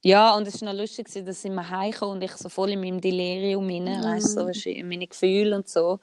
Ja, 0.05 0.37
und 0.37 0.47
es 0.47 0.61
war 0.63 0.73
noch 0.73 0.81
lustig, 0.81 1.09
dass 1.13 1.45
ich 1.45 1.51
mal 1.51 1.69
heimkam 1.69 2.11
und 2.11 2.23
ich 2.23 2.31
so 2.33 2.49
voll 2.49 2.71
in 2.71 2.81
meinem 2.81 3.01
Delirium 3.01 3.67
rein, 3.69 3.85
Mhm. 3.85 4.05
weißt 4.05 4.35
so, 4.35 4.47
du, 4.71 4.85
meine 4.85 5.07
Gefühle 5.07 5.57
und 5.57 5.69
so. 5.69 5.99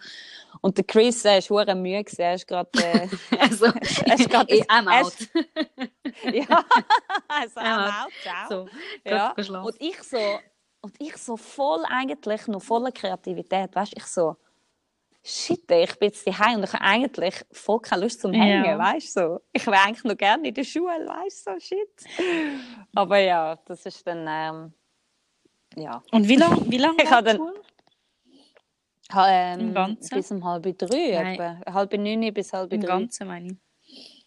Und 0.62 0.78
der 0.78 0.84
Chris, 0.84 1.24
er 1.24 1.38
ist 1.38 1.50
hure 1.50 1.74
müde 1.74 2.04
er 2.18 2.34
ist 2.36 2.46
gerade, 2.48 2.70
äh, 2.84 3.08
Also, 3.40 3.66
er 4.06 4.16
ist 4.20 4.30
gerade, 4.30 4.54
ich, 4.54 4.70
I'm 4.70 4.88
out. 4.90 5.14
ist- 5.14 5.32
ja, 6.34 6.66
also 7.30 7.60
I'm 7.60 8.06
out, 8.06 8.14
ciao. 8.22 8.50
So, 8.50 8.70
Ja. 9.06 9.34
Und 9.64 9.76
ich 9.82 10.04
so, 10.04 10.40
und 10.82 10.96
ich 11.00 11.16
so 11.18 11.38
voll 11.38 11.84
eigentlich 11.88 12.48
noch 12.48 12.62
voller 12.62 12.92
Kreativität, 12.92 13.74
weißt 13.74 13.94
ich 13.96 14.06
so, 14.06 14.36
shit, 15.24 15.70
ich 15.72 15.98
bin 16.00 16.10
jetzt 16.10 16.28
daheim 16.28 16.58
und 16.58 16.64
ich 16.66 16.74
habe 16.74 16.84
eigentlich 16.84 17.46
voll 17.52 17.80
keine 17.80 18.04
Lust 18.04 18.22
zum 18.22 18.34
Hängen, 18.34 18.66
Ja. 18.66 18.78
weißt 18.78 19.14
so. 19.14 19.40
Ich 19.52 19.66
wäre 19.66 19.82
eigentlich 19.82 20.04
noch 20.04 20.18
gerne 20.18 20.48
in 20.48 20.54
der 20.54 20.64
Schule, 20.64 21.08
weißt 21.08 21.44
so, 21.46 21.60
shit. 21.60 21.90
Aber 22.94 23.18
ja, 23.20 23.56
das 23.66 23.86
ist 23.86 24.06
dann, 24.06 24.26
ähm, 24.28 24.74
ja. 25.82 26.04
Und 26.12 26.28
wie 26.28 26.36
lange 26.36 26.70
wie 26.70 26.78
lang 26.78 26.96
Ich 27.02 27.10
habe 27.10 27.24
dann-? 27.38 27.42
Ha- 29.14 29.30
Ähm, 29.30 29.74
Im? 29.74 30.10
Bis 30.10 30.32
um 30.32 30.44
halb 30.44 30.64
drei, 30.78 31.12
etwa. 31.12 31.60
halb 31.72 31.94
neun 31.94 32.34
bis 32.34 32.52
halb 32.52 32.74
Im 32.74 32.82
drei. 32.82 32.88
Ganzen, 32.88 33.28
meine 33.28 33.48
ich. 33.48 34.26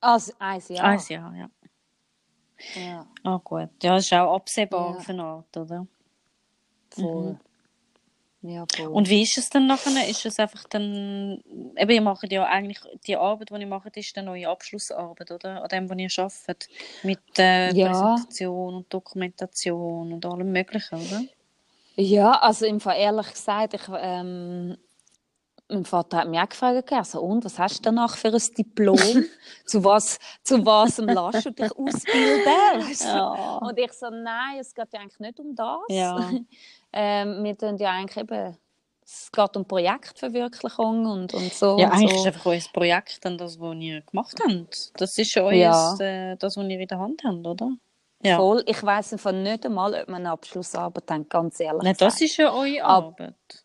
Also, 0.00 0.32
eins 0.38 0.68
Jahr. 0.68 0.84
Ein 0.84 1.00
Jahr, 1.08 1.34
ja. 1.34 1.50
Ja, 2.76 3.06
Ah, 3.24 3.40
gut. 3.42 3.70
Ja, 3.82 3.94
das 3.96 4.04
ist 4.04 4.12
auch 4.12 4.34
absehbar 4.36 4.90
Ja. 4.92 4.96
auf 4.98 5.08
eine 5.08 5.24
Art, 5.24 5.56
oder? 5.56 5.86
voll. 6.90 7.38
Ja. 8.42 8.64
Und 8.90 9.08
wie 9.08 9.22
ist 9.22 9.38
es 9.38 9.50
dann 9.50 9.66
nachher? 9.68 10.08
Ist 10.08 10.26
es 10.26 10.38
einfach 10.40 10.64
dann, 10.68 11.42
eben, 11.76 11.90
ihr 11.90 12.00
macht 12.02 12.30
ja 12.32 12.44
eigentlich, 12.44 12.80
die 13.06 13.16
Arbeit, 13.16 13.50
die 13.50 13.60
ihr 13.60 13.66
macht, 13.66 13.96
ist 13.96 14.16
dann 14.16 14.28
eure 14.28 14.48
Abschlussarbeit, 14.48 15.30
oder? 15.30 15.62
An 15.62 15.68
dem, 15.68 15.88
was 15.88 15.98
ihr 15.98 16.24
arbeitet. 16.24 16.68
Mit 17.02 17.20
äh, 17.38 17.72
Ja. 17.72 17.88
Präsentation 17.88 18.74
und 18.74 18.92
Dokumentation 18.92 20.12
und 20.12 20.26
allem 20.26 20.50
Möglichen, 20.50 20.96
oder? 20.96 21.22
Ja, 21.96 22.32
also 22.40 22.66
im 22.66 22.80
Fall 22.80 22.98
ehrlich 22.98 23.30
gesagt, 23.30 23.74
ich, 23.74 23.82
ähm, 23.96 24.76
mein 25.68 25.84
Vater 25.84 26.18
hat 26.18 26.28
mich 26.28 26.38
auch 26.40 26.48
gefragt, 26.48 26.92
also, 26.92 27.20
und 27.22 27.44
was 27.44 27.58
hast 27.58 27.78
du 27.78 27.82
danach 27.82 28.16
für 28.16 28.28
ein 28.28 28.42
Diplom? 28.58 28.98
zu 29.66 29.82
was, 29.84 30.18
zu 30.42 30.64
was 30.66 30.98
lässt 30.98 31.46
du 31.46 31.50
dich 31.52 31.70
ausbilden? 31.78 32.88
Weißt 32.88 33.04
du? 33.04 33.08
Ja. 33.08 33.58
Und 33.58 33.78
ich 33.78 33.92
so, 33.92 34.10
nein, 34.10 34.58
es 34.60 34.74
geht 34.74 34.92
ja 34.92 35.00
eigentlich 35.00 35.18
nicht 35.20 35.40
um 35.40 35.54
das. 35.54 35.78
Ja. 35.88 36.30
ähm, 36.92 37.42
wir 37.44 37.56
tun 37.56 37.76
ja 37.78 37.90
eigentlich 37.90 38.16
eben, 38.18 38.56
es 39.04 39.30
geht 39.32 39.56
um 39.56 39.66
Projektverwirklichung 39.66 41.06
und, 41.06 41.34
und 41.34 41.52
so. 41.52 41.78
Ja, 41.78 41.86
und 41.88 41.92
eigentlich 41.94 42.12
so. 42.12 42.20
ist 42.20 42.26
einfach 42.26 42.46
euer 42.46 42.60
Projekt 42.72 43.24
dann 43.24 43.38
das, 43.38 43.58
was 43.58 43.74
ihr 43.76 44.00
gemacht 44.02 44.38
habt. 44.46 44.92
Das 45.00 45.18
ist 45.18 45.34
ja 45.34 45.42
euer, 45.42 45.54
Ja. 45.54 45.96
äh, 46.00 46.36
das, 46.36 46.56
was 46.56 46.64
ihr 46.66 46.80
in 46.80 46.86
der 46.88 46.98
Hand 46.98 47.22
habt, 47.24 47.46
oder? 47.46 47.70
Ja. 48.24 48.36
Voll. 48.36 48.62
Ich 48.66 48.80
weiss 48.84 49.12
einfach 49.12 49.32
nicht 49.32 49.66
einmal, 49.66 49.94
ob 49.94 50.08
man 50.08 50.20
eine 50.22 50.30
Abschlussarbeit 50.30 51.10
hat, 51.10 51.28
ganz 51.28 51.58
ehrlich 51.58 51.82
Nein, 51.82 51.96
das 51.98 52.20
ist 52.20 52.36
ja 52.36 52.52
eure 52.52 52.82
Ab- 52.84 53.04
Arbeit, 53.18 53.61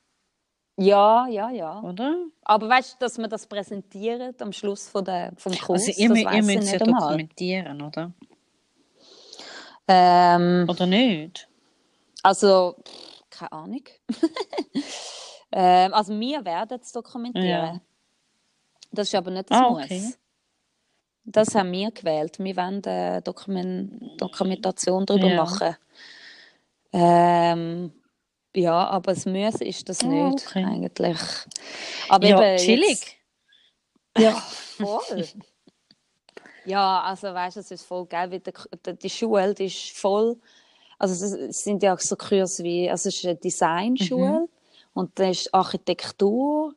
Ja, 0.78 1.28
ja, 1.28 1.50
ja. 1.50 1.82
oder? 1.82 2.16
Aber 2.44 2.70
weißt 2.70 2.94
du, 2.94 2.98
dass 3.00 3.18
man 3.18 3.30
das 3.30 3.48
präsentiert 3.48 4.42
am 4.42 4.52
Schluss 4.54 4.88
von 4.88 5.04
der, 5.04 5.34
vom 5.38 5.54
Kurs, 5.58 5.88
Also 5.88 6.02
ihr, 6.02 6.10
das 6.10 6.20
ihr 6.20 6.44
müsst 6.44 6.64
es 6.64 6.72
ja 6.72 6.80
dokumentieren, 6.80 7.82
oder? 7.82 8.14
Ähm, 9.88 10.66
Oder 10.70 10.86
nicht? 10.86 11.48
also, 12.24 12.76
keine 13.30 13.52
Ahnung. 13.54 13.84
ähm, 15.52 15.94
also 15.94 16.20
wir 16.20 16.44
werden 16.46 16.80
es 16.82 16.92
dokumentieren. 16.92 17.48
Ja. 17.48 17.82
Das 18.92 19.08
ist 19.08 19.16
aber 19.16 19.32
nicht 19.32 19.50
das 19.50 19.58
Ah, 19.58 19.70
Muss. 19.70 19.84
okay. 19.84 20.14
Das 21.24 21.56
haben 21.56 21.72
wir 21.72 21.92
gewählt. 21.92 22.40
Wir 22.40 22.56
wollen 22.56 22.82
eine 22.86 23.22
Dokumen 23.22 24.12
Dokumentation 24.18 25.06
darüber 25.06 25.28
Ja. 25.28 25.44
machen. 25.44 25.76
Ähm, 26.94 27.92
ja, 28.58 28.88
aber 28.88 29.14
das 29.14 29.26
Müssen 29.26 29.64
ist 29.64 29.88
das 29.90 30.04
Ah, 30.04 30.08
nicht 30.08 30.48
okay. 30.48 30.64
eigentlich. 30.66 31.20
Aber 32.10 32.28
Ja, 32.28 32.42
eben 32.42 32.58
chillig. 32.58 32.88
Jetzt, 32.90 33.16
ja, 34.18 34.32
voll. 34.78 35.24
ja, 36.66 37.02
also 37.02 37.34
weißt 37.34 37.58
du, 37.58 37.60
es 37.62 37.72
ist 37.72 37.86
voll 37.86 38.06
geil, 38.08 38.32
weil 38.32 38.40
der, 38.40 38.54
der, 38.86 38.94
die 38.94 39.10
Schule, 39.10 39.54
die 39.54 39.66
ist 39.66 39.92
voll. 39.98 40.38
Also 41.00 41.26
es, 41.26 41.32
es 41.34 41.64
sind 41.64 41.84
ja 41.84 41.94
auch 41.94 42.00
so 42.00 42.16
Kurse 42.16 42.64
wie, 42.64 42.90
also 42.90 43.10
es 43.10 43.18
ist 43.18 43.26
eine 43.26 43.36
Designschule 43.36 44.42
Mhm. 44.42 44.50
und 44.94 45.20
dann 45.20 45.30
ist 45.30 45.54
Architektur, 45.54 46.74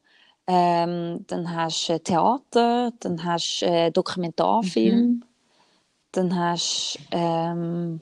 ähm, 0.46 1.24
dann 1.26 1.54
hast 1.54 1.88
du 1.88 1.98
Theater, 1.98 2.92
dann 3.00 3.24
hast 3.24 3.60
du 3.62 3.66
äh, 3.66 3.90
Dokumentarfilm, 3.90 5.00
Mhm. 5.00 5.24
dann 6.12 6.38
hast 6.38 6.98
du, 7.10 7.16
ähm, 7.16 8.00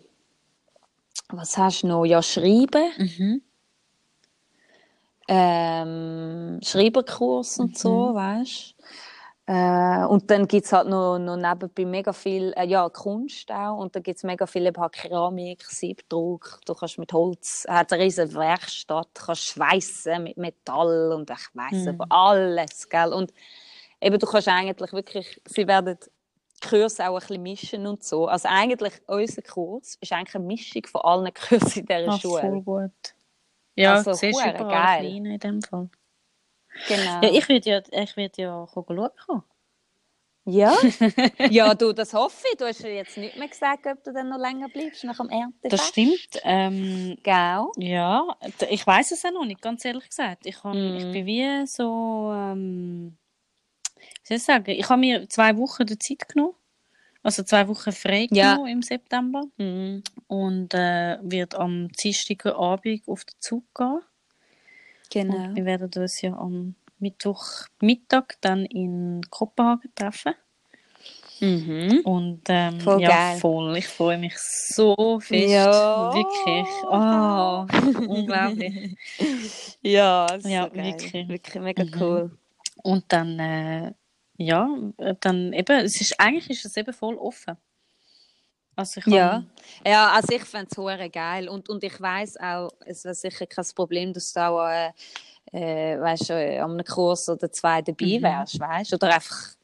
was 1.29 1.57
hast 1.57 1.83
du 1.83 1.87
noch? 1.89 2.05
Ja, 2.05 2.23
Schreiben, 2.23 2.91
Mhm. 2.99 3.43
Ähm, 5.29 6.59
Schreiberkurs 6.63 7.59
und 7.59 7.73
Mhm. 7.73 7.75
so, 7.77 8.15
weißt 8.15 8.75
äh, 9.47 10.05
Und 10.07 10.31
dann 10.31 10.47
gibt 10.47 10.67
es 10.67 10.73
halt 10.73 10.89
noch, 10.89 11.19
noch 11.19 11.37
nebenbei 11.37 11.85
mega 11.87 12.13
viel, 12.13 12.53
äh, 12.57 12.67
ja, 12.67 12.89
Kunst 12.91 13.51
auch. 13.51 13.79
Und 13.79 13.95
dann 13.97 14.03
gibt 14.03 14.19
es 14.19 14.25
mega 14.25 14.47
viel 14.47 14.67
eben 14.67 14.81
halt 14.81 14.93
Keramik, 14.93 15.63
Siebdruck. 15.65 16.61
Du 16.67 16.75
kannst 16.75 16.99
mit 16.99 17.13
Holz, 17.13 17.65
hat 17.69 17.93
eine 17.93 18.03
riesige 18.05 18.35
Werkstatt, 18.35 19.09
kannst 19.15 19.45
schweissen 19.45 20.25
mit 20.25 20.37
Metall 20.37 21.13
und 21.13 21.31
ich 21.31 21.49
weiss 21.55 21.85
Mhm. 21.85 21.89
aber 21.89 22.07
alles, 22.11 22.89
gell. 22.89 23.13
Und 23.13 23.33
eben, 24.01 24.19
du 24.19 24.27
kannst 24.27 24.49
eigentlich 24.49 24.93
wirklich, 24.93 25.41
sie 25.47 25.67
werden 25.67 25.99
die 26.63 26.69
Kurse 26.69 27.09
auch 27.09 27.15
ein 27.15 27.21
bisschen 27.21 27.43
mischen 27.43 27.87
und 27.87 28.03
so. 28.05 28.27
Also 28.27 28.49
eigentlich, 28.51 28.95
unser 29.07 29.43
Kurs 29.43 29.97
ist 30.01 30.13
eigentlich 30.13 30.35
eine 30.35 30.45
Mischung 30.45 30.87
von 30.87 31.01
allen 31.03 31.33
Kursen 31.35 31.81
in 31.81 31.87
dieser 31.87 32.13
Ah, 32.13 32.19
Schule. 32.19 32.41
voll 32.41 32.63
gut. 32.63 33.15
Ja, 33.79 33.95
Also, 33.95 34.13
siehst 34.13 34.39
du 34.39 34.45
hure 34.45 34.55
überall 34.55 34.69
geil. 35.01 35.01
kleine 35.11 35.35
in 35.35 35.39
dem 35.41 35.63
Fall. 35.63 35.89
Genau. 36.89 37.23
Ja, 37.23 37.31
ich 37.31 37.49
würde 37.49 37.71
ja, 37.71 37.83
ich 38.03 38.17
würd 38.17 38.37
ja 38.37 38.67
schauen 38.73 39.11
kommen. 39.27 39.43
Ja? 40.45 40.75
ja, 41.51 41.75
du, 41.75 41.93
das 41.93 42.15
hoffe 42.15 42.47
ich. 42.51 42.57
Du 42.59 42.65
hast 42.67 42.81
ja 42.83 42.89
jetzt 42.89 43.17
nicht 43.19 43.37
mehr 43.37 43.49
gesagt, 43.49 43.87
ob 43.87 44.03
du 44.03 44.13
dann 44.13 44.31
noch 44.31 44.39
länger 44.39 44.69
bleibst 44.69 45.05
nach 45.05 45.19
dem 45.19 45.29
Erntefest. 45.29 45.73
Das 45.73 45.89
stimmt. 45.89 46.41
Ähm, 46.43 47.19
Gell? 47.23 47.67
ja, 47.77 48.37
ich 48.71 48.87
weiß 48.87 49.11
es 49.11 49.25
auch 49.25 49.31
noch 49.33 49.45
nicht, 49.45 49.61
ganz 49.61 49.85
ehrlich 49.85 50.09
gesagt. 50.09 50.47
Ich, 50.47 50.63
hab, 50.65 50.75
Mhm. 50.75 50.97
ich 50.97 51.13
bin 51.13 51.27
wie 51.27 51.67
so, 51.67 52.31
ähm, 52.35 53.19
wie 53.99 54.27
soll 54.27 54.37
ich 54.39 54.43
sagen, 54.43 54.71
ich 54.71 54.89
habe 54.89 55.01
mir 55.01 55.29
zwei 55.29 55.57
Wochen 55.59 55.85
die 55.85 55.99
Zeit 55.99 56.27
genommen. 56.29 56.55
Also 57.23 57.43
zwei 57.43 57.67
Wochen 57.69 57.93
frei 57.93 58.29
Ja. 58.31 58.57
im 58.67 58.83
September. 58.83 59.43
Mhm. 59.57 60.03
Und 60.29 60.73
äh, 60.75 61.19
wird 61.23 61.55
am 61.55 61.89
Dienstagabend 61.89 63.03
auf 63.07 63.25
den 63.25 63.35
Zug 63.41 63.65
gehen. 63.75 64.01
Genau. 65.11 65.55
Wir 65.55 65.65
werden 65.65 65.91
uns 65.97 66.21
ja 66.21 66.33
am 66.35 66.75
Mittwochmittag 66.99 68.25
dann 68.41 68.65
in 68.67 69.23
Kopenhagen 69.31 69.91
treffen. 69.95 70.35
Mhm. 71.41 72.01
Und 72.05 72.43
ähm, 72.49 72.81
Voll 72.81 73.01
ja, 73.01 73.09
geil. 73.11 73.39
voll. 73.39 73.77
Ich 73.79 73.87
freue 73.87 74.19
mich 74.19 74.37
so 74.37 75.21
fest. 75.21 75.49
Ja. 75.51 76.13
Wirklich. 76.13 76.69
Oh, 76.91 77.67
unglaublich. 78.09 78.97
Ja, 79.83 80.27
Ja, 80.45 80.69
so 80.69 80.75
wirklich. 80.75 81.29
Wirklich 81.29 81.63
mega 81.63 81.85
Mhm. 81.85 81.93
cool. 82.01 82.39
Und 82.83 83.05
dann, 83.09 83.39
äh, 83.39 83.93
ja, 84.39 84.69
dann 85.21 85.53
eben, 85.53 85.85
es 85.85 86.01
ist, 86.01 86.15
eigentlich 86.19 86.51
ist 86.51 86.65
es 86.65 86.77
eben 86.77 86.93
voll 86.93 87.17
offen. 87.17 87.57
Also 88.77 89.01
ich 89.01 89.07
Ja. 89.07 89.45
Ja, 89.85 90.13
also 90.13 90.29
ich 90.35 90.45
fände 90.45 90.69
es 90.71 91.13
geil. 91.13 91.49
Und, 91.49 91.69
und 91.69 91.83
ich 91.83 92.01
weiß 92.01 92.37
auch, 92.39 92.71
es 92.87 93.05
wäre 93.05 93.15
sicher 93.17 93.47
kein 93.47 93.67
Problem, 93.75 94.13
dass 94.13 94.33
du 94.33 94.41
auch 94.41 94.69
äh, 94.69 94.93
äh, 95.53 96.01
weißt, 96.01 96.31
äh, 96.31 96.59
an 96.59 96.73
einem 96.73 96.85
Kurs 96.85 97.29
oder 97.29 97.51
zwei 97.51 97.83
dabei 97.83 98.07
Mhm. 98.07 98.23
wärst, 98.23 98.61
weißt 98.61 98.95
Oder 98.95 99.15
einfach, 99.15 99.55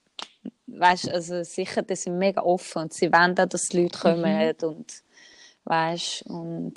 weißt 0.66 1.08
also 1.10 1.44
sicher, 1.44 1.82
die 1.82 1.94
sind 1.94 2.18
mega 2.18 2.42
offen 2.42 2.82
und 2.82 2.92
sie 2.92 3.12
wollen 3.12 3.38
auch, 3.38 3.46
dass 3.46 3.68
die 3.68 3.82
Leute 3.82 3.98
kommen 3.98 4.54
und 4.62 5.02
weißt 5.64 6.24
und 6.26 6.74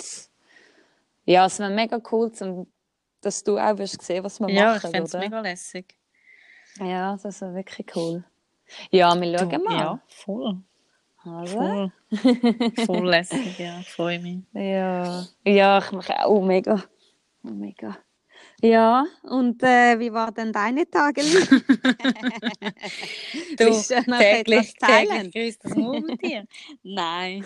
ja, 1.24 1.46
es 1.46 1.58
wäre 1.58 1.70
mega 1.70 2.00
cool, 2.12 2.30
zum, 2.32 2.72
dass 3.20 3.42
du 3.42 3.58
auch 3.58 3.76
wirst 3.76 4.00
sehen, 4.02 4.24
was 4.24 4.38
wir 4.40 4.48
ja, 4.50 4.76
ich 4.76 4.82
machen, 4.82 4.90
fände 4.92 5.04
es 5.04 5.14
mega 5.14 5.40
lässig. 5.40 5.97
Ja, 6.80 7.16
das 7.22 7.40
wäre 7.40 7.54
wirklich 7.54 7.86
cool. 7.96 8.24
Ja, 8.90 9.14
wir 9.20 9.38
schauen 9.38 9.50
Du, 9.50 9.58
mal. 9.64 9.78
Ja, 9.78 10.00
voll. 10.08 10.58
Also, 11.24 11.58
Voll, 11.58 11.92
voll 12.86 13.08
lässig, 13.10 13.58
ja, 13.58 13.80
freue 13.82 14.18
mich. 14.20 14.38
Ja, 14.52 15.26
ja, 15.44 15.78
ich 15.78 15.92
mache 15.92 16.24
auch 16.24 16.42
mega. 16.44 16.84
Oh, 17.42 17.48
mega. 17.48 17.98
Ja, 18.62 19.04
und 19.22 19.62
äh, 19.62 19.98
wie 19.98 20.12
war 20.12 20.30
denn 20.32 20.52
deine 20.52 20.88
Tage? 20.88 21.22
Bist 21.22 21.50
du 23.90 24.02
noch 24.10 24.20
etwas 24.20 24.74
teilen? 24.74 25.30
grüßt 25.30 25.64
das 25.64 25.74
Murmeltier. 25.74 26.44
Nein. 26.82 27.44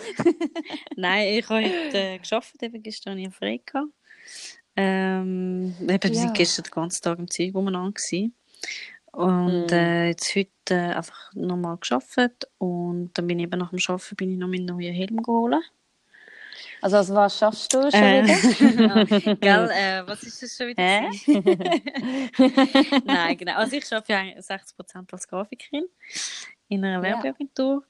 Nein, 0.95 1.27
ich 1.39 1.49
habe 1.49 1.65
heute 1.65 1.97
äh, 1.97 2.19
gearbeitet, 2.19 2.63
eben 2.63 2.83
gestern 2.83 3.31
frei 3.31 3.59
gehabt. 3.65 3.89
Ähm, 4.75 5.75
eben, 5.81 6.03
wir 6.03 6.09
Ja. 6.11 6.21
sind 6.21 6.33
gestern 6.35 6.63
den 6.63 6.71
ganzen 6.71 7.01
Tag 7.03 7.19
im 7.19 7.29
Zeug 7.29 7.53
umeinander 7.55 7.91
gewesen. 7.91 8.35
Und 9.13 9.67
Mm. 9.67 9.73
äh, 9.73 10.07
jetzt 10.09 10.35
heute 10.35 10.49
äh, 10.71 10.93
einfach 10.95 11.31
nochmal 11.35 11.77
geschafft 11.77 12.47
und 12.57 13.11
dann 13.13 13.27
bin 13.27 13.37
ich 13.39 13.43
eben 13.45 13.59
nach 13.59 13.69
dem 13.69 13.79
Arbeiten 13.87 14.15
bin 14.15 14.31
ich 14.31 14.37
noch 14.39 14.47
meinen 14.47 14.65
neuen 14.65 14.93
Helm 14.93 15.21
geholt. 15.21 15.55
Also, 16.81 16.97
also 16.97 17.13
was 17.15 17.37
schaffst 17.37 17.73
du 17.73 17.89
schon 17.91 18.01
Äh, 18.01 18.23
wieder? 18.23 19.05
Gell, 19.39 19.69
äh, 19.71 20.05
was 20.07 20.23
ist 20.23 20.41
das 20.43 20.55
schon 20.57 20.67
wieder? 20.67 20.83
Gewesen? 20.83 23.03
Nein, 23.05 23.37
genau. 23.37 23.55
Also 23.55 23.75
ich 23.77 23.85
arbeite 23.93 24.13
ja 24.13 24.19
eigentlich 24.19 24.43
60% 24.45 25.13
als 25.13 25.27
Grafikerin 25.27 25.85
in 26.69 26.83
einer 26.83 27.07
Ja. 27.07 27.23
Werbeagentur 27.23 27.83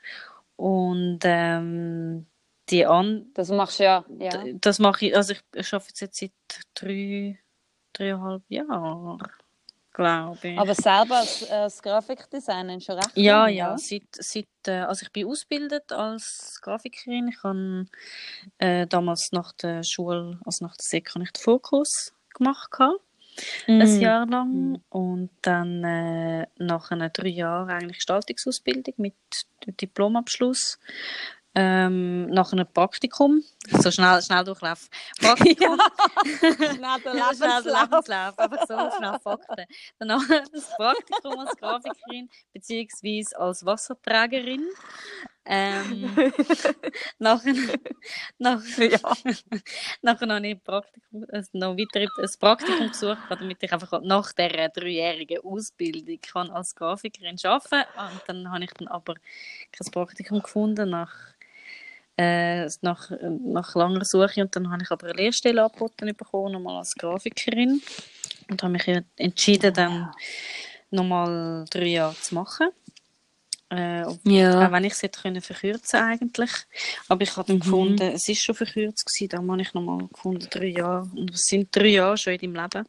und 0.58 1.20
ähm, 1.24 2.28
die 2.70 2.86
an 2.86 3.28
Das 3.34 3.50
machst 3.50 3.80
du 3.80 3.84
ja. 3.86 4.06
ja. 4.20 4.44
Das 4.56 4.78
mache 4.80 5.06
ich, 5.08 5.16
also 5.18 5.34
ich 5.56 5.74
arbeite 5.74 5.94
jetzt 6.06 6.20
seit 6.20 6.32
drei, 6.76 7.40
dreieinhalb 7.94 8.44
Jahren, 8.50 9.24
glaube 9.94 10.40
ich. 10.48 10.58
Aber 10.60 10.76
selber 10.76 11.18
als, 11.18 11.50
als 11.50 11.82
Grafikdesigner 11.82 12.80
schon 12.82 12.96
recht 12.96 13.12
ja, 13.16 13.44
lange, 13.44 13.56
ja, 13.56 13.78
seit, 13.78 14.04
seit, 14.12 14.48
äh, 14.68 14.82
also 14.82 15.04
ich 15.04 15.12
bin 15.12 15.28
ausgebildet 15.28 15.92
als 15.92 16.60
Grafikerin. 16.62 17.30
Ich 17.30 17.44
habe 17.44 17.86
äh, 18.58 18.88
damals 18.88 19.32
nach 19.32 19.54
der 19.54 19.84
Schule, 19.84 20.40
also 20.46 20.66
nach 20.66 20.76
der 20.76 20.84
Sek, 20.84 21.14
habe 21.14 21.24
ich 21.24 21.32
den 21.32 21.42
Fokus 21.42 22.14
gemacht, 22.34 22.72
gehabt, 22.72 23.00
Mm. 23.68 23.82
ein 23.82 24.00
Jahr 24.00 24.26
lang. 24.28 24.82
Und 24.90 25.30
dann 25.42 25.84
äh, 25.84 26.48
nach 26.58 26.92
einer 26.92 27.10
drei 27.10 27.30
Jahren 27.30 27.70
eigentlich 27.70 27.98
Gestaltungsausbildung 27.98 28.94
mit 28.98 29.16
Diplomabschluss. 29.82 30.80
Ähm, 31.56 32.28
nach 32.32 32.52
einem 32.52 32.68
Praktikum, 32.74 33.44
so 33.70 33.92
schnell, 33.92 34.22
schnell 34.24 34.44
durchlauf. 34.44 34.90
Praktikum, 35.22 35.80
Schnell 36.40 37.02
der 37.06 37.16
Ja, 37.16 37.32
schnell 37.36 37.64
Lebenslauf. 37.64 38.36
der 38.36 38.40
einfach 38.40 38.68
so 38.68 38.98
schnell 38.98 39.20
Fakten. 39.20 39.66
Danach 40.00 40.22
das 40.52 40.70
Praktikum 40.76 41.40
als 41.40 41.56
Grafikerin 41.58 42.30
beziehungsweise 42.54 43.38
als 43.40 43.66
Wasserträgerin. 43.66 44.68
Ähm, 45.46 46.16
nachher, 47.20 47.54
nachher, 48.40 49.00
nachher 50.02 50.30
habe 50.30 50.48
ich 50.48 50.56
ein 50.56 50.62
Praktikum, 50.62 51.26
also 51.32 51.50
noch 51.54 51.78
weiter 51.78 52.02
ein 52.02 52.30
Praktikum 52.40 52.88
gesucht, 52.90 53.20
damit 53.30 53.62
ich 53.62 53.74
einfach 53.74 54.02
nach 54.02 54.32
dieser 54.34 54.70
dreijährigen 54.70 55.44
Ausbildung 55.44 56.20
kann 56.22 56.50
als 56.50 56.76
Grafikerin 56.76 57.38
arbeiten 57.44 57.86
kann. 57.94 58.14
Und 58.14 58.22
dann 58.28 58.52
habe 58.52 58.64
ich 58.64 58.72
dann 58.74 58.88
aber 58.88 59.16
kein 59.72 59.92
Praktikum 59.92 60.42
gefunden 60.42 60.90
nach 60.90 61.14
äh, 62.18 62.68
nach, 62.82 63.12
nach 63.44 63.76
langer 63.76 64.06
Suche 64.06 64.42
und 64.42 64.56
dann 64.56 64.72
habe 64.72 64.84
ich 64.84 64.92
aber 64.92 65.08
eine 65.08 65.14
Lehrstelle 65.16 65.64
angeboten 65.64 66.16
bekommen, 66.16 66.54
nochmal 66.54 66.78
als 66.78 66.96
Grafikerin 66.96 67.82
und 68.50 68.62
habe 68.64 68.74
mich 68.74 68.88
entschieden, 69.18 69.74
dann 69.74 70.12
nochmal 70.92 71.66
drei 71.70 71.88
Jahre 71.88 72.16
zu 72.16 72.36
machen. 72.36 72.70
Äh, 73.72 74.04
Ja. 74.24 74.68
auch 74.68 74.72
wenn 74.72 74.84
ich 74.84 74.94
es 74.94 75.02
hätte 75.02 75.22
können 75.22 75.42
verkürzen 75.42 76.00
eigentlich. 76.00 76.52
Aber 77.08 77.24
ich 77.24 77.36
habe 77.36 77.48
dann 77.48 77.60
gefunden, 77.60 78.12
es 78.14 78.30
ist 78.30 78.44
schon 78.44 78.54
verkürzt 78.54 79.06
gewesen, 79.06 79.30
dann 79.30 79.52
habe 79.52 79.62
ich 79.62 79.74
nochmal 79.74 80.08
gefunden, 80.08 80.48
drei 80.52 80.68
Jahre. 80.68 81.10
Und 81.16 81.32
es 81.34 81.42
sind 81.46 81.76
drei 81.76 81.88
Jahre 81.88 82.18
schon 82.18 82.34
in 82.34 82.54
deinem 82.54 82.72
Leben. 82.72 82.88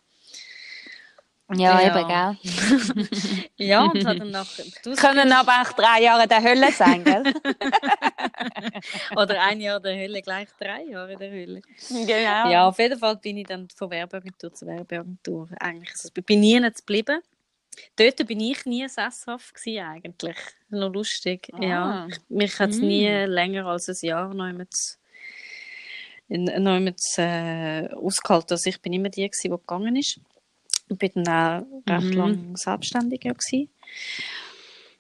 Ja, 1.53 1.81
Ja. 1.81 1.99
eben, 2.01 2.09
gell? 2.09 3.49
Ja, 3.57 3.83
und 3.85 4.05
habe 4.07 4.19
dann 4.19 4.31
nach... 4.31 4.47
Du 4.83 4.95
Können 4.95 5.31
aber 5.33 5.53
auch 5.63 5.73
drei 5.73 6.01
Jahre 6.03 6.27
der 6.27 6.43
Hölle 6.43 6.73
sein, 6.73 7.05
gell? 7.05 7.23
Oder 9.17 9.43
ein 9.43 9.61
Jahr 9.61 9.79
der 9.81 9.95
Hölle, 9.97 10.23
gleich 10.23 10.49
drei 10.59 10.85
Jahre 10.85 11.13
in 11.13 11.19
der 11.19 11.31
Hölle. 11.31 11.61
genau. 11.89 12.51
Ja, 12.51 12.69
auf 12.69 12.79
jeden 12.79 12.99
Fall 12.99 13.17
bin 13.17 13.37
ich 13.39 13.47
dann 13.47 13.69
von 13.77 13.91
Werbeagentur 13.91 14.53
zu 14.55 14.67
Werbeagentur. 14.67 15.49
Eigentlich, 15.61 15.91
also, 15.93 16.09
ich 16.17 16.25
bin 16.25 16.41
nie 16.41 16.59
nicht 16.59 16.79
geblieben. 16.79 17.21
Dort 17.97 18.27
bin 18.27 18.41
ich 18.41 18.65
nie 18.67 18.89
sesshaft 18.89 19.55
gewesen, 19.55 19.85
eigentlich. 19.85 20.37
Noch 20.71 20.93
lustig. 20.93 21.49
Ah. 21.53 21.63
Ja, 21.63 22.07
ich- 22.09 22.19
mich 22.29 22.59
hat 22.59 22.71
es 22.71 22.79
Mm. 22.79 22.87
nie 22.87 23.09
länger 23.27 23.67
als 23.67 23.89
ein 23.89 23.97
Jahr 24.01 24.33
noch 24.33 24.53
mit 24.53 24.71
noch 26.29 26.81
mit 26.81 27.01
äh, 27.19 27.89
ausgehalten. 27.93 28.53
Also 28.53 28.71
ich 28.71 28.81
bin 28.81 28.93
immer 28.95 29.09
die 29.11 29.29
gewesen, 29.29 29.43
die 29.53 29.59
gegangen 29.59 29.97
ist. 29.97 30.21
Ich 30.89 30.99
bin 30.99 31.25
dann 31.25 31.65
auch 31.65 31.67
recht 31.91 32.05
Mhm. 32.11 32.13
lang 32.13 32.57
selbstständig 32.57 33.25
ja 33.25 33.33
gewesen. 33.33 33.69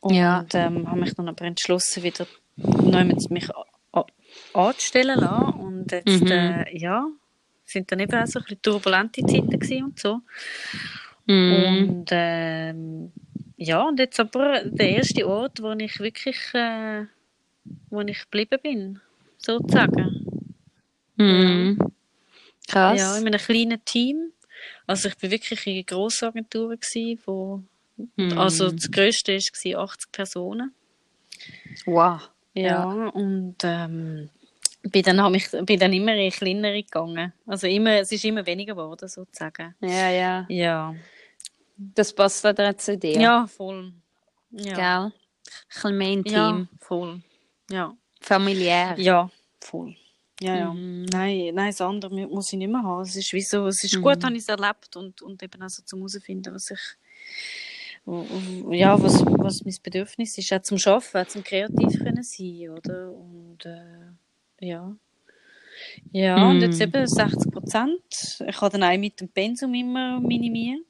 Und 0.00 0.14
Ja. 0.14 0.44
ähm, 0.54 0.88
habe 0.88 1.00
mich 1.00 1.14
dann 1.14 1.28
aber 1.28 1.44
entschlossen, 1.44 2.02
wieder 2.02 2.26
neu 2.56 3.04
mit 3.04 3.30
mich 3.30 3.48
anzustellen 4.52 5.18
lassen. 5.20 5.58
Und 5.60 5.92
jetzt, 5.92 6.22
Mhm. 6.22 6.30
äh, 6.30 6.76
ja, 6.78 7.06
sind 7.64 7.90
dann 7.90 8.00
eben 8.00 8.22
auch 8.22 8.26
so 8.26 8.38
ein 8.38 8.42
bisschen 8.44 8.62
turbulente 8.62 9.24
Zeiten 9.26 9.84
und 9.84 9.98
so. 9.98 10.20
Mhm. 11.26 11.88
Und 11.88 12.06
ähm, 12.10 13.12
ja, 13.56 13.82
und 13.82 13.98
jetzt 13.98 14.20
aber 14.20 14.62
der 14.64 14.90
erste 14.90 15.26
Ort, 15.26 15.62
wo 15.62 15.72
ich 15.72 15.98
wirklich, 16.00 16.36
äh, 16.54 17.04
wo 17.90 18.00
ich 18.02 18.20
geblieben 18.24 18.58
bin, 18.62 19.00
sozusagen. 19.38 20.26
Mhm. 21.16 21.78
Krass. 22.68 22.98
Ja, 22.98 23.16
in 23.18 23.26
einem 23.26 23.38
kleinen 23.40 23.84
Team. 23.84 24.32
Also 24.86 25.08
ich 25.08 25.16
bin 25.16 25.30
wirklich 25.30 25.66
in 25.66 25.84
Grossagenturen 25.86 26.78
gsi, 26.78 27.18
wo 27.26 27.62
Mhm. 28.16 28.36
also 28.36 28.72
das 28.72 28.90
grösste 28.90 29.34
war 29.36 29.84
80 29.84 30.10
Personen. 30.12 30.74
wow. 31.86 32.20
Ja, 32.54 32.84
und 33.08 33.56
ähm, 33.62 34.30
bin 34.82 35.02
dann, 35.02 35.34
ich, 35.34 35.48
bin 35.50 35.78
dann 35.78 35.92
immer 35.92 36.14
in 36.14 36.30
kleinere 36.30 36.82
gegangen. 36.82 37.32
Also 37.46 37.66
immer, 37.66 37.92
es 38.00 38.10
ist 38.12 38.24
immer 38.24 38.44
weniger 38.46 38.74
geworden, 38.74 39.08
sozusagen. 39.08 39.74
Ja, 39.80 40.10
ja. 40.10 40.46
Ja, 40.48 40.94
Das 41.76 42.12
passt 42.12 42.44
wieder 42.44 42.76
zu 42.78 42.96
dir. 42.98 43.20
ja, 43.20 43.46
voll. 43.46 43.92
Ja, 44.50 44.74
Gell? 44.74 45.12
Ein 45.12 45.12
bisschen 45.68 45.98
mehr 45.98 46.12
intim. 46.12 46.32
ja 46.34 46.66
voll. 46.80 47.22
Ja. 47.70 47.96
Familiär. 48.20 48.94
Ja, 48.98 49.30
voll. 49.60 49.96
Ja, 50.40 50.56
ja. 50.56 50.72
Mhm. 50.74 51.04
Nein, 51.06 51.54
nein, 51.54 51.70
das 51.70 51.80
andere 51.80 52.12
mu- 52.14 52.28
muss 52.34 52.52
ich 52.52 52.58
nicht 52.58 52.70
mehr 52.70 52.82
haben. 52.82 53.02
Es 53.02 53.14
ist 53.16 53.32
wie 53.32 53.40
so, 53.40 53.66
es 53.68 53.84
ist 53.84 53.96
Mhm. 53.96 54.02
gut, 54.02 54.24
habe 54.24 54.34
ich 54.34 54.40
es 54.42 54.48
erlebt 54.48 54.96
und, 54.96 55.22
und 55.22 55.42
eben 55.42 55.62
auch 55.62 55.68
so 55.68 55.82
zum 55.84 56.00
herausfinden, 56.00 56.52
was 56.54 56.70
ich, 56.70 56.80
ja, 58.06 59.00
was, 59.00 59.24
was 59.24 59.64
mein 59.64 59.76
Bedürfnis 59.82 60.36
ist, 60.36 60.52
auch 60.52 60.60
zum 60.62 60.78
Arbeiten, 60.84 61.18
auch 61.18 61.26
zum 61.28 61.42
kreativ 61.44 61.98
können 62.02 62.22
sein, 62.22 62.70
oder? 62.70 63.12
Und, 63.12 63.64
äh, 63.64 64.66
ja. 64.66 64.94
Ja, 66.12 66.48
und 66.48 66.60
jetzt 66.60 66.78
Mhm. 66.78 66.82
eben 66.84 67.06
60 67.06 67.50
Prozent. 67.52 68.42
Ich 68.46 68.60
habe 68.60 68.78
dann 68.78 68.82
auch 68.84 68.98
mit 68.98 69.20
dem 69.20 69.28
Pensum 69.28 69.72
immer 69.74 70.20
minimiert. 70.20 70.84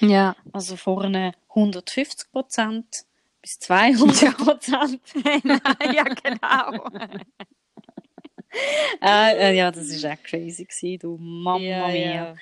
Ja. 0.00 0.34
Also 0.52 0.76
vorne 0.76 1.32
150 1.54 2.30
Prozent 2.32 3.04
bis 3.40 3.58
200 3.60 4.36
Prozent. 4.36 5.00
ja, 5.94 6.04
genau. 6.04 6.88
äh, 9.00 9.50
äh, 9.50 9.56
ja, 9.56 9.70
das 9.70 9.88
ist 9.88 10.04
echt 10.04 10.24
crazy 10.24 10.64
gewesen, 10.64 10.98
du 10.98 11.16
Mama 11.18 11.58
ja, 11.60 11.88
mia. 11.88 12.14
ja. 12.14 12.36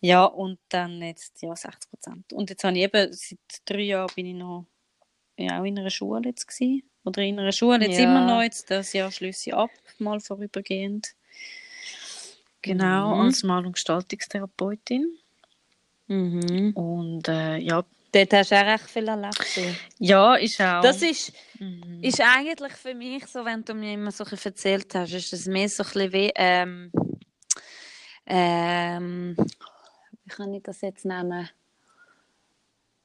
Ja, 0.00 0.24
und 0.24 0.58
dann 0.68 1.02
jetzt 1.02 1.42
ja 1.42 1.54
60 1.54 1.90
Prozent. 1.90 2.32
Und 2.32 2.50
jetzt 2.50 2.64
habe 2.64 2.76
ich 2.76 2.84
eben 2.84 3.12
seit 3.12 3.38
drei 3.64 3.80
Jahren 3.80 4.10
bin 4.14 4.26
ich 4.26 4.34
noch 4.34 4.66
ja, 5.36 5.60
auch 5.60 5.64
in 5.64 5.78
einer 5.78 5.90
Schule 5.90 6.28
jetzt 6.28 6.46
gewesen. 6.46 6.82
Oder 7.04 7.22
in 7.22 7.38
einer 7.38 7.52
Schule 7.52 7.86
jetzt 7.86 7.98
Ja. 7.98 8.04
immer 8.04 8.26
noch 8.26 8.42
jetzt 8.42 8.70
das 8.70 8.92
Jahr 8.92 9.10
schließe 9.10 9.50
ich 9.50 9.54
ab, 9.54 9.70
mal 9.98 10.20
vorübergehend. 10.20 11.14
Genau, 12.62 13.14
Mhm. 13.14 13.20
als 13.22 13.42
Mal- 13.44 13.64
und 13.66 13.72
Gestaltungstherapeutin. 13.74 15.16
Mhm. 16.08 16.72
Und 16.74 17.28
äh, 17.28 17.58
ja, 17.58 17.84
Dort 18.12 18.32
hast 18.32 18.50
du 18.52 18.56
auch 18.56 18.66
recht 18.66 18.88
viel 18.90 19.08
erlebt. 19.08 19.56
du. 19.56 19.74
ja, 19.98 20.34
ist 20.36 20.60
auch. 20.60 20.82
Das 20.82 21.02
ist, 21.02 21.32
Mhm. 21.58 22.00
ist 22.02 22.20
eigentlich 22.20 22.72
für 22.74 22.94
mich 22.94 23.26
so, 23.26 23.44
wenn 23.44 23.64
du 23.64 23.74
mir 23.74 23.94
immer 23.94 24.12
so 24.12 24.22
ein 24.24 24.30
bisschen 24.30 24.52
erzählt 24.52 24.94
hast, 24.94 25.12
ist 25.12 25.32
es 25.32 25.46
mehr 25.46 25.68
so 25.68 25.82
ein 25.82 25.88
bisschen 25.90 26.12
wie, 26.12 26.30
ähm, 26.36 26.92
ähm, 28.26 29.36
wie 30.24 30.30
kann 30.30 30.52
ich 30.54 30.62
das 30.62 30.80
jetzt 30.82 31.04
nennen? 31.04 31.48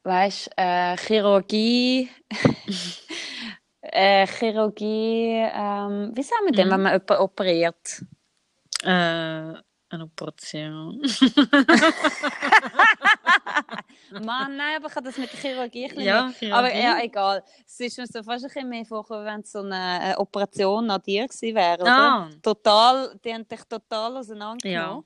Weißt 0.04 0.52
äh, 0.58 0.96
Chirurgie, 0.98 2.10
äh, 3.82 4.28
Chirurgie, 4.28 5.48
ähm, 5.54 6.12
wie 6.14 6.24
sagen 6.24 6.46
wir 6.46 6.52
denn, 6.52 6.68
Mhm. 6.68 6.72
wenn 6.72 6.82
man 6.84 6.94
jemanden 6.94 7.24
operiert? 7.24 8.04
äh, 8.84 8.88
eine 8.88 9.64
Operation. 10.04 11.02
Mann, 14.12 14.56
nein, 14.56 14.78
aber 14.78 14.88
ich 14.88 14.96
habe 14.96 15.06
das 15.06 15.18
mit 15.18 15.32
der 15.32 15.40
Chirurgie 15.40 15.84
ein 15.86 15.90
bisschen 15.90 16.06
Ja, 16.06 16.32
Chirurgie. 16.38 16.54
Aber 16.54 16.76
ja, 16.76 17.00
egal. 17.02 17.44
Es 17.66 17.80
ist 17.80 17.98
mir 17.98 18.08
so 18.08 18.24
fast 18.24 18.44
ein 18.46 18.52
bisschen 18.52 18.70
mehr 18.70 18.86
vorgekommen, 18.86 19.26
wenn 19.26 19.42
es 19.42 19.52
so 19.52 19.60
eine 19.60 20.14
äh, 20.14 20.16
Operation 20.16 20.90
an 20.90 21.02
dir 21.02 21.28
gewesen 21.28 21.56
wäre, 21.56 21.82
oder? 21.82 21.92
Ah. 21.92 22.30
Total, 22.42 23.20
die 23.24 23.34
haben 23.34 23.48
dich 23.48 23.64
total 23.64 24.18
auseinandergenommen. 24.18 25.06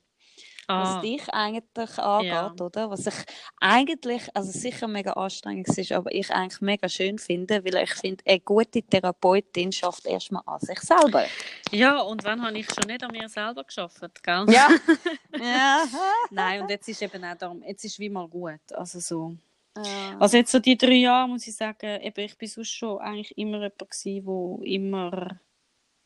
Was 0.70 0.96
Ah, 0.96 1.00
dich 1.00 1.26
eigentlich 1.32 1.98
angeht, 1.98 2.30
Ja. 2.30 2.52
oder? 2.60 2.90
Was 2.90 3.06
ich 3.06 3.14
eigentlich, 3.58 4.22
also 4.34 4.50
sicher 4.52 4.86
mega 4.86 5.12
anstrengend 5.14 5.66
ist, 5.68 5.92
aber 5.92 6.12
ich 6.14 6.30
eigentlich 6.30 6.60
mega 6.60 6.88
schön 6.90 7.18
finde, 7.18 7.64
weil 7.64 7.76
ich 7.84 7.94
finde, 7.94 8.22
eine 8.26 8.40
gute 8.40 8.82
Therapeutin 8.82 9.72
schafft 9.72 10.04
erstmal 10.06 10.42
an 10.44 10.60
sich 10.60 10.78
selber. 10.80 11.24
ja, 11.72 12.00
und 12.02 12.22
wann 12.24 12.42
habe 12.44 12.58
ich 12.58 12.66
schon 12.66 12.84
nicht 12.86 13.02
an 13.02 13.10
mir 13.12 13.28
selber 13.30 13.64
geschafft, 13.64 14.22
gell? 14.22 14.44
Ja. 14.50 14.68
ja. 15.40 15.84
Nein, 16.30 16.60
und 16.62 16.70
jetzt 16.70 16.86
ist 16.88 17.00
eben 17.00 17.24
auch 17.24 17.36
darum, 17.36 17.62
jetzt 17.62 17.84
ist 17.84 17.98
wie 17.98 18.10
mal 18.10 18.28
gut. 18.28 18.60
Also 18.74 19.00
so, 19.00 19.36
Ja. 19.76 20.18
Also 20.18 20.36
jetzt 20.36 20.52
so 20.52 20.58
die 20.58 20.76
drei 20.76 20.92
Jahre 21.00 21.28
muss 21.28 21.46
ich 21.46 21.56
sagen, 21.56 21.98
eben, 22.02 22.20
ich 22.24 22.36
bin 22.36 22.48
sonst 22.48 22.68
schon 22.72 22.98
eigentlich 22.98 23.36
immer 23.38 23.56
jemand 23.58 23.78
gewesen, 23.78 24.26
wo 24.26 24.60
immer 24.64 25.38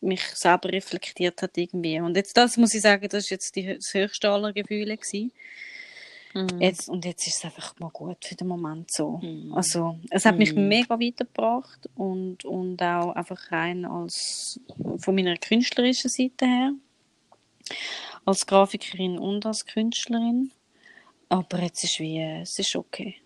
mich 0.03 0.23
selber 0.35 0.71
reflektiert 0.71 1.43
hat 1.43 1.57
irgendwie. 1.57 2.01
Und 2.01 2.17
jetzt 2.17 2.37
das 2.37 2.57
muss 2.57 2.75
ich 2.75 2.83
sagen, 2.83 3.09
das 3.09 3.25
ist 3.25 3.31
jetzt 3.31 3.57
die, 3.57 3.75
das 3.75 3.95
höchste 3.95 4.31
aller 4.31 4.53
Gefühle 4.53 4.97
gewesen. 4.97 5.33
Mhm. 6.35 6.61
Jetzt, 6.61 6.89
und 6.89 7.05
jetzt 7.05 7.27
ist 7.27 7.37
es 7.37 7.45
einfach 7.45 7.79
mal 7.79 7.91
gut 7.91 8.25
für 8.25 8.35
den 8.35 8.49
Moment 8.49 8.91
so. 8.91 9.19
Mhm. 9.23 9.53
Also, 9.55 9.99
es 10.11 10.25
hat 10.25 10.39
mich 10.39 10.55
Mhm. 10.55 10.69
mega 10.69 10.99
weitergebracht 10.99 11.89
und, 11.95 12.45
und 12.45 12.83
auch 12.83 13.13
einfach 13.13 13.53
rein 13.53 13.85
als 13.85 14.59
von 14.99 15.15
meiner 15.15 15.37
künstlerischen 15.37 16.11
Seite 16.11 16.47
her. 16.47 16.73
Als 18.25 18.47
Grafikerin 18.47 19.19
und 19.19 19.45
als 19.47 19.67
Künstlerin. 19.67 20.53
Aber 21.29 21.61
jetzt 21.61 21.85
ist 21.85 21.99
wie, 22.01 22.21
es 22.21 22.59
ist 22.59 22.77
okay. 22.77 23.17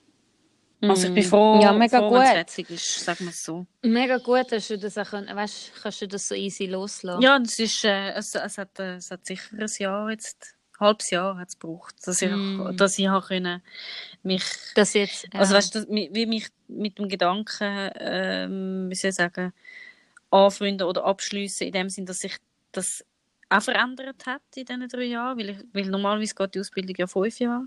Also 0.83 1.09
ich 1.09 1.15
bin 1.15 1.23
froh, 1.25 1.59
Ja, 1.61 1.73
mega 1.73 1.99
froh 1.99 2.13
wenn 2.13 2.23
es 2.23 2.31
fertig 2.31 2.71
ist, 2.71 3.01
sagen 3.05 3.25
wir 3.25 3.31
es 3.31 3.43
so. 3.43 3.67
Mega 3.83 4.19
gut, 4.19 4.53
dass 4.53 4.69
du 4.69 4.79
das 4.79 4.99
auch 4.99 5.09
können, 5.11 5.35
weißt, 5.35 5.73
kannst 5.83 6.03
du 6.03 6.09
das 6.09 6.29
so 6.29 6.35
easy 6.35 6.67
loslassen. 6.67 7.23
Ja, 7.23 7.39
es 7.43 7.59
ist, 7.59 7.85
äh, 7.85 8.11
es, 8.13 8.35
es, 8.35 8.59
hat, 8.59 8.79
äh, 8.79 8.97
es 8.97 9.11
hat 9.11 9.25
sicher 9.25 9.57
ein 9.59 9.67
Jahr 9.79 10.11
jetzt, 10.11 10.55
ein 10.79 10.87
halbes 10.87 11.11
Jahr 11.11 11.39
hat 11.39 11.49
es 11.49 11.59
gebraucht, 11.59 11.95
dass 12.05 12.21
ich, 12.21 12.31
Mm. 12.31 12.77
dass 12.77 12.99
ich 12.99 13.09
habe 13.09 13.27
können, 13.27 13.63
mich 14.23 14.45
Das 14.75 14.93
jetzt, 14.93 15.25
ja. 15.33 15.41
Also 15.41 15.55
weißt 15.55 15.75
du, 15.75 15.87
wie 15.89 16.27
mich 16.27 16.49
mit 16.69 16.99
dem 16.99 17.09
Gedanken, 17.09 17.91
ähm, 17.99 18.91
wie 18.91 18.95
soll 18.95 19.11
ich 19.11 19.17
sagen, 19.17 19.53
anfreunden 20.31 20.87
oder 20.87 21.05
abschließen 21.05 21.67
in 21.67 21.73
dem 21.73 21.89
Sinn, 21.89 22.05
dass 22.05 22.19
sich 22.19 22.37
das 22.73 23.03
auch 23.49 23.63
verändert 23.63 24.27
hat 24.27 24.43
in 24.55 24.67
diesen 24.67 24.89
drei 24.89 25.05
Jahren, 25.05 25.39
weil, 25.39 25.49
ich, 25.51 25.57
weil 25.73 25.87
normalerweise 25.87 26.35
geht 26.35 26.55
die 26.55 26.61
Ausbildung 26.61 26.97
ja 26.99 27.07
fünf 27.07 27.39
Jahre. 27.39 27.67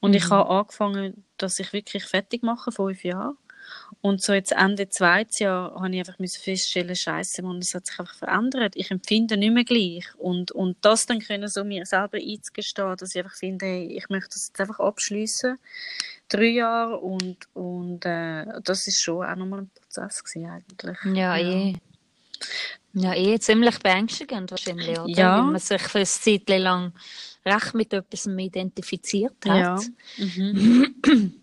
Und 0.00 0.14
ich 0.14 0.24
Mhm. 0.26 0.30
habe 0.30 0.50
angefangen, 0.50 1.24
dass 1.36 1.58
ich 1.58 1.72
wirklich 1.72 2.04
fertig 2.04 2.42
mache, 2.42 2.72
fünf 2.72 3.04
Jahre. 3.04 3.34
Und 4.00 4.22
so 4.22 4.32
jetzt 4.32 4.52
Ende 4.52 4.88
zweites 4.88 5.40
Jahr 5.40 5.74
habe 5.74 5.90
ich 5.92 5.98
einfach 5.98 6.18
müssen 6.18 6.40
feststellen, 6.42 6.96
Scheiße, 6.96 7.42
man, 7.42 7.58
es 7.58 7.74
hat 7.74 7.86
sich 7.86 7.98
einfach 7.98 8.14
verändert. 8.14 8.74
Ich 8.76 8.90
empfinde 8.90 9.36
nicht 9.36 9.52
mehr 9.52 9.64
gleich. 9.64 10.06
Und, 10.16 10.52
und 10.52 10.78
das 10.82 11.04
dann 11.06 11.18
können 11.20 11.48
so 11.48 11.64
mir 11.64 11.84
selber 11.84 12.16
einzugestehen, 12.18 12.96
dass 12.96 13.14
ich 13.14 13.22
einfach 13.22 13.36
finde, 13.36 13.66
hey, 13.66 13.86
ich 13.98 14.08
möchte 14.08 14.30
das 14.30 14.48
jetzt 14.48 14.60
einfach 14.60 14.80
abschließen 14.80 15.58
drei 16.28 16.44
Jahre 16.44 16.98
und, 16.98 17.36
und 17.54 18.04
äh, 18.06 18.46
das 18.62 18.86
ist 18.86 19.02
schon 19.02 19.26
auch 19.26 19.36
nochmal 19.36 19.60
ein 19.60 19.70
Prozess 19.70 20.22
gewesen, 20.24 20.50
eigentlich. 20.50 20.98
Ja, 21.16 21.36
eh. 21.36 21.74
Ja, 22.94 23.14
eh 23.14 23.38
ziemlich 23.38 23.78
beängstigend 23.80 24.50
wahrscheinlich, 24.50 24.98
oder? 24.98 25.08
Ja. 25.08 25.36
Weil 25.36 25.42
man 25.52 25.60
sich 25.60 25.82
für 25.82 25.98
eine 25.98 26.06
Zeit 26.06 26.48
lang 26.48 26.92
recht 27.44 27.74
mit 27.74 27.92
etwas 27.92 28.26
identifiziert 28.26 29.36
hat. 29.46 29.82
Ja. 30.18 30.24
Mhm. 30.24 31.34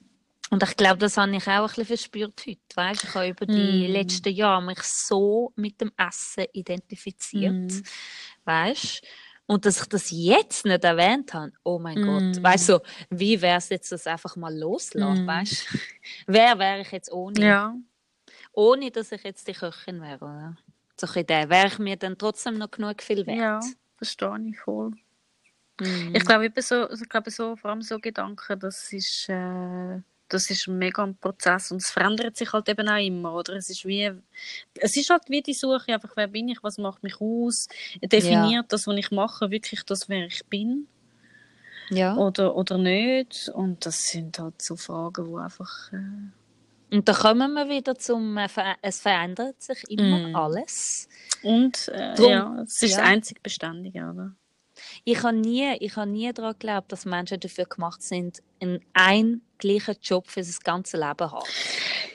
Und 0.51 0.61
ich 0.63 0.77
glaube, 0.77 0.99
das 0.99 1.17
habe 1.17 1.35
ich 1.35 1.47
auch 1.47 1.61
ein 1.61 1.65
bisschen 1.67 1.85
verspürt 1.85 2.43
heute. 2.47 2.59
Weißt? 2.75 3.03
Ich 3.03 3.15
habe 3.15 3.29
über 3.29 3.45
die 3.47 3.87
Mm. 3.89 3.91
letzten 3.91 4.29
Jahre 4.33 4.61
mich 4.61 4.79
so 4.83 5.51
mit 5.55 5.81
dem 5.81 5.91
Essen 5.97 6.45
identifiziert. 6.53 7.51
Mm. 7.53 7.81
Weißt? 8.45 9.01
Und 9.47 9.65
dass 9.65 9.81
ich 9.81 9.85
das 9.87 10.11
jetzt 10.11 10.65
nicht 10.65 10.83
erwähnt 10.83 11.33
habe, 11.33 11.51
oh 11.63 11.79
mein 11.79 11.99
Mm. 11.99 12.05
Gott. 12.05 12.43
Weißt 12.43 12.69
du, 12.69 12.79
wie 13.09 13.41
wäre 13.41 13.57
es 13.57 13.69
jetzt, 13.69 13.91
das 13.91 14.05
einfach 14.05 14.35
mal 14.35 14.55
loslassen? 14.55 15.25
Mm. 15.25 15.27
Weißt? 15.27 15.65
Wer 16.27 16.59
wäre 16.59 16.81
ich 16.81 16.91
jetzt 16.91 17.11
ohne? 17.11 17.39
Ja. 17.43 17.75
Ohne, 18.53 18.91
dass 18.91 19.11
ich 19.11 19.23
jetzt 19.23 19.47
die 19.47 19.53
Köchin 19.53 19.99
wäre, 20.01 20.23
oder? 20.23 20.57
So 20.95 21.07
ein 21.07 21.25
bisschen, 21.25 21.49
wäre 21.49 21.67
ich 21.67 21.79
mir 21.79 21.97
dann 21.97 22.17
trotzdem 22.19 22.57
noch 22.59 22.69
genug 22.71 23.01
viel 23.01 23.25
wert. 23.25 23.37
ja, 23.39 23.59
verstehe 23.97 24.37
ich 24.51 24.59
voll. 24.59 24.91
Mhm. 25.79 26.15
Ich 26.15 26.25
glaube, 26.25 26.45
eben 26.45 26.61
so, 26.61 26.89
ich 26.89 27.09
glaube 27.09 27.31
so, 27.31 27.55
vor 27.55 27.71
allem 27.71 27.81
so 27.81 27.99
Gedanken, 27.99 28.59
das 28.59 28.91
ist, 28.93 29.27
äh, 29.29 29.99
das 30.29 30.49
ist 30.49 30.67
ein 30.67 30.77
mega 30.77 31.03
ein 31.03 31.15
Prozess 31.17 31.71
und 31.71 31.81
es 31.81 31.89
verändert 31.91 32.35
sich 32.37 32.51
halt 32.53 32.67
eben 32.69 32.87
auch 32.89 32.97
immer, 33.05 33.33
oder? 33.33 33.53
Es 33.55 33.69
ist 33.69 33.85
wie, 33.85 34.11
es 34.75 34.95
ist 34.97 35.09
halt 35.09 35.23
wie 35.27 35.41
die 35.41 35.53
Suche, 35.53 35.93
einfach, 35.93 36.11
wer 36.15 36.27
bin 36.27 36.47
ich, 36.49 36.63
was 36.63 36.77
macht 36.77 37.03
mich 37.03 37.19
aus, 37.21 37.67
definiert 38.01 38.71
das, 38.71 38.87
was 38.87 38.97
ich 38.97 39.11
mache, 39.11 39.51
wirklich 39.51 39.83
das, 39.83 40.09
wer 40.09 40.25
ich 40.25 40.43
bin 40.47 40.87
ja. 41.89 42.15
oder, 42.15 42.55
oder 42.55 42.77
nicht 42.79 43.49
und 43.53 43.85
das 43.85 44.01
sind 44.07 44.39
halt 44.39 44.61
so 44.61 44.75
Fragen, 44.75 45.27
wo 45.27 45.37
einfach, 45.37 45.91
äh, 45.93 46.95
Und 46.95 47.07
da 47.07 47.13
kommen 47.13 47.53
wir 47.53 47.69
wieder 47.69 47.95
zum, 47.95 48.37
äh, 48.37 48.47
es 48.81 49.01
verändert 49.01 49.61
sich 49.61 49.83
immer 49.89 50.29
Mm. 50.29 50.35
alles. 50.35 51.07
und, 51.43 51.87
äh, 51.89 52.15
Drum- 52.15 52.31
ja, 52.31 52.61
es 52.63 52.81
ist 52.81 52.93
ja. 52.97 53.03
einzig 53.03 53.43
Beständige, 53.43 53.99
oder? 54.09 54.35
Ich 55.07 55.21
habe 55.21 55.35
nie, 55.37 55.71
ich 55.81 55.95
habe 55.95 56.09
nie 56.09 56.33
daran 56.33 56.53
geglaubt, 56.53 56.91
dass 56.91 57.05
Menschen 57.05 57.39
dafür 57.39 57.65
gemacht 57.65 58.01
sind, 58.01 58.41
einen, 58.59 58.83
einen 58.93 59.41
gleichen 59.59 59.95
Job 60.01 60.27
für 60.27 60.39
das 60.39 60.59
ganze 60.59 60.97
Leben 60.97 61.17
zu 61.19 61.31
haben. 61.31 61.45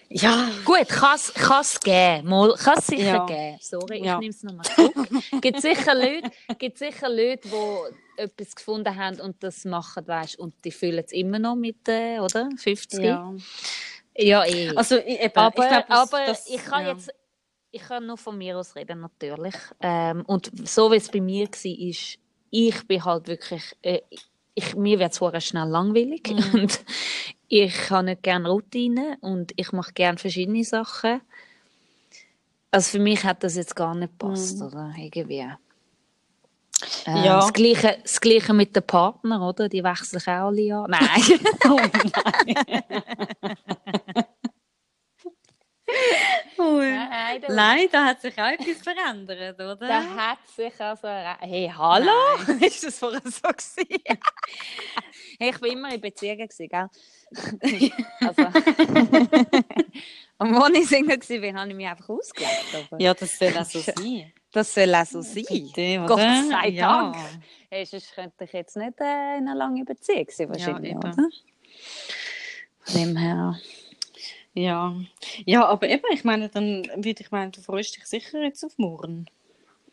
Ja, 0.09 0.49
Gut, 0.65 0.89
kann 0.89 1.17
es 1.61 1.79
geben. 1.79 2.29
Mal, 2.29 2.53
kann 2.55 2.79
es 2.79 2.89
sicher 2.89 3.05
Ja. 3.05 3.27
geben. 3.27 3.59
Sorry, 3.61 4.05
Ja. 4.05 4.15
ich 4.15 4.21
nehme 4.21 4.31
es 4.31 4.43
nochmal 4.43 4.65
zurück. 4.65 4.95
gibt 5.41 5.61
sicher 5.63 5.95
Leute, 5.95 6.33
gibt 6.59 6.79
sicher 6.79 7.09
Leute, 7.09 7.49
die 7.49 8.21
etwas 8.21 8.57
gefunden 8.57 8.97
haben 8.97 9.21
und 9.21 9.41
das 9.41 9.65
machen, 9.65 10.09
weißt, 10.09 10.37
und 10.41 10.53
die 10.65 10.73
fühlen 10.73 11.05
es 11.07 11.13
immer 11.13 11.39
noch 11.39 11.55
mit, 11.55 11.87
äh, 11.89 12.19
oder? 12.19 12.49
50? 12.57 13.05
ja. 13.05 13.33
ja 14.17 14.45
eh. 14.47 14.75
Also, 14.75 14.97
ich, 14.97 15.21
eben, 15.21 15.37
aber 15.37 15.63
ich 15.63 15.69
glaub, 15.71 15.87
das, 15.87 16.13
aber 16.13 16.27
das, 16.27 16.51
ich 16.51 16.65
kann 16.65 16.85
ja. 16.87 16.93
jetzt, 16.93 17.09
ich 17.71 17.83
kann 17.83 18.05
nur 18.05 18.19
von 18.19 18.37
mir 18.37 18.59
aus 18.59 18.75
reden, 18.75 18.99
natürlich. 18.99 19.55
Ähm, 19.81 20.25
und 20.27 20.51
so 20.69 20.91
wie 20.91 20.97
es 20.97 21.09
bei 21.09 21.21
mir 21.21 21.47
war, 21.47 21.89
ist, 21.89 22.19
ich 22.51 22.87
bin 22.87 23.05
halt 23.05 23.27
wirklich, 23.29 23.77
äh, 23.83 24.01
ich, 24.55 24.75
mir 24.75 24.99
wird 24.99 25.21
es 25.21 25.45
schnell 25.45 25.69
langweilig 25.69 26.29
Mhm. 26.31 26.55
und 26.61 26.81
ich 27.49 27.91
habe 27.91 28.05
nicht 28.05 28.23
gerne 28.23 28.49
Routine 28.49 29.17
und 29.21 29.53
ich 29.57 29.73
mache 29.73 29.93
gerne 29.93 30.19
verschiedene 30.19 30.65
Sachen. 30.65 31.21
Also 32.71 32.91
für 32.93 32.99
mich 33.01 33.25
hat 33.25 33.43
das 33.43 33.57
jetzt 33.57 33.75
gar 33.75 33.95
nicht 33.95 34.19
gepasst, 34.19 34.59
Mhm. 34.61 34.67
oder? 34.67 34.93
Irgendwie. 34.97 35.47
Ähm, 37.07 37.25
Ja. 37.25 37.41
das, 37.41 37.53
Gleiche, 37.53 37.99
das 38.03 38.21
Gleiche 38.21 38.55
mit 38.55 38.75
den 38.75 38.83
Partnern, 38.85 39.43
oder? 39.43 39.69
Die 39.69 39.83
wechseln 39.83 40.21
auch 40.23 40.47
alle 40.47 40.61
Jahre. 40.63 40.91
Nein. 40.91 41.01
Oh 41.69 41.81
nein. 42.47 44.25
Ui. 46.59 46.91
Nein, 46.91 47.43
Nein, 47.49 47.89
da 47.91 48.05
hat 48.07 48.21
sich 48.21 48.35
auch 48.39 48.49
etwas 48.49 48.83
verändert, 48.83 49.55
oder? 49.55 49.77
Da 49.77 50.03
hat 50.03 50.49
sich 50.55 50.79
also. 50.81 51.09
Hey, 51.41 51.73
hallo? 51.77 52.11
Ist 52.61 52.85
das 52.85 52.99
vorher 52.99 53.21
so 53.25 53.49
gewesen? 53.49 53.89
hey, 55.39 55.51
ich 55.51 55.61
war 55.61 55.69
immer 55.69 55.95
in 55.95 56.01
Beziehungen, 56.01 56.49
gell? 56.49 56.71
also. 58.21 58.43
Und 60.39 60.55
als 60.55 60.79
ich 60.79 60.89
Single 60.89 61.19
war, 61.19 61.61
habe 61.61 61.71
ich 61.71 61.77
mich 61.77 61.87
einfach 61.87 62.09
ausgelebt. 62.09 62.75
Aber 62.91 63.01
Ja, 63.01 63.15
das 63.15 63.39
soll 63.39 63.57
auch 63.57 63.65
so 63.65 63.79
sein. 63.81 64.33
das 64.53 64.75
soll 64.75 64.95
auch 64.95 65.07
so 65.07 65.21
sein. 65.23 65.45
Bitte, 65.49 66.05
Gott 66.07 66.19
sei 66.19 66.69
ja. 66.71 67.13
Dank. 67.13 67.17
Hey, 67.71 67.85
sonst 67.85 68.15
könnte 68.15 68.45
ich 68.45 68.53
jetzt 68.53 68.77
nicht 68.77 69.01
äh, 69.01 69.39
in 69.39 69.49
einer 69.49 69.55
langen 69.55 69.85
Beziehung 69.85 70.27
sein, 70.29 70.49
wahrscheinlich, 70.49 70.93
eben. 70.93 70.99
oder? 70.99 71.29
Von 72.81 72.95
dem 72.95 73.17
her. 73.17 73.59
Ja. 74.55 74.95
ja, 75.47 75.65
aber 75.67 75.89
eben, 75.89 76.03
ich 76.13 76.25
meine, 76.25 76.49
dann 76.49 76.85
würde 76.97 77.23
ich 77.23 77.31
meinen, 77.31 77.53
du 77.53 77.61
freust 77.61 77.97
dich 77.97 78.05
sicher 78.07 78.43
jetzt 78.43 78.65
auf 78.65 78.77
morgen. 78.79 79.27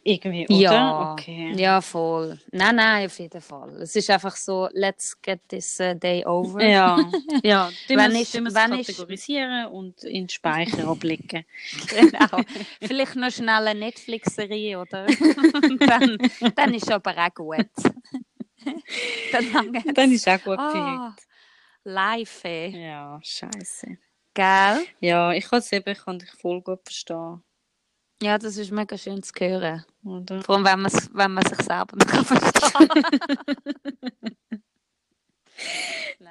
Irgendwie, 0.03 0.45
oder? 0.47 0.55
Ja, 0.55 1.11
Okay. 1.13 1.53
ja, 1.57 1.81
voll. 1.81 2.39
Nein, 2.51 2.77
nein, 2.77 3.05
auf 3.07 3.19
jeden 3.19 3.41
Fall. 3.41 3.69
Es 3.81 3.93
ist 3.93 4.09
einfach 4.09 4.37
so, 4.37 4.69
let's 4.71 5.21
get 5.21 5.41
this 5.49 5.79
uh, 5.81 5.93
day 5.95 6.25
over. 6.25 6.63
Ja, 6.63 6.97
ja. 7.43 7.69
Du 7.89 7.95
Wenn 7.97 8.13
musst, 8.13 8.33
ich- 8.35 8.41
du 8.41 8.55
wenn 8.55 8.73
ich- 8.79 8.87
kategorisieren 8.87 9.65
und 9.67 10.01
in 10.05 10.23
den 10.23 10.29
Speicher 10.29 10.87
ablegen. 10.87 11.43
Genau. 11.89 12.41
Vielleicht 12.81 13.15
noch 13.17 13.31
schnell 13.31 13.67
eine 13.67 13.77
Netflix-Serie, 13.79 14.79
oder? 14.79 15.07
dann, 15.87 16.17
dann 16.55 16.73
ist 16.73 16.89
aber 16.89 17.13
auch 17.17 17.33
gut. 17.35 17.67
dann 19.31 19.83
Dann 19.93 20.11
ist 20.11 20.27
auch 20.27 20.41
gut 20.41 20.55
für 20.71 20.77
ah, 20.77 21.15
live, 21.83 22.43
ey. 22.45 22.81
Ja, 22.87 23.19
scheiße. 23.21 23.97
Gell? 24.37 24.85
Ja, 24.99 25.31
ich 25.33 25.45
kann 25.49 25.59
es 25.59 25.71
eben, 25.71 25.89
ich 25.89 25.97
kann 25.97 26.19
dich 26.19 26.29
voll 26.29 26.61
gut 26.61 26.81
verstehen. 26.83 27.41
Ja, 28.21 28.37
das 28.37 28.55
ist 28.57 28.71
mega 28.71 28.95
schön 28.95 29.23
zu 29.23 29.33
hören. 29.39 29.83
Oder? 30.05 30.43
Vor 30.43 30.55
allem, 30.55 30.65
wenn 30.65 30.81
man, 30.81 30.91
wenn 31.13 31.31
man 31.33 31.43
sich 31.43 31.59
selber 31.59 31.95
nicht 31.97 32.07
kann 32.11 32.25
verstehen 32.25 32.89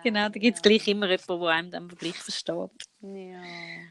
Genau, 0.05 0.29
da 0.29 0.39
gibt 0.39 0.57
es 0.57 0.63
gleich 0.63 0.87
immer 0.87 1.09
jemanden, 1.09 1.41
der 1.41 1.49
einem 1.49 1.71
dann 1.73 1.89
gleich 1.89 2.15
versteht. 2.17 2.71
Ja. 3.01 3.43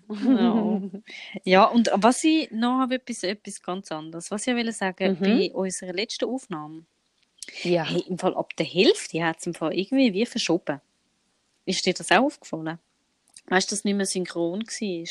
Ja. 0.10 0.82
ja, 1.44 1.64
und 1.66 1.92
was 1.94 2.24
ich 2.24 2.50
noch 2.52 2.80
habe, 2.80 2.96
etwas, 2.96 3.24
etwas 3.24 3.62
ganz 3.62 3.92
anderes. 3.92 4.32
Was 4.32 4.48
ich 4.48 4.56
will 4.56 4.72
sagen, 4.72 5.18
Mhm. 5.20 5.24
bei 5.24 5.52
unserer 5.54 5.92
letzten 5.92 6.30
Aufnahme, 6.30 6.86
ja. 7.64 7.84
hey, 7.84 8.02
im 8.08 8.18
Fall 8.18 8.34
ab 8.36 8.56
der 8.56 8.66
Hälfte 8.66 9.26
hat 9.26 9.40
es 9.40 9.48
im 9.48 9.54
Fall 9.54 9.74
irgendwie 9.74 10.14
wie 10.14 10.26
verschoben. 10.26 10.80
Ist 11.66 11.86
dir 11.86 11.94
das 11.94 12.12
auch 12.14 12.24
aufgefallen? 12.24 12.80
Weißt 13.48 13.70
du, 13.70 13.74
dass 13.74 13.80
es 13.80 13.84
nicht 13.86 13.96
mehr 13.96 14.06
synchron 14.06 14.62
war? 14.64 15.08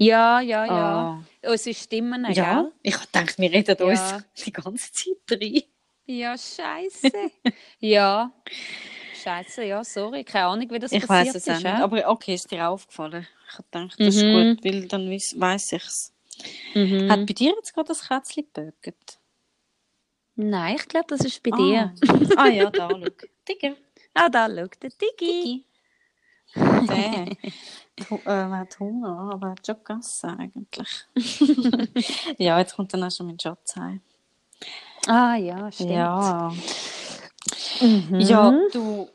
Ja, 0.00 0.40
ja, 0.40 0.64
ja. 0.64 1.24
Ah. 1.44 1.50
Unsere 1.50 1.74
Stimmen, 1.74 2.24
Ja, 2.32 2.62
gell? 2.62 2.72
ich 2.82 2.96
denke, 3.06 3.34
wir 3.38 3.50
reden 3.52 3.76
Ja. 3.80 3.86
uns 4.16 4.24
die 4.44 4.52
ganze 4.52 4.92
Zeit 4.92 5.40
rein. 5.40 5.62
Ja, 6.06 6.36
scheiße. 6.38 7.10
ja. 7.80 8.32
Scheiße, 9.22 9.64
ja, 9.64 9.82
sorry. 9.84 10.24
Keine 10.24 10.46
Ahnung, 10.46 10.70
wie 10.70 10.78
das 10.78 10.92
Ich 10.92 11.04
passiert 11.06 11.34
weiß 11.34 11.34
es 11.34 11.46
ist. 11.46 11.48
nicht. 11.48 11.64
ja. 11.64 11.82
Aber 11.82 12.08
okay, 12.08 12.34
ist 12.34 12.50
dir 12.50 12.68
aufgefallen? 12.68 13.26
Ich 13.50 13.54
habe 13.58 13.64
gedacht, 13.70 14.00
das 14.00 14.14
ist 14.14 14.22
Mhm. 14.22 14.54
gut, 14.56 14.64
weil 14.64 14.86
dann 14.88 15.10
weiß 15.10 15.72
ich 15.72 15.84
es. 15.84 16.12
Mhm. 16.74 17.10
Hat 17.10 17.26
bei 17.26 17.32
dir 17.34 17.52
jetzt 17.56 17.74
gerade 17.74 17.88
das 17.88 18.06
Kätzchen 18.06 18.44
gebögt? 18.52 19.18
Nein, 20.36 20.76
ich 20.76 20.86
glaube, 20.86 21.06
das 21.08 21.24
ist 21.24 21.42
bei 21.42 21.50
dir. 21.50 21.92
Ah 22.36 22.46
ja, 22.46 22.70
da, 22.70 22.88
schau. 22.90 23.00
Digga. 23.48 23.74
Ah, 24.14 24.28
da, 24.28 24.46
schau, 24.46 24.66
der 24.80 24.90
Digi. 24.90 25.64
Der. 25.64 25.67
Tu- 26.86 28.20
äh, 28.26 28.44
hat 28.50 28.78
Hunger, 28.78 29.30
aber 29.34 29.50
hat 29.50 29.66
schon 29.66 29.76
gegessen 29.84 30.38
eigentlich. 30.38 31.06
ja, 32.38 32.58
jetzt 32.58 32.76
kommt 32.76 32.92
dann 32.94 33.04
auch 33.04 33.10
schon 33.10 33.26
mein 33.26 33.38
Schatz 33.40 33.76
heim. 33.76 34.00
Ah, 35.06 35.34
ja, 35.36 35.70
stimmt. 35.72 35.90
Ja. 35.90 36.52
Mhm. 37.80 38.20
Ja, 38.20 38.52
du. 38.72 39.08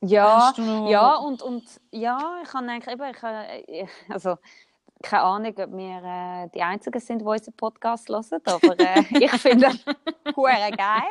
Ja, 0.00 0.46
Hast 0.48 0.58
du 0.58 0.62
noch- 0.62 0.88
ja, 0.88 1.16
und, 1.16 1.42
und 1.42 1.64
ja, 1.90 2.38
ich 2.42 2.52
habe 2.54 2.66
eigentlich 2.68 2.92
eben, 2.94 3.10
ich, 3.10 3.22
habe, 3.22 3.46
ich- 3.66 3.88
also 4.12 4.36
keine 5.02 5.22
Ahnung, 5.24 5.54
ob 5.58 5.72
wir 5.76 6.02
äh, 6.44 6.48
die 6.54 6.62
Einzigen 6.62 7.00
sind, 7.00 7.20
die 7.20 7.24
unseren 7.24 7.54
Podcast 7.54 8.08
hören, 8.08 8.40
aber 8.44 8.78
äh, 8.78 9.00
ich 9.24 9.30
finde 9.32 9.68
ihn 9.68 10.76
geil. 10.76 11.02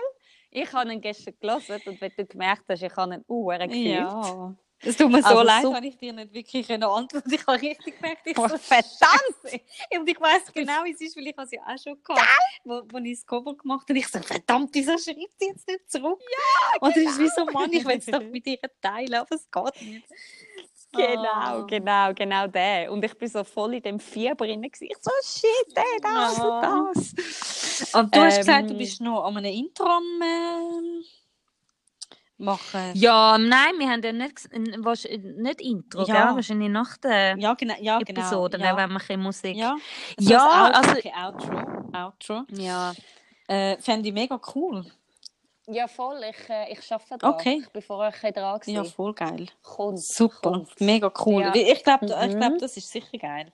Ich 0.51 0.71
habe 0.73 0.91
ihn 0.91 1.01
gestern 1.01 1.33
gelesen 1.39 1.81
und 1.85 1.99
wenn 2.01 2.11
du 2.17 2.25
gemerkt 2.25 2.63
hast, 2.69 2.81
ich 2.81 2.95
habe 2.95 3.15
ihn 3.15 3.25
hure 3.27 3.59
gefühlt. 3.67 3.85
Ja. 3.99 4.53
Es 4.81 4.95
tut 4.95 5.11
mir 5.11 5.21
so 5.21 5.27
Also 5.29 5.41
leid, 5.41 5.63
so- 5.63 5.73
wenn 5.73 5.83
ich 5.85 5.97
dir 5.97 6.13
nicht 6.13 6.33
wirklich 6.33 6.71
eine 6.71 6.87
Antwort 6.87 7.23
Ich 7.31 7.45
habe 7.47 7.59
richtig 7.61 7.95
gemerkt, 7.95 8.21
ich 8.25 8.37
Oh, 8.37 8.47
so, 8.47 8.57
verdammt! 8.57 9.61
Und 9.97 10.07
ich 10.09 10.19
weiß 10.21 10.53
genau, 10.53 10.83
wie 10.83 10.91
es 10.93 11.01
ist, 11.01 11.17
weil 11.17 11.27
ich 11.27 11.35
es 11.37 11.51
ja 11.51 11.61
auch 11.65 11.77
schon 11.83 12.01
gehabt 12.03 12.27
wo, 12.63 12.81
wo 12.91 12.97
ich 12.99 13.17
das 13.19 13.25
Cover 13.25 13.55
gemacht 13.55 13.81
habe. 13.89 13.93
Und 13.93 13.97
ich 13.99 14.07
so, 14.07 14.19
verdammt, 14.19 14.69
wieso 14.73 14.91
schreibt 14.97 15.39
sie 15.39 15.47
jetzt 15.47 15.67
nicht 15.67 15.89
zurück? 15.89 16.19
Ja, 16.21 16.79
Und 16.87 16.95
es 16.95 17.03
ist 17.11 17.19
wie 17.19 17.27
so, 17.29 17.45
Mann, 17.45 17.71
ich 17.73 17.85
will 17.85 17.97
es 17.97 18.05
doch 18.05 18.21
mit 18.23 18.45
ihr 18.45 18.59
teilen, 18.81 19.15
aber 19.15 19.35
es 19.35 19.49
geht 19.49 19.81
nicht. 19.81 20.07
Genau, 20.93 21.27
Ah. 21.33 21.65
genau, 21.67 22.13
genau 22.13 22.47
der. 22.47 22.91
Und 22.91 23.03
ich 23.03 23.13
bin 23.17 23.27
so 23.27 23.43
voll 23.43 23.73
in 23.75 23.81
dem 23.81 23.99
Fieber 23.99 24.45
drin. 24.47 24.63
Ich 24.63 24.77
so, 25.01 25.11
shit, 25.23 25.75
ey, 25.75 25.83
das 26.01 26.37
Ja. 26.37 26.43
und 26.43 26.61
das. 26.95 27.93
Aber 27.93 28.07
du 28.09 28.19
hast 28.21 28.37
gesagt, 28.37 28.69
du 28.69 28.73
Ähm, 28.73 28.77
bist 28.77 29.01
noch 29.01 29.25
an 29.25 29.37
einem 29.37 29.53
Intro 29.53 29.85
am 29.85 30.21
ähm, 30.23 31.03
machen. 32.37 32.91
Ja, 32.93 33.37
nein, 33.37 33.73
wir 33.77 33.89
haben 33.89 34.01
ja 34.03 34.11
nicht, 34.13 34.39
wahrsch- 34.83 35.17
nicht 35.17 35.61
Intro, 35.61 36.03
Ja. 36.05 36.25
gell? 36.27 36.35
Wahrscheinlich 36.35 36.69
nach 36.69 36.97
der 36.97 37.37
Ja, 37.37 37.53
genau. 37.53 37.75
Ja, 37.79 37.99
genau. 37.99 38.21
Episode, 38.21 38.57
ja. 38.57 38.63
dann 38.67 38.77
wenn 38.77 38.89
wir 38.89 38.95
ein 38.95 38.99
bisschen 38.99 39.21
Musik. 39.21 39.55
Ja, 39.55 39.75
Ja, 40.19 40.71
also, 40.73 40.89
also- 40.91 40.99
okay, 40.99 41.13
Outro. 41.15 42.03
Outro. 42.05 42.43
ja. 42.49 42.93
Äh, 43.47 43.77
Fände 43.81 44.09
ich 44.09 44.13
mega 44.13 44.39
cool. 44.55 44.85
Ja, 45.69 45.87
voll. 45.87 46.21
Ich, 46.29 46.49
äh, 46.49 46.71
ich 46.71 46.91
arbeite 46.93 47.17
da. 47.17 47.29
Okay. 47.29 47.61
Ich 47.63 47.69
bin 47.71 47.81
vorher 47.81 48.13
ein 48.21 48.33
dran. 48.33 48.59
Ja, 48.65 48.81
gewesen. 48.81 48.93
voll 48.93 49.13
geil. 49.13 49.47
Kommt, 49.63 49.99
Super, 50.01 50.51
kommt. 50.51 50.79
mega 50.81 51.11
cool. 51.25 51.41
Ja. 51.43 51.53
Ich 51.55 51.83
glaube, 51.83 52.05
ich 52.05 52.33
Mhm. 52.35 52.39
glaub, 52.39 52.57
das 52.59 52.77
ist 52.77 52.89
sicher 52.89 53.17
geil. 53.17 53.51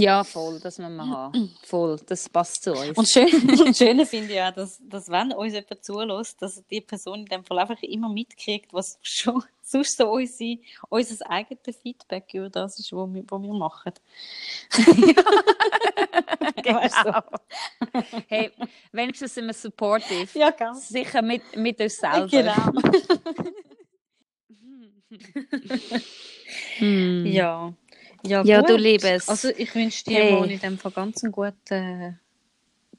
Ja, 0.00 0.24
voll. 0.24 0.60
Das 0.60 0.78
müssen 0.78 0.96
wir 0.96 1.08
haben. 1.08 1.54
Voll. 1.62 1.98
Das 2.06 2.28
passt 2.28 2.62
zu 2.62 2.72
uns. 2.72 2.96
Und 2.96 3.08
schön, 3.08 3.26
und 3.60 3.76
schön 3.76 4.04
finde 4.06 4.34
ich 4.34 4.40
auch, 4.40 4.52
dass, 4.52 4.80
dass 4.82 5.08
wenn 5.08 5.32
uns 5.32 5.52
jemand 5.52 5.84
zulässt, 5.84 6.40
dass 6.40 6.62
die 6.70 6.80
Person 6.80 7.20
in 7.20 7.26
dem 7.26 7.44
Fall 7.44 7.58
einfach 7.58 7.82
immer 7.82 8.08
mitkriegt, 8.08 8.72
was 8.72 8.98
schon 9.02 9.42
sonst 9.62 9.96
so 9.96 10.10
unsere, 10.10 10.58
unser 10.88 11.30
eigenes 11.30 11.76
Feedback 11.82 12.32
über 12.34 12.50
das 12.50 12.78
ist, 12.78 12.92
was 12.92 13.08
wir, 13.12 13.24
was 13.28 13.42
wir 13.42 13.54
machen. 13.54 13.92
Genau. 16.62 17.22
hey, 18.26 18.50
wenigstens 18.90 19.34
sind 19.34 19.46
wir 19.46 19.54
supportive. 19.54 20.26
Ja, 20.36 20.50
ganz. 20.50 20.88
Sicher 20.88 21.22
mit, 21.22 21.42
mit 21.56 21.80
uns 21.80 21.96
selber. 21.96 22.26
Genau. 22.26 22.72
Hm. 26.78 27.26
Ja. 27.26 27.72
Ja, 28.26 28.42
Ja, 28.44 28.62
du 28.62 28.76
Liebes. 28.76 29.28
Also 29.28 29.48
ich 29.56 29.74
wünsche 29.74 30.04
dir 30.04 30.18
Hey. 30.18 30.32
mal 30.32 30.50
in 30.50 30.58
dem 30.60 30.78
Fall 30.78 30.92
ganz 30.92 31.22
einen 31.22 31.32
guten 31.32 32.18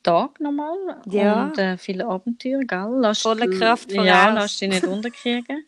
Tag 0.03 0.39
nochmal. 0.39 1.01
Ja. 1.07 1.45
Und 1.45 1.57
äh, 1.57 1.77
viele 1.77 2.05
Abenteuer, 2.07 2.61
gell? 2.61 2.87
Lass 2.99 3.21
Volle 3.21 3.49
Kraft 3.49 3.91
Ja, 3.91 4.03
voraus. 4.03 4.33
lass 4.35 4.57
dich 4.57 4.69
nicht 4.69 4.85
unterkriegen. 4.85 5.65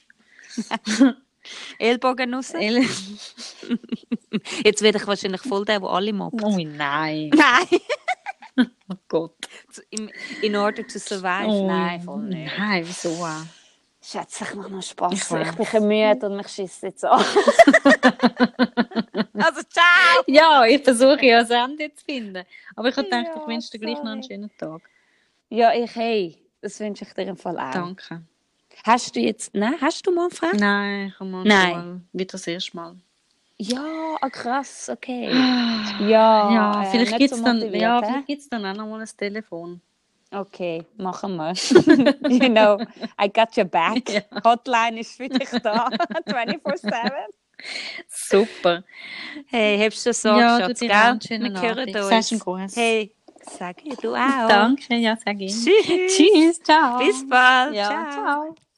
Ellbogen 1.79 2.33
raus. 2.33 2.51
El- 2.51 2.83
Jetzt 4.63 4.81
werde 4.81 4.97
ich 4.99 5.07
wahrscheinlich 5.07 5.41
voll 5.41 5.65
der, 5.65 5.79
der 5.79 5.89
alle 5.89 6.13
mobbt. 6.13 6.41
oh 6.43 6.57
nein. 6.57 7.29
Nein. 7.35 8.69
Oh 8.89 8.95
Gott. 9.07 9.35
In, 9.89 10.11
in 10.41 10.55
order 10.55 10.85
to 10.85 10.99
survive? 10.99 11.47
Oh, 11.47 11.67
Nein, 11.67 12.01
voll 12.01 12.23
nicht. 12.23 12.51
Nein, 12.57 12.83
wieso 12.85 13.09
auch? 13.23 13.43
Schätze, 14.09 14.43
ich 14.43 14.55
mache 14.55 14.71
noch 14.71 14.81
Spaß. 14.81 15.13
Ich 15.13 15.21
Ich, 15.21 15.27
bin 15.55 15.67
ein 15.83 15.87
müde 15.87 16.25
und 16.25 16.37
mich 16.37 16.47
schießt 16.47 16.81
jetzt 16.81 17.05
an. 17.05 17.19
also, 19.35 19.61
ciao! 19.69 20.23
Ja, 20.25 20.65
ich 20.65 20.83
versuche 20.83 21.23
ja 21.25 21.41
das 21.41 21.51
Ende 21.51 21.93
zu 21.93 22.03
finden. 22.05 22.43
Aber 22.75 22.89
ich 22.89 22.97
habe 22.97 23.05
gedacht, 23.05 23.27
Ja, 23.27 23.39
ich 23.39 23.47
wünsche 23.47 23.69
dir 23.69 23.79
gleich 23.79 23.97
noch 23.97 24.11
einen 24.11 24.23
schönen 24.23 24.49
Tag. 24.57 24.81
Ja, 25.49 25.73
ich, 25.73 25.93
hey, 25.95 26.37
das 26.59 26.79
wünsche 26.79 27.05
ich 27.05 27.13
dir 27.13 27.27
im 27.27 27.37
Fall 27.37 27.59
auch. 27.59 27.71
Danke. 27.71 28.23
Hast 28.83 29.15
du 29.15 29.19
jetzt, 29.19 29.53
nein, 29.53 29.75
hast 29.79 30.07
du 30.07 30.11
mal 30.11 30.29
Frage? 30.31 30.57
Nein, 30.57 31.09
ich 31.09 31.19
habe 31.19 31.29
mal 31.29 31.43
Nein. 31.43 32.07
wieder 32.11 32.31
das 32.31 32.47
erste 32.47 32.75
Mal. 32.75 32.95
Ja, 33.57 34.17
ah, 34.21 34.29
krass, 34.29 34.89
okay. 34.91 35.29
Ja, 35.99 36.51
Ja, 36.51 36.83
äh, 36.83 36.85
vielleicht 36.91 37.11
nicht 37.11 37.19
gibt 37.19 37.31
es 37.33 37.37
so 37.39 37.43
dann, 37.43 37.73
ja, 37.73 37.99
hä? 38.01 38.05
vielleicht 38.07 38.27
gibt's 38.27 38.49
dann 38.49 38.65
auch 38.65 38.73
noch 38.73 38.87
mal 38.87 39.01
ein 39.01 39.09
Telefon. 39.17 39.81
Okay, 40.31 40.85
machen 40.97 41.35
wir. 41.37 41.53
you 42.29 42.49
know, 42.49 42.79
I 43.19 43.27
got 43.27 43.57
your 43.57 43.65
back. 43.65 44.07
Ja. 44.09 44.21
Hotline 44.43 44.99
ist 44.99 45.17
für 45.17 45.27
dich 45.27 45.49
da, 45.63 45.87
24-7. 46.27 47.11
Super. 48.07 48.83
Hey, 49.47 49.77
hast 49.79 50.05
du 50.05 50.13
so, 50.13 50.29
Ja, 50.29 50.59
Schatz, 50.59 50.79
gell? 50.79 50.91
auch 50.91 50.95
einen 50.95 51.21
schönen 51.21 51.53
Wir 51.53 51.61
hören 51.61 51.79
Abend. 51.79 51.95
uns. 51.95 52.07
Sagst 52.09 52.31
einen 52.31 52.41
Gruß. 52.41 52.75
Hey, 52.75 53.15
sag 53.57 53.83
ich, 53.85 53.95
du 53.97 54.13
auch. 54.15 54.47
Danke, 54.47 54.95
ja, 54.95 55.17
sag 55.17 55.39
ich. 55.41 55.51
Tschüss. 55.51 56.15
Tschüss, 56.15 56.61
ciao. 56.63 56.99
Bis 56.99 57.27
bald. 57.27 57.73
Ja, 57.73 57.87
ciao. 57.89 58.11
ciao. 58.11 58.68